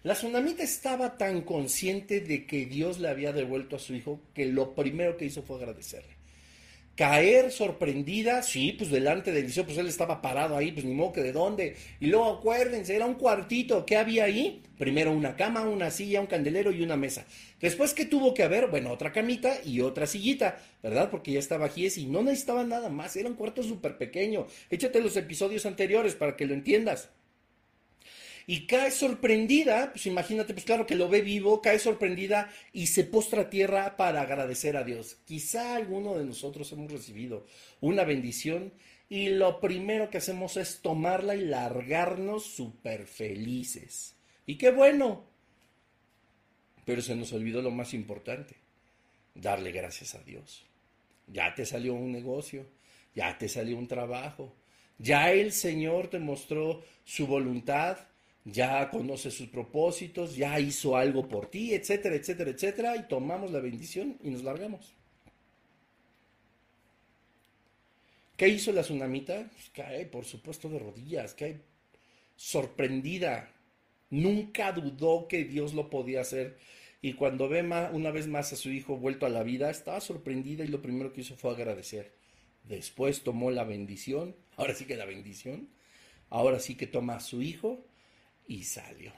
La 0.02 0.14
tsunamita 0.14 0.62
estaba 0.62 1.18
tan 1.18 1.42
consciente 1.42 2.22
de 2.22 2.46
que 2.46 2.64
Dios 2.64 3.00
le 3.00 3.08
había 3.08 3.34
devuelto 3.34 3.76
a 3.76 3.80
su 3.80 3.94
hijo 3.94 4.22
que 4.32 4.46
lo 4.46 4.74
primero 4.74 5.18
que 5.18 5.26
hizo 5.26 5.42
fue 5.42 5.58
agradecerle 5.58 6.19
caer 7.00 7.50
sorprendida, 7.50 8.42
sí, 8.42 8.74
pues 8.76 8.90
delante 8.90 9.32
del 9.32 9.46
liceo, 9.46 9.64
pues 9.64 9.78
él 9.78 9.86
estaba 9.86 10.20
parado 10.20 10.54
ahí, 10.54 10.70
pues 10.70 10.84
ni 10.84 10.92
modo 10.92 11.12
que 11.12 11.22
de 11.22 11.32
dónde. 11.32 11.74
Y 11.98 12.08
luego 12.08 12.26
acuérdense, 12.26 12.94
era 12.94 13.06
un 13.06 13.14
cuartito, 13.14 13.86
¿qué 13.86 13.96
había 13.96 14.24
ahí? 14.24 14.60
Primero 14.76 15.10
una 15.10 15.34
cama, 15.34 15.62
una 15.62 15.90
silla, 15.90 16.20
un 16.20 16.26
candelero 16.26 16.70
y 16.72 16.82
una 16.82 16.98
mesa. 16.98 17.24
Después, 17.58 17.94
¿qué 17.94 18.04
tuvo 18.04 18.34
que 18.34 18.42
haber? 18.42 18.66
Bueno, 18.66 18.92
otra 18.92 19.12
camita 19.12 19.60
y 19.64 19.80
otra 19.80 20.06
sillita, 20.06 20.58
¿verdad? 20.82 21.08
Porque 21.10 21.32
ya 21.32 21.38
estaba 21.38 21.64
aquí 21.64 21.88
y 21.96 22.04
no 22.04 22.22
necesitaba 22.22 22.64
nada 22.64 22.90
más, 22.90 23.16
era 23.16 23.30
un 23.30 23.34
cuarto 23.34 23.62
súper 23.62 23.96
pequeño. 23.96 24.46
Échate 24.68 25.00
los 25.00 25.16
episodios 25.16 25.64
anteriores 25.64 26.14
para 26.14 26.36
que 26.36 26.44
lo 26.44 26.52
entiendas 26.52 27.08
y 28.50 28.66
cae 28.66 28.90
sorprendida, 28.90 29.92
pues 29.92 30.06
imagínate, 30.06 30.54
pues 30.54 30.64
claro 30.64 30.84
que 30.84 30.96
lo 30.96 31.08
ve 31.08 31.20
vivo, 31.20 31.62
cae 31.62 31.78
sorprendida 31.78 32.52
y 32.72 32.88
se 32.88 33.04
postra 33.04 33.42
a 33.42 33.48
tierra 33.48 33.96
para 33.96 34.22
agradecer 34.22 34.76
a 34.76 34.82
Dios. 34.82 35.18
Quizá 35.24 35.76
alguno 35.76 36.18
de 36.18 36.24
nosotros 36.24 36.72
hemos 36.72 36.90
recibido 36.90 37.46
una 37.80 38.02
bendición 38.02 38.72
y 39.08 39.28
lo 39.28 39.60
primero 39.60 40.10
que 40.10 40.18
hacemos 40.18 40.56
es 40.56 40.80
tomarla 40.82 41.36
y 41.36 41.42
largarnos 41.42 42.44
súper 42.44 43.06
felices. 43.06 44.16
Y 44.46 44.56
qué 44.58 44.72
bueno. 44.72 45.22
Pero 46.84 47.02
se 47.02 47.14
nos 47.14 47.32
olvidó 47.32 47.62
lo 47.62 47.70
más 47.70 47.94
importante, 47.94 48.56
darle 49.32 49.70
gracias 49.70 50.16
a 50.16 50.24
Dios. 50.24 50.66
Ya 51.28 51.54
te 51.54 51.64
salió 51.64 51.94
un 51.94 52.10
negocio, 52.10 52.66
ya 53.14 53.38
te 53.38 53.48
salió 53.48 53.78
un 53.78 53.86
trabajo, 53.86 54.52
ya 54.98 55.30
el 55.30 55.52
Señor 55.52 56.08
te 56.08 56.18
mostró 56.18 56.82
su 57.04 57.28
voluntad, 57.28 58.09
ya 58.52 58.90
conoce 58.90 59.30
sus 59.30 59.48
propósitos, 59.48 60.36
ya 60.36 60.58
hizo 60.58 60.96
algo 60.96 61.28
por 61.28 61.50
ti, 61.50 61.74
etcétera, 61.74 62.16
etcétera, 62.16 62.50
etcétera, 62.50 62.96
y 62.96 63.08
tomamos 63.08 63.50
la 63.50 63.60
bendición 63.60 64.16
y 64.22 64.30
nos 64.30 64.42
largamos. 64.42 64.94
¿Qué 68.36 68.48
hizo 68.48 68.72
la 68.72 68.82
tsunamita? 68.82 69.50
Pues 69.52 69.70
cae, 69.74 70.06
por 70.06 70.24
supuesto, 70.24 70.68
de 70.68 70.78
rodillas, 70.78 71.34
cae 71.34 71.60
sorprendida. 72.36 73.52
Nunca 74.08 74.72
dudó 74.72 75.28
que 75.28 75.44
Dios 75.44 75.74
lo 75.74 75.90
podía 75.90 76.22
hacer. 76.22 76.56
Y 77.02 77.12
cuando 77.12 77.48
ve 77.48 77.62
una 77.92 78.10
vez 78.10 78.26
más 78.28 78.52
a 78.52 78.56
su 78.56 78.70
hijo 78.70 78.96
vuelto 78.96 79.26
a 79.26 79.30
la 79.30 79.42
vida, 79.42 79.70
estaba 79.70 80.00
sorprendida 80.00 80.64
y 80.64 80.68
lo 80.68 80.80
primero 80.80 81.12
que 81.12 81.20
hizo 81.20 81.36
fue 81.36 81.50
agradecer. 81.50 82.12
Después 82.64 83.22
tomó 83.22 83.50
la 83.50 83.64
bendición, 83.64 84.34
ahora 84.56 84.74
sí 84.74 84.86
que 84.86 84.96
la 84.96 85.04
bendición, 85.04 85.68
ahora 86.30 86.60
sí 86.60 86.76
que 86.76 86.86
toma 86.86 87.16
a 87.16 87.20
su 87.20 87.42
hijo 87.42 87.84
y 88.50 88.64
salió. 88.64 89.12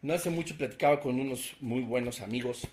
No 0.00 0.14
hace 0.14 0.30
mucho 0.30 0.56
platicaba 0.56 1.00
con 1.00 1.20
unos 1.20 1.54
muy 1.60 1.82
buenos 1.82 2.22
amigos 2.22 2.66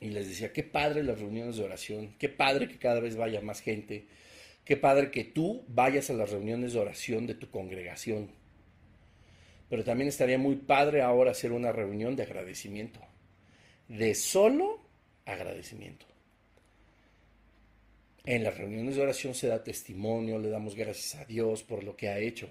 y 0.00 0.10
les 0.10 0.28
decía, 0.28 0.52
qué 0.52 0.62
padre 0.62 1.02
las 1.02 1.18
reuniones 1.18 1.56
de 1.56 1.64
oración, 1.64 2.14
qué 2.16 2.28
padre 2.28 2.68
que 2.68 2.78
cada 2.78 3.00
vez 3.00 3.16
vaya 3.16 3.40
más 3.40 3.60
gente, 3.60 4.06
qué 4.64 4.76
padre 4.76 5.10
que 5.10 5.24
tú 5.24 5.64
vayas 5.66 6.08
a 6.08 6.12
las 6.12 6.30
reuniones 6.30 6.72
de 6.72 6.78
oración 6.78 7.26
de 7.26 7.34
tu 7.34 7.50
congregación. 7.50 8.30
Pero 9.68 9.82
también 9.82 10.08
estaría 10.08 10.38
muy 10.38 10.54
padre 10.54 11.02
ahora 11.02 11.32
hacer 11.32 11.50
una 11.50 11.72
reunión 11.72 12.14
de 12.14 12.22
agradecimiento, 12.22 13.00
de 13.88 14.14
solo 14.14 14.78
agradecimiento. 15.24 16.06
En 18.24 18.44
las 18.44 18.56
reuniones 18.56 18.94
de 18.94 19.02
oración 19.02 19.34
se 19.34 19.48
da 19.48 19.64
testimonio, 19.64 20.38
le 20.38 20.48
damos 20.48 20.76
gracias 20.76 21.20
a 21.20 21.24
Dios 21.24 21.64
por 21.64 21.82
lo 21.82 21.96
que 21.96 22.08
ha 22.08 22.18
hecho. 22.18 22.48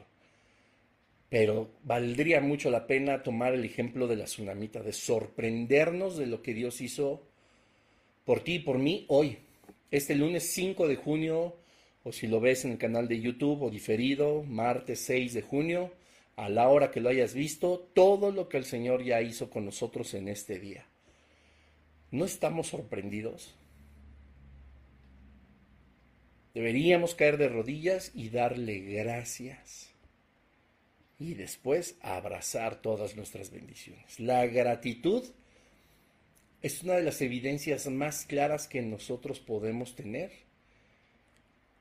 Pero 1.29 1.69
valdría 1.83 2.41
mucho 2.41 2.71
la 2.71 2.87
pena 2.87 3.21
tomar 3.21 3.53
el 3.53 3.63
ejemplo 3.63 4.07
de 4.07 4.15
la 4.15 4.25
tsunamita, 4.25 4.81
de 4.81 4.93
sorprendernos 4.93 6.17
de 6.17 6.25
lo 6.25 6.41
que 6.41 6.53
Dios 6.53 6.81
hizo 6.81 7.21
por 8.25 8.41
ti 8.41 8.55
y 8.55 8.59
por 8.59 8.77
mí 8.77 9.05
hoy, 9.07 9.37
este 9.91 10.15
lunes 10.15 10.51
5 10.51 10.87
de 10.87 10.95
junio, 10.95 11.55
o 12.03 12.11
si 12.11 12.27
lo 12.27 12.39
ves 12.39 12.65
en 12.65 12.71
el 12.71 12.77
canal 12.77 13.07
de 13.07 13.19
YouTube 13.19 13.63
o 13.63 13.69
diferido, 13.69 14.43
martes 14.43 15.01
6 15.01 15.33
de 15.33 15.41
junio, 15.41 15.91
a 16.35 16.47
la 16.47 16.69
hora 16.69 16.89
que 16.89 17.01
lo 17.01 17.09
hayas 17.09 17.33
visto, 17.33 17.89
todo 17.93 18.31
lo 18.31 18.47
que 18.47 18.57
el 18.57 18.65
Señor 18.65 19.03
ya 19.03 19.21
hizo 19.21 19.49
con 19.49 19.65
nosotros 19.65 20.13
en 20.13 20.29
este 20.29 20.59
día. 20.59 20.85
¿No 22.11 22.25
estamos 22.25 22.67
sorprendidos? 22.67 23.55
Deberíamos 26.53 27.13
caer 27.13 27.37
de 27.37 27.49
rodillas 27.49 28.11
y 28.15 28.29
darle 28.29 28.79
gracias. 28.79 29.88
Y 31.19 31.33
después 31.33 31.97
abrazar 32.01 32.81
todas 32.81 33.15
nuestras 33.15 33.51
bendiciones. 33.51 34.19
La 34.19 34.45
gratitud 34.47 35.25
es 36.61 36.83
una 36.83 36.95
de 36.95 37.03
las 37.03 37.21
evidencias 37.21 37.87
más 37.87 38.25
claras 38.25 38.67
que 38.67 38.81
nosotros 38.81 39.39
podemos 39.39 39.95
tener 39.95 40.31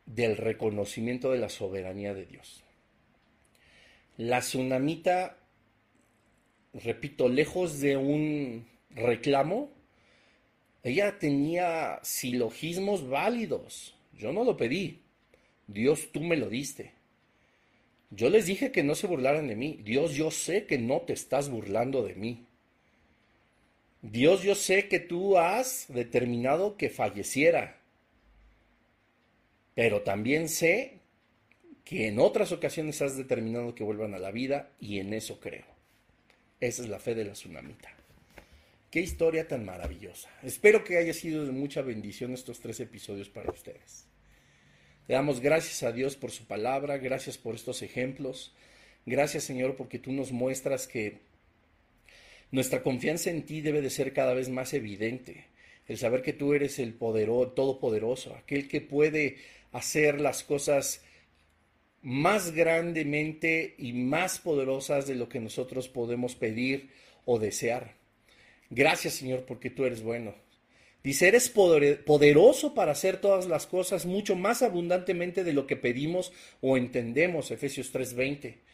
del 0.06 0.36
reconocimiento 0.36 1.32
de 1.32 1.38
la 1.38 1.48
soberanía 1.48 2.14
de 2.14 2.26
Dios. 2.26 2.62
La 4.16 4.40
tsunamita, 4.40 5.38
repito, 6.72 7.28
lejos 7.28 7.80
de 7.80 7.96
un 7.96 8.66
reclamo, 8.90 9.70
ella 10.82 11.18
tenía 11.18 12.00
silogismos 12.02 13.08
válidos. 13.08 13.94
Yo 14.12 14.32
no 14.32 14.44
lo 14.44 14.56
pedí. 14.56 15.02
Dios, 15.66 16.08
tú 16.12 16.20
me 16.20 16.36
lo 16.36 16.48
diste. 16.48 16.97
Yo 18.10 18.30
les 18.30 18.46
dije 18.46 18.72
que 18.72 18.82
no 18.82 18.94
se 18.94 19.06
burlaran 19.06 19.48
de 19.48 19.56
mí. 19.56 19.80
Dios, 19.84 20.14
yo 20.14 20.30
sé 20.30 20.66
que 20.66 20.78
no 20.78 21.02
te 21.02 21.12
estás 21.12 21.50
burlando 21.50 22.02
de 22.02 22.14
mí. 22.14 22.46
Dios, 24.00 24.42
yo 24.42 24.54
sé 24.54 24.88
que 24.88 25.00
tú 25.00 25.38
has 25.38 25.86
determinado 25.88 26.76
que 26.76 26.88
falleciera, 26.88 27.80
pero 29.74 30.02
también 30.02 30.48
sé 30.48 31.00
que 31.84 32.06
en 32.06 32.18
otras 32.18 32.52
ocasiones 32.52 33.02
has 33.02 33.16
determinado 33.16 33.74
que 33.74 33.84
vuelvan 33.84 34.14
a 34.14 34.18
la 34.18 34.30
vida 34.30 34.70
y 34.78 35.00
en 35.00 35.12
eso 35.12 35.40
creo. 35.40 35.64
Esa 36.60 36.82
es 36.82 36.88
la 36.88 36.98
fe 36.98 37.14
de 37.14 37.24
la 37.24 37.32
tsunamita. 37.32 37.90
Qué 38.90 39.00
historia 39.00 39.46
tan 39.46 39.64
maravillosa. 39.64 40.30
Espero 40.42 40.84
que 40.84 40.96
haya 40.96 41.12
sido 41.12 41.44
de 41.44 41.52
mucha 41.52 41.82
bendición 41.82 42.32
estos 42.32 42.60
tres 42.60 42.80
episodios 42.80 43.28
para 43.28 43.50
ustedes. 43.50 44.06
Le 45.08 45.14
damos 45.14 45.40
gracias 45.40 45.82
a 45.82 45.92
Dios 45.92 46.16
por 46.16 46.30
su 46.30 46.44
palabra, 46.44 46.98
gracias 46.98 47.38
por 47.38 47.54
estos 47.54 47.80
ejemplos. 47.80 48.52
Gracias 49.06 49.44
Señor 49.44 49.74
porque 49.74 49.98
tú 49.98 50.12
nos 50.12 50.32
muestras 50.32 50.86
que 50.86 51.16
nuestra 52.50 52.82
confianza 52.82 53.30
en 53.30 53.44
ti 53.46 53.62
debe 53.62 53.80
de 53.80 53.88
ser 53.88 54.12
cada 54.12 54.34
vez 54.34 54.50
más 54.50 54.74
evidente. 54.74 55.46
El 55.86 55.96
saber 55.96 56.20
que 56.20 56.34
tú 56.34 56.52
eres 56.52 56.78
el 56.78 56.92
poderoso, 56.92 57.52
todopoderoso, 57.52 58.34
aquel 58.34 58.68
que 58.68 58.82
puede 58.82 59.38
hacer 59.72 60.20
las 60.20 60.44
cosas 60.44 61.02
más 62.02 62.52
grandemente 62.52 63.76
y 63.78 63.94
más 63.94 64.38
poderosas 64.38 65.06
de 65.06 65.14
lo 65.14 65.30
que 65.30 65.40
nosotros 65.40 65.88
podemos 65.88 66.34
pedir 66.34 66.90
o 67.24 67.38
desear. 67.38 67.94
Gracias 68.68 69.14
Señor 69.14 69.46
porque 69.46 69.70
tú 69.70 69.86
eres 69.86 70.02
bueno. 70.02 70.34
Dice, 71.02 71.28
eres 71.28 71.48
poderoso 71.48 72.74
para 72.74 72.92
hacer 72.92 73.20
todas 73.20 73.46
las 73.46 73.66
cosas 73.66 74.04
mucho 74.04 74.36
más 74.36 74.62
abundantemente 74.62 75.44
de 75.44 75.52
lo 75.52 75.66
que 75.66 75.76
pedimos 75.76 76.32
o 76.60 76.76
entendemos, 76.76 77.50
Efesios 77.50 77.92
3:20 77.92 78.68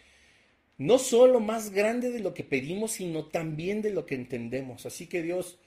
no 0.79 0.99
solo 0.99 1.41
más 1.41 1.71
grande 1.71 2.11
de 2.11 2.21
lo 2.21 2.35
que 2.35 2.45
pedimos, 2.45 2.93
sino 2.93 3.27
también 3.27 3.83
de 3.83 3.91
lo 3.91 4.07
que 4.07 4.15
entendemos. 4.15 4.87
Así 4.87 5.07
que 5.07 5.23
Dios, 5.23 5.59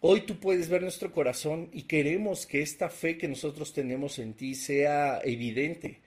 hoy 0.00 0.22
tú 0.22 0.38
puedes 0.38 0.68
ver 0.68 0.82
nuestro 0.82 1.12
corazón 1.12 1.70
y 1.72 1.82
queremos 1.82 2.46
que 2.46 2.62
esta 2.62 2.88
fe 2.88 3.18
que 3.18 3.28
nosotros 3.28 3.72
tenemos 3.72 4.18
en 4.18 4.34
ti 4.34 4.54
sea 4.54 5.20
evidente, 5.24 6.00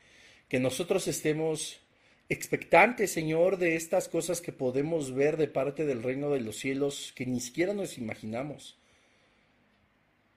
que 0.48 0.60
nosotros 0.60 1.08
estemos 1.08 1.82
expectantes, 2.30 3.12
Señor, 3.12 3.58
de 3.58 3.76
estas 3.76 4.08
cosas 4.08 4.40
que 4.40 4.54
podemos 4.54 5.14
ver 5.14 5.36
de 5.36 5.48
parte 5.48 5.86
del 5.86 6.04
reino 6.04 6.30
de 6.30 6.42
los 6.42 6.58
cielos 6.58 7.12
que 7.16 7.26
ni 7.26 7.40
siquiera 7.42 7.74
nos 7.74 7.98
imaginamos 7.98 8.79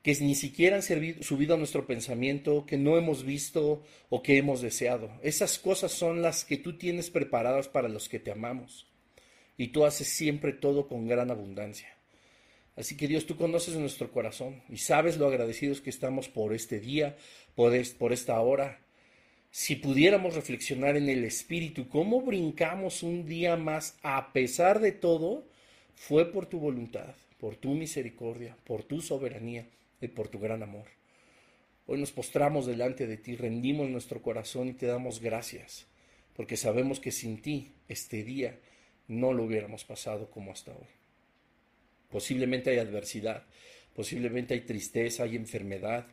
que 0.03 0.17
ni 0.17 0.35
siquiera 0.35 0.77
han 0.77 0.83
subido 1.23 1.55
a 1.55 1.59
nuestro 1.59 1.87
pensamiento, 1.87 2.67
que 2.67 2.77
no 2.77 2.99
hemos 2.99 3.25
visto 3.25 3.85
o 4.11 4.23
que 4.23 4.37
hemos 4.37 4.61
deseado. 4.61 5.13
Esas 5.23 5.61
cosas 5.61 5.93
son 5.93 6.23
las 6.23 6.45
que 6.45 6.57
tú 6.57 6.77
tienes 6.77 7.09
preparadas 7.11 7.69
para 7.69 7.89
los 7.89 8.09
que 8.09 8.19
te 8.19 8.33
amamos. 8.33 8.89
Y 9.57 9.69
tú 9.69 9.85
haces 9.85 10.09
siempre 10.09 10.53
todo 10.53 10.89
con 10.89 11.07
gran 11.07 11.31
abundancia. 11.31 11.89
Así 12.75 12.97
que 12.97 13.07
Dios, 13.07 13.27
tú 13.27 13.37
conoces 13.37 13.77
nuestro 13.77 14.11
corazón 14.11 14.63
y 14.69 14.79
sabes 14.79 15.19
lo 15.19 15.29
agradecidos 15.29 15.81
que 15.81 15.91
estamos 15.91 16.29
por 16.29 16.53
este 16.53 16.81
día, 16.81 17.17
por, 17.55 17.73
por 17.97 18.13
esta 18.13 18.41
hora. 18.41 18.81
Si 19.53 19.77
pudiéramos 19.77 20.35
reflexionar 20.35 20.97
en 20.97 21.11
el 21.11 21.23
Espíritu, 21.23 21.89
cómo 21.89 22.23
brincamos 22.23 23.05
un 23.05 23.27
día 23.27 23.57
más 23.57 23.99
a 24.03 24.33
pesar 24.33 24.81
de 24.81 24.91
todo, 24.91 25.47
fue 25.95 26.33
por 26.33 26.47
tu 26.47 26.59
voluntad, 26.59 27.15
por 27.39 27.57
tu 27.57 27.75
misericordia, 27.75 28.57
por 28.65 28.83
tu 28.83 29.01
soberanía 29.01 29.67
por 30.09 30.29
tu 30.29 30.39
gran 30.39 30.63
amor. 30.63 30.87
Hoy 31.87 31.99
nos 31.99 32.13
postramos 32.13 32.67
delante 32.67 33.07
de 33.07 33.17
ti, 33.17 33.37
rendimos 33.37 33.89
nuestro 33.89 34.23
corazón 34.23 34.69
y 34.69 34.73
te 34.73 34.87
damos 34.87 35.21
gracias, 35.21 35.87
porque 36.35 36.57
sabemos 36.57 37.01
que 37.01 37.11
sin 37.11 37.43
ti 37.43 37.73
este 37.89 38.23
día 38.23 38.59
no 39.09 39.33
lo 39.33 39.45
hubiéramos 39.45 39.85
pasado 39.85 40.31
como 40.31 40.53
hasta 40.53 40.73
hoy. 40.73 40.87
Posiblemente 42.11 42.71
hay 42.71 42.79
adversidad, 42.79 43.45
posiblemente 43.95 44.55
hay 44.55 44.61
tristeza, 44.61 45.25
hay 45.25 45.37
enfermedad, 45.37 46.07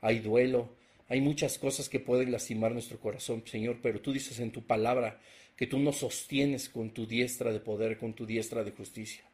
hay 0.00 0.20
duelo, 0.20 0.70
hay 1.08 1.20
muchas 1.20 1.58
cosas 1.58 1.88
que 1.88 2.00
pueden 2.00 2.32
lastimar 2.32 2.72
nuestro 2.72 2.98
corazón, 2.98 3.42
Señor, 3.46 3.78
pero 3.82 4.00
tú 4.00 4.12
dices 4.12 4.38
en 4.38 4.52
tu 4.52 4.62
palabra 4.62 5.20
que 5.56 5.66
tú 5.66 5.78
nos 5.78 5.96
sostienes 5.96 6.68
con 6.68 6.90
tu 6.90 7.06
diestra 7.06 7.52
de 7.52 7.60
poder, 7.60 7.98
con 7.98 8.14
tu 8.14 8.26
diestra 8.26 8.62
de 8.62 8.72
justicia. 8.72 9.24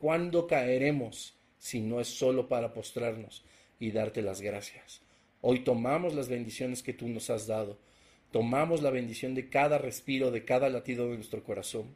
¿Cuándo 0.00 0.46
caeremos 0.46 1.37
si 1.58 1.80
no 1.80 2.00
es 2.00 2.08
solo 2.08 2.48
para 2.48 2.72
postrarnos 2.72 3.44
y 3.80 3.90
darte 3.90 4.22
las 4.22 4.40
gracias. 4.40 5.02
Hoy 5.40 5.60
tomamos 5.60 6.14
las 6.14 6.28
bendiciones 6.28 6.82
que 6.82 6.92
tú 6.92 7.08
nos 7.08 7.30
has 7.30 7.46
dado, 7.46 7.78
tomamos 8.32 8.82
la 8.82 8.90
bendición 8.90 9.34
de 9.34 9.48
cada 9.48 9.78
respiro, 9.78 10.30
de 10.30 10.44
cada 10.44 10.68
latido 10.68 11.08
de 11.08 11.16
nuestro 11.16 11.44
corazón, 11.44 11.94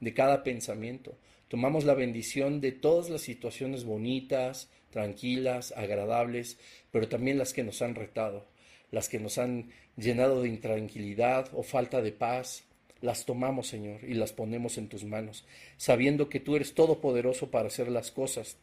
de 0.00 0.14
cada 0.14 0.42
pensamiento, 0.42 1.16
tomamos 1.48 1.84
la 1.84 1.94
bendición 1.94 2.60
de 2.60 2.72
todas 2.72 3.10
las 3.10 3.22
situaciones 3.22 3.84
bonitas, 3.84 4.68
tranquilas, 4.90 5.72
agradables, 5.76 6.58
pero 6.90 7.08
también 7.08 7.38
las 7.38 7.52
que 7.52 7.64
nos 7.64 7.82
han 7.82 7.94
retado, 7.94 8.46
las 8.90 9.08
que 9.08 9.18
nos 9.18 9.38
han 9.38 9.70
llenado 9.96 10.42
de 10.42 10.48
intranquilidad 10.48 11.48
o 11.52 11.62
falta 11.62 12.00
de 12.00 12.12
paz, 12.12 12.64
las 13.00 13.26
tomamos, 13.26 13.66
Señor, 13.66 14.02
y 14.04 14.14
las 14.14 14.32
ponemos 14.32 14.78
en 14.78 14.88
tus 14.88 15.04
manos, 15.04 15.44
sabiendo 15.76 16.28
que 16.28 16.40
tú 16.40 16.56
eres 16.56 16.74
todopoderoso 16.74 17.50
para 17.50 17.68
hacer 17.68 17.88
las 17.88 18.10
cosas 18.10 18.56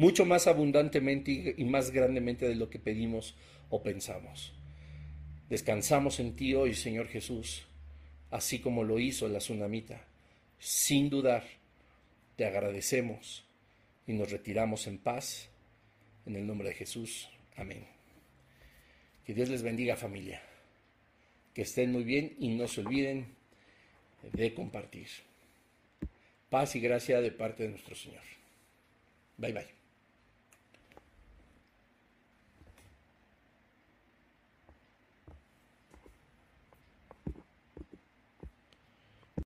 mucho 0.00 0.24
más 0.24 0.46
abundantemente 0.46 1.54
y 1.58 1.64
más 1.66 1.90
grandemente 1.90 2.48
de 2.48 2.54
lo 2.54 2.70
que 2.70 2.78
pedimos 2.78 3.36
o 3.68 3.82
pensamos. 3.82 4.54
Descansamos 5.50 6.20
en 6.20 6.34
ti 6.34 6.54
hoy, 6.54 6.72
Señor 6.72 7.08
Jesús, 7.08 7.66
así 8.30 8.60
como 8.60 8.82
lo 8.82 8.98
hizo 8.98 9.28
la 9.28 9.40
tsunamita. 9.40 10.06
Sin 10.58 11.10
dudar, 11.10 11.44
te 12.36 12.46
agradecemos 12.46 13.44
y 14.06 14.14
nos 14.14 14.30
retiramos 14.30 14.86
en 14.86 14.96
paz. 14.96 15.50
En 16.24 16.34
el 16.34 16.46
nombre 16.46 16.68
de 16.70 16.76
Jesús. 16.76 17.28
Amén. 17.56 17.84
Que 19.26 19.34
Dios 19.34 19.50
les 19.50 19.62
bendiga 19.62 19.96
familia. 19.96 20.40
Que 21.52 21.62
estén 21.62 21.92
muy 21.92 22.04
bien 22.04 22.36
y 22.38 22.48
no 22.48 22.66
se 22.68 22.80
olviden 22.80 23.34
de 24.32 24.54
compartir. 24.54 25.08
Paz 26.48 26.74
y 26.74 26.80
gracia 26.80 27.20
de 27.20 27.32
parte 27.32 27.64
de 27.64 27.68
nuestro 27.68 27.94
Señor. 27.94 28.22
Bye 29.36 29.52
bye. 29.52 29.79